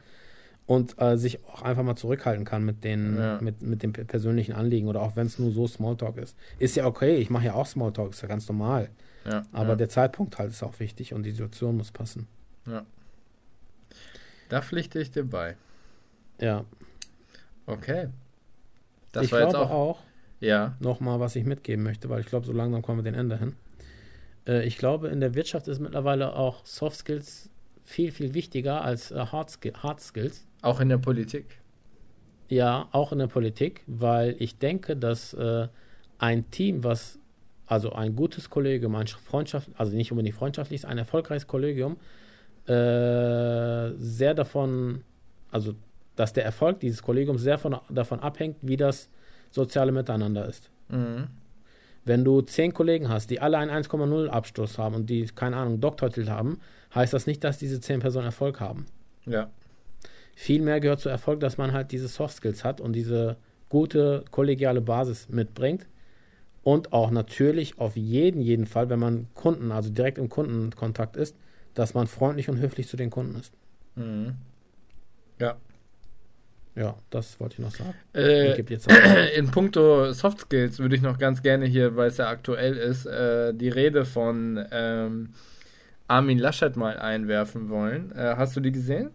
und 0.67 1.01
äh, 1.01 1.17
sich 1.17 1.43
auch 1.45 1.63
einfach 1.63 1.81
mal 1.83 1.95
zurückhalten 1.95 2.45
kann 2.45 2.63
mit 2.63 2.83
den, 2.83 3.17
Ja. 3.17 3.39
mit, 3.41 3.61
mit 3.63 3.81
dem 3.81 3.93
persönlichen 3.93 4.53
Anliegen 4.53 4.87
oder 4.87 5.01
auch 5.01 5.15
wenn 5.15 5.25
es 5.25 5.39
nur 5.39 5.51
so 5.51 5.65
Smalltalk 5.67 6.17
ist. 6.17 6.35
Ist 6.59 6.75
ja 6.75 6.85
okay, 6.85 7.15
ich 7.15 7.29
mache 7.31 7.45
ja 7.45 7.53
auch 7.55 7.65
Smalltalk, 7.65 8.11
ist 8.11 8.21
ja 8.21 8.27
ganz 8.27 8.47
normal. 8.47 8.89
Ja, 9.25 9.43
Aber 9.51 9.69
ja. 9.69 9.75
der 9.77 9.89
Zeitpunkt 9.89 10.37
halt 10.37 10.51
ist 10.51 10.61
auch 10.63 10.79
wichtig 10.79 11.13
und 11.13 11.23
die 11.23 11.31
Situation 11.31 11.75
muss 11.77 11.91
passen. 11.91 12.27
da 14.49 14.61
pflichte 14.61 14.99
ich 14.99 15.11
dir 15.11 15.23
bei. 15.25 15.55
Ja, 16.39 16.65
Okay. 17.65 18.07
Das 19.11 19.25
ich 19.25 19.31
war 19.33 19.41
jetzt 19.41 19.49
glaube 19.49 19.65
auch. 19.71 19.99
auch 19.99 20.03
Ja. 20.39 20.75
nochmal, 20.79 21.19
was 21.19 21.35
ich 21.35 21.43
mitgeben 21.43 21.83
möchte, 21.83 22.07
weil 22.09 22.21
ich 22.21 22.27
glaube, 22.27 22.45
so 22.45 22.53
langsam 22.53 22.81
kommen 22.81 22.99
wir 22.99 23.03
den 23.03 23.15
Ende 23.19 23.37
hin. 23.37 23.55
Äh, 24.47 24.65
ich 24.65 24.77
glaube, 24.77 25.09
in 25.09 25.19
der 25.19 25.33
Wirtschaft 25.35 25.67
ist 25.67 25.79
mittlerweile 25.79 26.33
auch 26.35 26.65
Soft 26.65 26.97
Skills 26.99 27.49
viel, 27.87 28.11
viel 28.11 28.33
wichtiger 28.33 28.81
als 28.81 29.11
äh, 29.11 29.15
Hard, 29.15 29.57
Hard 29.81 30.01
Skills. 30.01 30.45
Auch 30.61 30.81
in 30.81 30.89
der 30.89 30.97
Politik. 30.97 31.45
Ja, 32.49 32.89
auch 32.91 33.13
in 33.13 33.19
der 33.19 33.27
Politik, 33.27 33.83
weil 33.87 34.35
ich 34.39 34.57
denke, 34.57 34.97
dass 34.97 35.33
äh, 35.33 35.67
ein 36.17 36.51
Team, 36.51 36.83
was, 36.83 37.17
also 37.65 37.93
ein 37.93 38.15
gutes 38.15 38.49
Kollegium, 38.49 38.95
ein 38.95 39.07
Freundschaft, 39.07 39.69
also 39.77 39.95
nicht 39.95 40.11
unbedingt 40.11 40.35
freundschaftlich, 40.35 40.85
ein 40.85 40.97
erfolgreiches 40.97 41.47
Kollegium, 41.47 41.95
äh, 42.65 43.91
sehr 43.97 44.33
davon, 44.33 45.03
also 45.49 45.73
dass 46.17 46.33
der 46.33 46.43
Erfolg 46.43 46.81
dieses 46.81 47.01
Kollegiums 47.01 47.41
sehr 47.41 47.57
von, 47.57 47.77
davon 47.89 48.19
abhängt, 48.19 48.57
wie 48.61 48.75
das 48.75 49.09
soziale 49.49 49.93
Miteinander 49.93 50.45
ist. 50.45 50.69
Mhm. 50.89 51.27
Wenn 52.07 52.23
du 52.23 52.41
zehn 52.41 52.73
Kollegen 52.73 53.09
hast, 53.09 53.29
die 53.29 53.41
alle 53.41 53.57
einen 53.57 53.71
1,0 53.71 54.27
Abschluss 54.29 54.77
haben 54.77 54.95
und 54.95 55.09
die, 55.09 55.25
keine 55.25 55.57
Ahnung, 55.57 55.81
Doktortitel 55.81 56.29
haben, 56.29 56.59
heißt 56.95 57.13
das 57.13 57.27
nicht, 57.27 57.43
dass 57.43 57.57
diese 57.57 57.81
zehn 57.81 57.99
Personen 57.99 58.25
Erfolg 58.25 58.61
haben. 58.61 58.85
Ja. 59.25 59.49
Vielmehr 60.35 60.79
gehört 60.79 61.01
zu 61.01 61.09
Erfolg, 61.09 61.41
dass 61.41 61.57
man 61.57 61.73
halt 61.73 61.91
diese 61.91 62.07
Soft 62.07 62.37
Skills 62.37 62.63
hat 62.63 62.79
und 62.79 62.93
diese 62.93 63.35
gute 63.69 64.23
kollegiale 64.31 64.81
Basis 64.81 65.27
mitbringt. 65.27 65.85
Und 66.63 66.93
auch 66.93 67.11
natürlich 67.11 67.77
auf 67.79 67.97
jeden, 67.97 68.41
jeden 68.41 68.65
Fall, 68.65 68.89
wenn 68.89 68.99
man 68.99 69.27
Kunden, 69.33 69.71
also 69.71 69.89
direkt 69.89 70.17
im 70.17 70.29
Kundenkontakt 70.29 71.17
ist, 71.17 71.35
dass 71.73 71.93
man 71.93 72.07
freundlich 72.07 72.49
und 72.49 72.59
höflich 72.59 72.87
zu 72.87 72.97
den 72.97 73.09
Kunden 73.09 73.35
ist. 73.39 73.53
Mhm. 73.95 74.35
Ja. 75.39 75.57
Ja, 76.77 76.95
das 77.09 77.39
wollte 77.39 77.55
ich 77.55 77.59
noch 77.59 77.71
sagen. 77.71 77.93
Ich 78.13 78.19
Äh, 78.19 78.61
auch. 78.87 79.37
in 79.37 79.49
puncto 79.49 80.11
Soft 80.13 80.41
Skills 80.41 80.79
würde 80.79 80.95
ich 80.95 81.01
noch 81.01 81.17
ganz 81.17 81.41
gerne 81.41 81.65
hier, 81.65 81.95
weil 81.95 82.09
es 82.09 82.17
ja 82.17 82.29
aktuell 82.29 82.77
ist, 82.77 83.05
äh, 83.05 83.53
die 83.53 83.69
Rede 83.69 84.05
von 84.05 84.63
ähm, 84.71 85.29
Armin 86.07 86.37
Laschet 86.37 86.75
mal 86.75 86.97
einwerfen 86.99 87.69
wollen. 87.69 88.11
Äh, 88.11 88.35
hast 88.37 88.55
du 88.55 88.59
die 88.59 88.71
gesehen? 88.71 89.09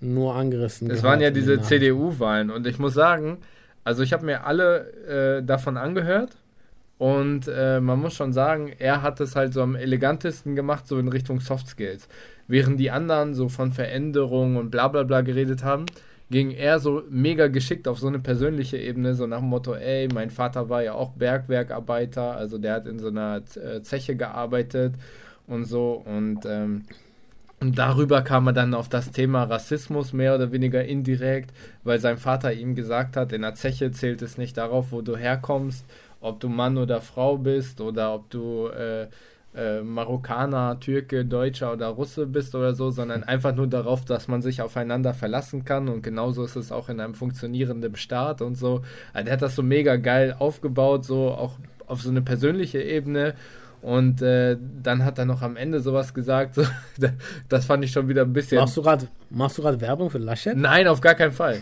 nur 0.00 0.34
angerissen. 0.34 0.90
Es 0.90 1.02
waren 1.02 1.20
ja 1.20 1.30
diese. 1.30 1.60
CDU-Wahlen 1.60 2.50
und 2.50 2.66
ich 2.66 2.78
muss 2.78 2.94
sagen, 2.94 3.38
also 3.84 4.02
ich 4.02 4.12
habe 4.12 4.24
mir 4.26 4.44
alle 4.44 5.38
äh, 5.38 5.42
davon 5.42 5.76
angehört 5.76 6.36
und 6.98 7.48
äh, 7.48 7.80
man 7.80 8.00
muss 8.00 8.14
schon 8.14 8.32
sagen, 8.32 8.72
er 8.78 9.02
hat 9.02 9.20
es 9.20 9.34
halt 9.34 9.54
so 9.54 9.62
am 9.62 9.74
elegantesten 9.74 10.54
gemacht, 10.54 10.86
so 10.86 10.98
in 10.98 11.08
Richtung 11.08 11.40
Soft 11.40 11.68
Skills. 11.68 12.08
Während 12.46 12.80
die 12.80 12.90
anderen 12.90 13.34
so 13.34 13.48
von 13.48 13.72
Veränderung 13.72 14.56
und 14.56 14.70
bla 14.70 14.88
bla 14.88 15.02
bla 15.02 15.20
geredet 15.22 15.64
haben, 15.64 15.86
ging 16.30 16.50
er 16.50 16.78
so 16.78 17.02
mega 17.08 17.48
geschickt 17.48 17.88
auf 17.88 17.98
so 17.98 18.06
eine 18.06 18.18
persönliche 18.18 18.76
Ebene, 18.76 19.14
so 19.14 19.26
nach 19.26 19.40
dem 19.40 19.48
Motto, 19.48 19.74
ey, 19.74 20.08
mein 20.12 20.30
Vater 20.30 20.68
war 20.68 20.82
ja 20.82 20.92
auch 20.92 21.12
Bergwerkarbeiter, 21.12 22.36
also 22.36 22.58
der 22.58 22.74
hat 22.74 22.86
in 22.86 22.98
so 22.98 23.08
einer 23.08 23.42
äh, 23.56 23.80
Zeche 23.82 24.16
gearbeitet 24.16 24.94
und 25.46 25.64
so 25.64 26.02
und 26.04 26.40
ähm, 26.46 26.84
und 27.60 27.76
darüber 27.76 28.22
kam 28.22 28.46
er 28.46 28.52
dann 28.52 28.72
auf 28.72 28.88
das 28.88 29.10
Thema 29.10 29.42
Rassismus 29.42 30.12
mehr 30.12 30.36
oder 30.36 30.52
weniger 30.52 30.84
indirekt, 30.84 31.52
weil 31.82 31.98
sein 31.98 32.16
Vater 32.16 32.52
ihm 32.52 32.76
gesagt 32.76 33.16
hat, 33.16 33.32
in 33.32 33.42
der 33.42 33.54
Zeche 33.54 33.90
zählt 33.90 34.22
es 34.22 34.38
nicht 34.38 34.56
darauf, 34.56 34.92
wo 34.92 35.02
du 35.02 35.16
herkommst, 35.16 35.84
ob 36.20 36.38
du 36.38 36.48
Mann 36.48 36.78
oder 36.78 37.00
Frau 37.00 37.36
bist 37.36 37.80
oder 37.80 38.14
ob 38.14 38.30
du 38.30 38.68
äh, 38.68 39.08
äh, 39.58 39.82
Marokkaner, 39.82 40.78
Türke, 40.80 41.24
Deutscher 41.24 41.72
oder 41.72 41.88
Russe 41.88 42.26
bist 42.26 42.54
oder 42.54 42.74
so, 42.74 42.90
sondern 42.90 43.24
einfach 43.24 43.54
nur 43.54 43.66
darauf, 43.66 44.04
dass 44.04 44.28
man 44.28 44.40
sich 44.40 44.62
aufeinander 44.62 45.14
verlassen 45.14 45.64
kann 45.64 45.88
und 45.88 46.02
genauso 46.02 46.44
ist 46.44 46.56
es 46.56 46.70
auch 46.70 46.88
in 46.88 47.00
einem 47.00 47.14
funktionierenden 47.14 47.96
Staat 47.96 48.40
und 48.40 48.54
so. 48.54 48.82
Also 49.12 49.24
der 49.24 49.32
hat 49.32 49.42
das 49.42 49.56
so 49.56 49.62
mega 49.62 49.96
geil 49.96 50.36
aufgebaut, 50.38 51.04
so 51.04 51.30
auch 51.30 51.54
auf 51.86 52.02
so 52.02 52.10
eine 52.10 52.22
persönliche 52.22 52.80
Ebene 52.80 53.34
und 53.80 54.22
äh, 54.22 54.56
dann 54.82 55.04
hat 55.04 55.18
er 55.18 55.24
noch 55.24 55.42
am 55.42 55.56
Ende 55.56 55.80
sowas 55.80 56.14
gesagt, 56.14 56.54
so, 56.54 56.64
das 57.48 57.64
fand 57.64 57.84
ich 57.84 57.92
schon 57.92 58.08
wieder 58.08 58.22
ein 58.22 58.32
bisschen. 58.32 58.58
Machst 59.30 59.58
du 59.58 59.62
gerade 59.62 59.80
Werbung 59.80 60.10
für 60.10 60.18
Laschet? 60.18 60.56
Nein, 60.56 60.88
auf 60.88 61.00
gar 61.00 61.14
keinen 61.14 61.32
Fall. 61.32 61.60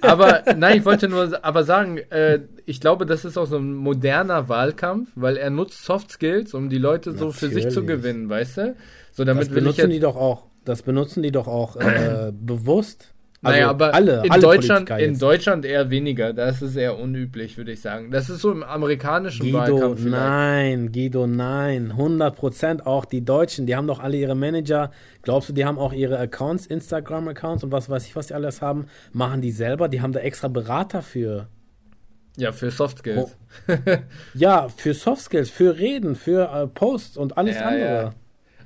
Aber 0.00 0.42
nein, 0.56 0.78
ich 0.78 0.84
wollte 0.84 1.08
nur 1.08 1.44
aber 1.44 1.64
sagen, 1.64 1.98
äh, 2.10 2.40
ich 2.66 2.80
glaube, 2.80 3.06
das 3.06 3.24
ist 3.24 3.36
auch 3.36 3.46
so 3.46 3.56
ein 3.56 3.74
moderner 3.74 4.48
Wahlkampf, 4.48 5.10
weil 5.14 5.36
er 5.36 5.50
nutzt 5.50 5.84
Soft 5.84 6.10
Skills, 6.10 6.54
um 6.54 6.68
die 6.68 6.78
Leute 6.78 7.12
so 7.12 7.32
für 7.32 7.48
sich 7.48 7.70
zu 7.70 7.84
gewinnen, 7.84 8.28
weißt 8.28 8.56
du? 8.58 8.76
So 9.12 9.24
damit 9.24 9.48
das 9.48 9.54
benutzen 9.54 9.90
die 9.90 10.00
doch 10.00 10.16
auch. 10.16 10.46
Das 10.64 10.82
benutzen 10.82 11.22
die 11.22 11.32
doch 11.32 11.48
auch 11.48 11.76
äh, 11.76 12.32
bewusst. 12.32 13.12
Also 13.42 13.56
naja, 13.56 13.70
aber 13.70 13.94
alle, 13.94 14.22
in, 14.22 14.30
alle 14.30 14.42
Deutschland, 14.42 14.90
in 14.90 15.18
Deutschland 15.18 15.64
eher 15.64 15.88
weniger. 15.88 16.34
Das 16.34 16.60
ist 16.60 16.76
eher 16.76 16.98
unüblich, 16.98 17.56
würde 17.56 17.72
ich 17.72 17.80
sagen. 17.80 18.10
Das 18.10 18.28
ist 18.28 18.40
so 18.40 18.52
im 18.52 18.62
amerikanischen 18.62 19.46
Guido, 19.46 19.58
Wahlkampf. 19.58 20.02
Vielleicht. 20.02 20.22
Nein, 20.22 20.92
Guido, 20.92 21.26
nein. 21.26 21.90
100 21.92 22.36
Prozent 22.36 22.86
auch 22.86 23.06
die 23.06 23.24
Deutschen. 23.24 23.64
Die 23.64 23.76
haben 23.76 23.86
doch 23.86 23.98
alle 23.98 24.18
ihre 24.18 24.34
Manager. 24.34 24.90
Glaubst 25.22 25.48
du, 25.48 25.52
die 25.54 25.64
haben 25.64 25.78
auch 25.78 25.94
ihre 25.94 26.18
Accounts, 26.18 26.66
Instagram-Accounts 26.66 27.64
und 27.64 27.72
was 27.72 27.88
weiß 27.88 28.06
ich, 28.06 28.14
was 28.14 28.26
die 28.26 28.34
alles 28.34 28.60
haben? 28.60 28.86
Machen 29.14 29.40
die 29.40 29.52
selber? 29.52 29.88
Die 29.88 30.02
haben 30.02 30.12
da 30.12 30.20
extra 30.20 30.48
Berater 30.48 31.00
für. 31.00 31.48
Ja, 32.36 32.52
für 32.52 32.70
Soft 32.70 32.98
Skills. 32.98 33.36
Oh. 33.68 33.72
ja, 34.34 34.68
für 34.68 34.92
Soft 34.92 35.22
Skills, 35.22 35.48
für 35.48 35.78
Reden, 35.78 36.14
für 36.14 36.52
äh, 36.52 36.66
Posts 36.66 37.16
und 37.16 37.38
alles 37.38 37.56
ja, 37.56 37.62
andere. 37.62 38.02
Ja. 38.02 38.14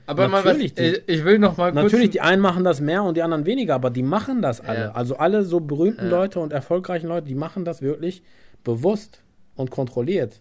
Aber 0.06 0.28
natürlich, 0.28 0.74
mal 0.76 0.84
was, 0.84 1.04
die, 1.06 1.12
ich 1.12 1.24
will 1.24 1.38
noch 1.38 1.56
mal 1.56 1.72
kurz 1.72 1.84
Natürlich, 1.84 2.10
die 2.10 2.20
einen 2.20 2.42
machen 2.42 2.64
das 2.64 2.80
mehr 2.80 3.02
und 3.02 3.16
die 3.16 3.22
anderen 3.22 3.46
weniger, 3.46 3.74
aber 3.74 3.90
die 3.90 4.02
machen 4.02 4.42
das 4.42 4.60
alle. 4.60 4.80
Ja. 4.80 4.92
Also 4.92 5.16
alle 5.16 5.44
so 5.44 5.60
berühmten 5.60 6.04
ja. 6.04 6.10
Leute 6.10 6.40
und 6.40 6.52
erfolgreichen 6.52 7.06
Leute, 7.06 7.26
die 7.26 7.34
machen 7.34 7.64
das 7.64 7.80
wirklich 7.80 8.22
bewusst 8.64 9.22
und 9.54 9.70
kontrolliert. 9.70 10.40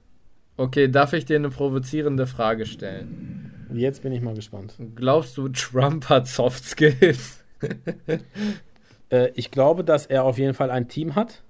Okay, 0.57 0.88
darf 0.89 1.14
ich 1.14 1.26
dir 1.26 1.38
eine 1.38 1.49
provozierende 1.49 2.28
Frage 2.28 2.66
stellen? 2.66 3.51
Jetzt 3.74 4.03
bin 4.03 4.11
ich 4.11 4.22
mal 4.22 4.36
gespannt. 4.36 4.76
Glaubst 4.95 5.38
du, 5.38 5.47
Trump 5.49 6.09
hat 6.09 6.28
Soft 6.28 6.64
Skills? 6.66 7.43
äh, 9.09 9.30
ich 9.34 9.49
glaube, 9.49 9.84
dass 9.84 10.05
er 10.05 10.26
auf 10.26 10.38
jeden 10.38 10.53
Fall 10.53 10.70
ein 10.70 10.89
Team 10.89 11.16
hat, 11.16 11.41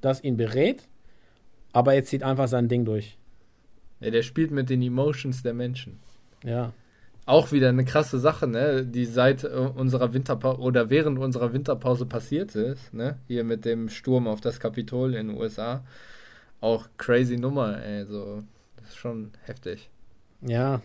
das 0.00 0.22
ihn 0.22 0.36
berät, 0.36 0.88
aber 1.72 1.94
er 1.94 2.04
zieht 2.04 2.24
einfach 2.24 2.48
sein 2.48 2.68
Ding 2.68 2.84
durch. 2.84 3.16
Ja, 4.00 4.10
der 4.10 4.22
spielt 4.22 4.50
mit 4.50 4.68
den 4.68 4.82
Emotions 4.82 5.42
der 5.42 5.54
Menschen. 5.54 6.00
Ja 6.44 6.72
auch 7.24 7.52
wieder 7.52 7.68
eine 7.68 7.84
krasse 7.84 8.18
Sache, 8.18 8.46
ne, 8.46 8.84
die 8.84 9.04
seit 9.04 9.44
äh, 9.44 9.48
unserer 9.48 10.12
Winterpause 10.12 10.60
oder 10.60 10.90
während 10.90 11.18
unserer 11.18 11.52
Winterpause 11.52 12.06
passiert 12.06 12.54
ist, 12.54 12.92
ne, 12.92 13.18
hier 13.28 13.44
mit 13.44 13.64
dem 13.64 13.88
Sturm 13.88 14.26
auf 14.26 14.40
das 14.40 14.58
Kapitol 14.60 15.14
in 15.14 15.28
den 15.28 15.36
USA. 15.36 15.84
Auch 16.60 16.88
crazy 16.96 17.36
Nummer, 17.36 17.82
ey, 17.82 18.04
so, 18.06 18.42
das 18.76 18.90
ist 18.90 18.96
schon 18.96 19.32
heftig. 19.44 19.90
Ja. 20.40 20.82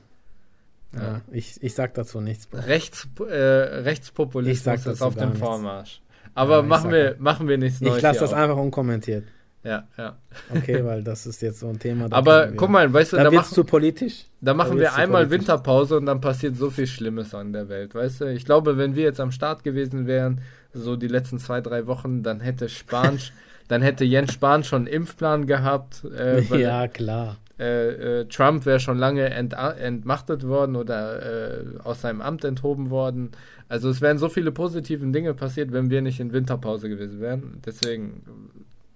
Ja, 0.93 1.01
ja. 1.01 1.21
Ich, 1.31 1.61
ich 1.61 1.73
sag 1.73 1.95
dazu 1.95 2.21
nichts. 2.21 2.47
Rechts, 2.53 3.07
äh, 3.19 3.33
Rechtspopulismus 3.33 4.85
ist 4.85 5.01
auf 5.01 5.15
dem 5.15 5.33
Vormarsch. 5.33 6.01
Aber 6.33 6.57
ja, 6.57 6.61
machen, 6.61 6.91
wir, 6.91 7.15
machen 7.19 7.47
wir 7.47 7.57
nichts 7.57 7.81
Neues. 7.81 7.97
Ich 7.97 8.03
lasse 8.03 8.19
das 8.21 8.33
einfach 8.33 8.57
unkommentiert. 8.57 9.25
Ja, 9.67 9.85
ja. 9.97 10.15
Okay, 10.49 10.85
weil 10.85 11.03
das 11.03 11.25
ist 11.25 11.41
jetzt 11.41 11.59
so 11.59 11.67
ein 11.67 11.77
Thema. 11.77 12.07
Aber 12.11 12.53
guck 12.55 12.69
mal, 12.69 12.91
weißt 12.91 13.13
du, 13.13 13.17
da, 13.17 13.25
da 13.25 13.31
machen, 13.31 13.53
zu 13.53 13.65
politisch. 13.65 14.25
Da 14.39 14.53
machen 14.53 14.77
da 14.77 14.83
wir 14.83 14.95
einmal. 14.95 15.29
Winterpause 15.29 15.97
und 15.97 16.05
dann 16.05 16.21
passiert 16.21 16.55
so 16.55 16.69
viel 16.69 16.87
Schlimmes 16.87 17.35
an 17.35 17.51
der 17.51 17.67
Welt, 17.67 17.93
weißt 17.93 18.21
du? 18.21 18.31
Ich 18.31 18.45
glaube, 18.45 18.77
wenn 18.77 18.95
wir 18.95 19.03
jetzt 19.03 19.19
am 19.19 19.31
Start 19.31 19.65
gewesen 19.65 20.07
wären, 20.07 20.39
so 20.71 20.95
die 20.95 21.09
letzten 21.09 21.37
zwei, 21.37 21.59
drei 21.59 21.85
Wochen, 21.85 22.23
dann 22.23 22.39
hätte 22.39 22.69
Spahn, 22.69 23.19
dann 23.67 23.81
hätte 23.81 24.05
Jens 24.05 24.31
Spahn 24.31 24.63
schon 24.63 24.83
einen 24.83 24.87
Impfplan 24.87 25.47
gehabt. 25.47 26.05
Äh, 26.17 26.43
ja, 26.57 26.87
klar. 26.87 27.35
Äh, 27.59 28.21
äh, 28.21 28.25
Trump 28.25 28.65
wäre 28.65 28.79
schon 28.79 28.97
lange 28.97 29.29
ent 29.31 29.53
entmachtet 29.53 30.47
worden 30.47 30.77
oder 30.77 31.59
äh, 31.59 31.65
aus 31.83 32.01
seinem 32.01 32.21
Amt 32.21 32.45
enthoben 32.45 32.89
worden. 32.89 33.31
Also 33.67 33.89
es 33.89 33.99
wären 33.99 34.17
so 34.17 34.29
viele 34.29 34.53
positive 34.53 35.05
Dinge 35.07 35.33
passiert, 35.33 35.73
wenn 35.73 35.89
wir 35.89 36.01
nicht 36.01 36.21
in 36.21 36.31
Winterpause 36.31 36.87
gewesen 36.87 37.19
wären. 37.19 37.61
Deswegen 37.65 38.21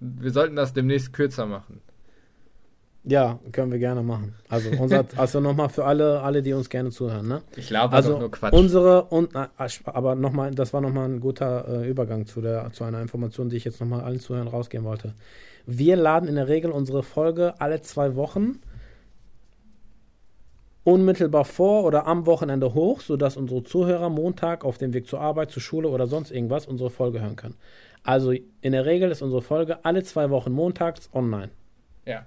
wir 0.02 0.30
sollten 0.32 0.56
das 0.56 0.72
demnächst 0.72 1.12
kürzer 1.12 1.46
machen. 1.46 1.80
Ja, 3.04 3.40
können 3.50 3.72
wir 3.72 3.80
gerne 3.80 4.02
machen. 4.02 4.34
Also, 4.48 4.70
unser, 4.70 5.04
also 5.16 5.40
nochmal 5.40 5.68
für 5.68 5.84
alle, 5.84 6.20
alle, 6.20 6.40
die 6.40 6.52
uns 6.52 6.68
gerne 6.68 6.90
zuhören. 6.90 7.26
Ne? 7.26 7.42
Ich 7.56 7.66
glaube, 7.66 7.94
also 7.94 8.18
nur 8.18 8.30
Quatsch. 8.30 8.52
Unsere 8.52 9.04
und 9.04 9.30
aber 9.84 10.14
nochmal, 10.14 10.52
das 10.52 10.72
war 10.72 10.80
nochmal 10.80 11.08
ein 11.08 11.20
guter 11.20 11.66
äh, 11.68 11.88
Übergang 11.88 12.26
zu 12.26 12.40
der 12.40 12.70
zu 12.72 12.84
einer 12.84 13.02
Information, 13.02 13.48
die 13.48 13.56
ich 13.56 13.64
jetzt 13.64 13.80
nochmal 13.80 14.02
allen 14.02 14.20
Zuhörern 14.20 14.48
rausgeben 14.48 14.86
wollte. 14.86 15.14
Wir 15.66 15.96
laden 15.96 16.28
in 16.28 16.36
der 16.36 16.48
Regel 16.48 16.70
unsere 16.70 17.02
Folge 17.02 17.54
alle 17.60 17.80
zwei 17.82 18.14
Wochen 18.14 18.60
unmittelbar 20.84 21.44
vor 21.44 21.84
oder 21.84 22.06
am 22.06 22.26
Wochenende 22.26 22.74
hoch, 22.74 23.00
sodass 23.00 23.36
unsere 23.36 23.62
Zuhörer 23.62 24.10
Montag 24.10 24.64
auf 24.64 24.78
dem 24.78 24.92
Weg 24.94 25.06
zur 25.06 25.20
Arbeit, 25.20 25.50
zur 25.50 25.62
Schule 25.62 25.88
oder 25.88 26.06
sonst 26.06 26.30
irgendwas 26.30 26.66
unsere 26.66 26.90
Folge 26.90 27.20
hören 27.20 27.36
können. 27.36 27.54
Also 28.02 28.32
in 28.32 28.72
der 28.72 28.84
Regel 28.84 29.10
ist 29.10 29.22
unsere 29.22 29.42
Folge 29.42 29.84
alle 29.84 30.02
zwei 30.02 30.30
Wochen 30.30 30.52
montags 30.52 31.08
online. 31.12 31.50
Ja. 32.04 32.26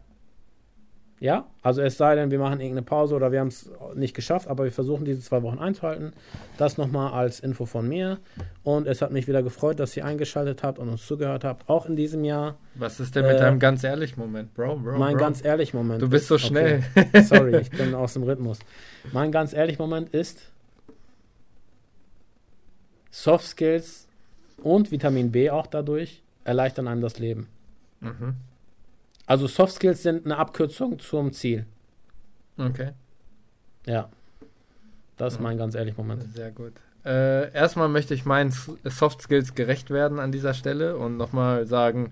Ja, 1.22 1.48
also 1.62 1.82
es 1.82 1.98
sei 1.98 2.16
denn, 2.16 2.30
wir 2.30 2.40
machen 2.40 2.60
irgendeine 2.60 2.82
Pause 2.86 3.16
oder 3.16 3.32
wir 3.32 3.40
haben 3.40 3.48
es 3.48 3.72
nicht 3.96 4.14
geschafft, 4.14 4.50
aber 4.50 4.66
wir 4.66 4.72
versuchen 4.72 5.06
diese 5.06 5.22
zwei 5.22 5.42
Wochen 5.44 5.60
einzuhalten. 5.60 6.12
Das 6.58 6.78
nochmal 6.78 7.14
als 7.14 7.40
Info 7.40 7.66
von 7.66 7.88
mir. 7.88 8.20
Und 8.64 8.86
es 8.86 9.02
hat 9.02 9.12
mich 9.12 9.26
wieder 9.26 9.42
gefreut, 9.42 9.80
dass 9.80 9.96
ihr 9.96 10.04
eingeschaltet 10.04 10.62
habt 10.62 10.78
und 10.78 10.90
uns 10.90 11.08
zugehört 11.08 11.46
habt, 11.46 11.70
auch 11.70 11.86
in 11.86 11.96
diesem 11.96 12.26
Jahr. 12.26 12.58
Was 12.76 13.00
ist 13.00 13.16
denn 13.16 13.26
mit 13.26 13.38
äh, 13.38 13.40
deinem 13.40 13.60
ganz 13.60 13.84
ehrlich 13.86 14.18
Moment, 14.18 14.54
Bro? 14.54 14.76
bro 14.76 14.98
mein 14.98 15.14
bro. 15.14 15.24
ganz 15.24 15.44
ehrlich 15.44 15.74
Moment. 15.74 16.02
Du 16.02 16.10
bist 16.10 16.28
so 16.28 16.38
schnell. 16.38 16.84
Okay. 16.96 17.22
Sorry, 17.24 17.58
ich 17.58 17.70
bin 17.70 17.96
aus 17.96 18.14
dem 18.14 18.24
Rhythmus. 18.24 18.60
Mein 19.14 19.32
ganz 19.32 19.54
ehrlich 19.54 19.80
Moment 19.80 20.10
ist 20.10 20.52
Soft 23.10 23.48
Skills 23.48 24.05
und 24.64 24.92
Vitamin 24.92 25.32
B 25.32 25.50
auch 25.50 25.68
dadurch 25.68 26.22
erleichtern 26.44 26.88
einem 26.88 27.02
das 27.02 27.20
Leben. 27.20 27.48
Mhm. 28.02 28.36
Also 29.26 29.48
Soft 29.48 29.74
Skills 29.74 30.04
sind 30.04 30.26
eine 30.26 30.38
Abkürzung 30.38 31.00
zum 31.00 31.34
Ziel. 31.34 31.66
Okay. 32.58 32.92
Ja. 33.86 34.10
Das 35.18 35.34
ist 35.34 35.40
mein 35.40 35.58
ganz 35.58 35.76
ehrlich 35.76 35.98
Moment. 35.98 36.24
Sehr 36.36 36.52
gut. 36.52 36.74
Äh, 37.06 37.52
erstmal 37.54 37.88
möchte 37.88 38.14
ich 38.14 38.26
meinen 38.26 38.52
Soft 38.84 39.22
Skills 39.22 39.56
gerecht 39.56 39.90
werden 39.90 40.20
an 40.20 40.32
dieser 40.32 40.54
Stelle 40.54 40.98
und 40.98 41.18
nochmal 41.18 41.66
sagen, 41.66 42.12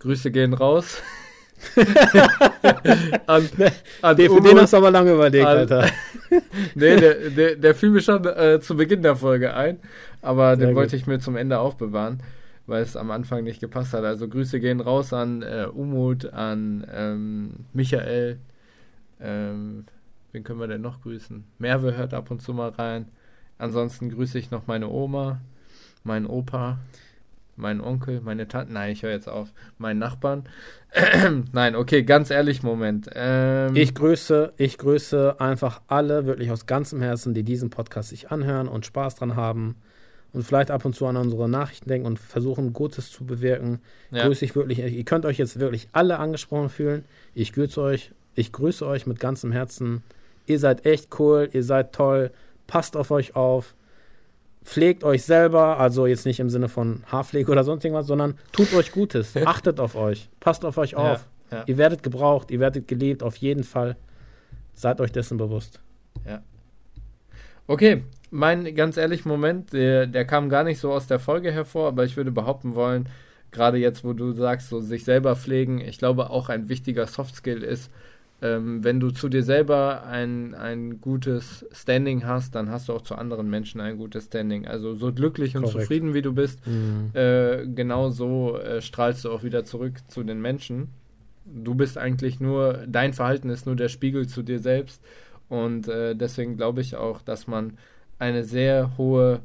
Grüße 0.00 0.30
gehen 0.30 0.54
raus. 0.54 1.02
an, 3.26 3.48
an 4.02 4.16
den, 4.16 4.30
für 4.30 4.40
den 4.40 4.60
hast 4.60 4.72
du 4.72 4.76
aber 4.76 4.90
lange 4.90 5.12
überlegt, 5.12 5.46
an, 5.46 5.58
Alter. 5.58 5.86
nee, 6.74 6.96
der, 6.96 7.30
der, 7.30 7.56
der 7.56 7.74
fiel 7.74 7.90
mir 7.90 8.02
schon 8.02 8.24
äh, 8.24 8.60
zu 8.60 8.76
Beginn 8.76 9.02
der 9.02 9.16
Folge 9.16 9.54
ein, 9.54 9.78
aber 10.24 10.56
Sehr 10.56 10.66
den 10.66 10.74
gut. 10.74 10.82
wollte 10.82 10.96
ich 10.96 11.06
mir 11.06 11.18
zum 11.18 11.36
Ende 11.36 11.58
aufbewahren, 11.58 12.22
weil 12.66 12.82
es 12.82 12.96
am 12.96 13.10
Anfang 13.10 13.44
nicht 13.44 13.60
gepasst 13.60 13.92
hat. 13.92 14.04
Also 14.04 14.28
Grüße 14.28 14.58
gehen 14.58 14.80
raus 14.80 15.12
an 15.12 15.42
äh, 15.42 15.66
Umut, 15.72 16.32
an 16.32 16.86
ähm, 16.92 17.50
Michael. 17.72 18.38
Ähm, 19.20 19.84
wen 20.32 20.42
können 20.42 20.60
wir 20.60 20.66
denn 20.66 20.80
noch 20.80 21.02
grüßen? 21.02 21.44
Merve 21.58 21.96
hört 21.96 22.14
ab 22.14 22.30
und 22.30 22.40
zu 22.40 22.54
mal 22.54 22.70
rein. 22.70 23.06
Ansonsten 23.58 24.10
grüße 24.10 24.38
ich 24.38 24.50
noch 24.50 24.66
meine 24.66 24.88
Oma, 24.88 25.40
meinen 26.02 26.26
Opa, 26.26 26.78
meinen 27.56 27.80
Onkel, 27.80 28.20
meine 28.20 28.48
Tante. 28.48 28.72
Nein, 28.72 28.92
ich 28.92 29.02
höre 29.02 29.12
jetzt 29.12 29.28
auf. 29.28 29.52
Meinen 29.78 29.98
Nachbarn. 29.98 30.48
Nein, 31.52 31.76
okay, 31.76 32.02
ganz 32.02 32.30
ehrlich, 32.30 32.62
Moment. 32.62 33.10
Ähm, 33.14 33.76
ich 33.76 33.94
grüße, 33.94 34.54
ich 34.56 34.78
grüße 34.78 35.36
einfach 35.38 35.82
alle, 35.86 36.26
wirklich 36.26 36.50
aus 36.50 36.66
ganzem 36.66 37.00
Herzen, 37.00 37.34
die 37.34 37.44
diesen 37.44 37.70
Podcast 37.70 38.08
sich 38.08 38.30
anhören 38.30 38.68
und 38.68 38.86
Spaß 38.86 39.16
dran 39.16 39.36
haben 39.36 39.76
und 40.34 40.42
vielleicht 40.42 40.70
ab 40.70 40.84
und 40.84 40.94
zu 40.94 41.06
an 41.06 41.16
unsere 41.16 41.48
Nachrichten 41.48 41.88
denken 41.88 42.06
und 42.06 42.18
versuchen, 42.18 42.72
Gutes 42.72 43.10
zu 43.10 43.24
bewirken. 43.24 43.80
Ja. 44.10 44.26
Grüße 44.26 44.44
ich 44.44 44.54
wirklich. 44.54 44.78
Ihr 44.78 45.04
könnt 45.04 45.24
euch 45.24 45.38
jetzt 45.38 45.58
wirklich 45.58 45.88
alle 45.92 46.18
angesprochen 46.18 46.68
fühlen. 46.68 47.04
Ich 47.34 47.52
grüße 47.52 47.80
euch. 47.80 48.12
Ich 48.34 48.52
grüße 48.52 48.84
euch 48.86 49.06
mit 49.06 49.20
ganzem 49.20 49.52
Herzen. 49.52 50.02
Ihr 50.46 50.58
seid 50.58 50.84
echt 50.84 51.18
cool. 51.18 51.48
Ihr 51.52 51.62
seid 51.62 51.92
toll. 51.92 52.32
Passt 52.66 52.96
auf 52.96 53.10
euch 53.10 53.36
auf 53.36 53.74
pflegt 54.64 55.04
euch 55.04 55.22
selber, 55.22 55.78
also 55.78 56.06
jetzt 56.06 56.26
nicht 56.26 56.40
im 56.40 56.50
Sinne 56.50 56.68
von 56.68 57.04
Haarpflege 57.06 57.52
oder 57.52 57.64
sonst 57.64 57.84
irgendwas, 57.84 58.06
sondern 58.06 58.38
tut 58.52 58.72
euch 58.74 58.92
Gutes, 58.92 59.36
achtet 59.44 59.78
auf 59.78 59.94
euch, 59.94 60.30
passt 60.40 60.64
auf 60.64 60.78
euch 60.78 60.96
auf. 60.96 61.28
Ja, 61.50 61.58
ja. 61.58 61.64
Ihr 61.66 61.76
werdet 61.76 62.02
gebraucht, 62.02 62.50
ihr 62.50 62.60
werdet 62.60 62.88
geliebt, 62.88 63.22
auf 63.22 63.36
jeden 63.36 63.62
Fall. 63.62 63.96
Seid 64.74 65.00
euch 65.00 65.12
dessen 65.12 65.36
bewusst. 65.36 65.80
Ja. 66.26 66.42
Okay, 67.66 68.02
mein 68.34 68.74
ganz 68.74 68.96
ehrlich 68.96 69.24
Moment, 69.24 69.72
der, 69.72 70.06
der 70.08 70.24
kam 70.24 70.48
gar 70.48 70.64
nicht 70.64 70.80
so 70.80 70.92
aus 70.92 71.06
der 71.06 71.20
Folge 71.20 71.52
hervor, 71.52 71.86
aber 71.88 72.04
ich 72.04 72.16
würde 72.16 72.32
behaupten 72.32 72.74
wollen, 72.74 73.08
gerade 73.52 73.78
jetzt, 73.78 74.02
wo 74.04 74.12
du 74.12 74.32
sagst, 74.32 74.68
so 74.68 74.80
sich 74.80 75.04
selber 75.04 75.36
pflegen, 75.36 75.80
ich 75.80 75.98
glaube 75.98 76.30
auch 76.30 76.48
ein 76.48 76.68
wichtiger 76.68 77.06
Softskill 77.06 77.62
ist, 77.62 77.92
ähm, 78.42 78.82
wenn 78.82 78.98
du 78.98 79.12
zu 79.12 79.28
dir 79.28 79.44
selber 79.44 80.02
ein, 80.04 80.54
ein 80.54 81.00
gutes 81.00 81.64
Standing 81.70 82.26
hast, 82.26 82.56
dann 82.56 82.70
hast 82.70 82.88
du 82.88 82.92
auch 82.92 83.02
zu 83.02 83.14
anderen 83.14 83.48
Menschen 83.48 83.80
ein 83.80 83.96
gutes 83.96 84.24
Standing. 84.24 84.66
Also 84.66 84.94
so 84.94 85.12
glücklich 85.12 85.56
und 85.56 85.62
Korrekt. 85.62 85.82
zufrieden 85.82 86.12
wie 86.14 86.22
du 86.22 86.32
bist, 86.32 86.66
Mhm. 86.66 87.10
äh, 87.14 87.64
genau 87.66 88.10
so 88.10 88.58
äh, 88.58 88.82
strahlst 88.82 89.24
du 89.24 89.30
auch 89.30 89.44
wieder 89.44 89.64
zurück 89.64 89.94
zu 90.08 90.24
den 90.24 90.40
Menschen. 90.42 90.88
Du 91.46 91.76
bist 91.76 91.96
eigentlich 91.96 92.40
nur, 92.40 92.84
dein 92.88 93.12
Verhalten 93.12 93.48
ist 93.48 93.66
nur 93.66 93.76
der 93.76 93.88
Spiegel 93.88 94.26
zu 94.26 94.42
dir 94.42 94.58
selbst. 94.58 95.00
Und 95.48 95.86
äh, 95.88 96.16
deswegen 96.16 96.56
glaube 96.56 96.80
ich 96.80 96.96
auch, 96.96 97.22
dass 97.22 97.46
man 97.46 97.74
eine 98.24 98.44
sehr 98.44 98.96
hohe 98.96 99.42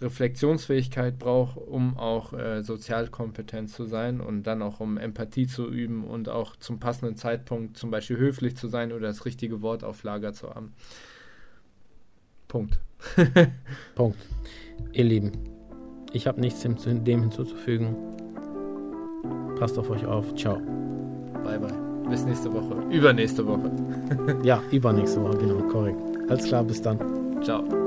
Reflexionsfähigkeit 0.00 1.18
braucht, 1.18 1.56
um 1.56 1.96
auch 1.96 2.32
äh, 2.32 2.62
sozialkompetent 2.62 3.70
zu 3.70 3.84
sein 3.84 4.20
und 4.20 4.42
dann 4.42 4.62
auch 4.62 4.80
um 4.80 4.98
Empathie 4.98 5.46
zu 5.46 5.70
üben 5.70 6.04
und 6.04 6.28
auch 6.28 6.56
zum 6.56 6.80
passenden 6.80 7.16
Zeitpunkt 7.16 7.76
zum 7.76 7.90
Beispiel 7.90 8.18
höflich 8.18 8.56
zu 8.56 8.68
sein 8.68 8.92
oder 8.92 9.06
das 9.08 9.24
richtige 9.24 9.62
Wort 9.62 9.84
auf 9.84 10.02
Lager 10.02 10.32
zu 10.32 10.50
haben. 10.50 10.74
Punkt. 12.48 12.78
Punkt. 13.94 14.18
Ihr 14.92 15.04
Lieben, 15.04 15.32
ich 16.12 16.26
habe 16.26 16.40
nichts 16.40 16.60
dem 16.60 16.76
dem 17.04 17.22
hinzuzufügen. 17.22 17.96
Passt 19.58 19.78
auf 19.78 19.88
euch 19.88 20.04
auf. 20.04 20.34
Ciao. 20.34 20.58
Bye 21.42 21.58
bye. 21.58 21.86
Bis 22.08 22.24
nächste 22.24 22.52
Woche. 22.52 22.74
Übernächste 22.90 23.46
Woche. 23.46 23.70
Ja, 24.44 24.62
übernächste 24.70 25.22
Woche, 25.22 25.38
genau, 25.38 25.60
korrekt. 25.68 25.98
Alles 26.28 26.44
klar, 26.44 26.62
bis 26.62 26.80
dann. 26.80 26.98
Ciao. 27.42 27.85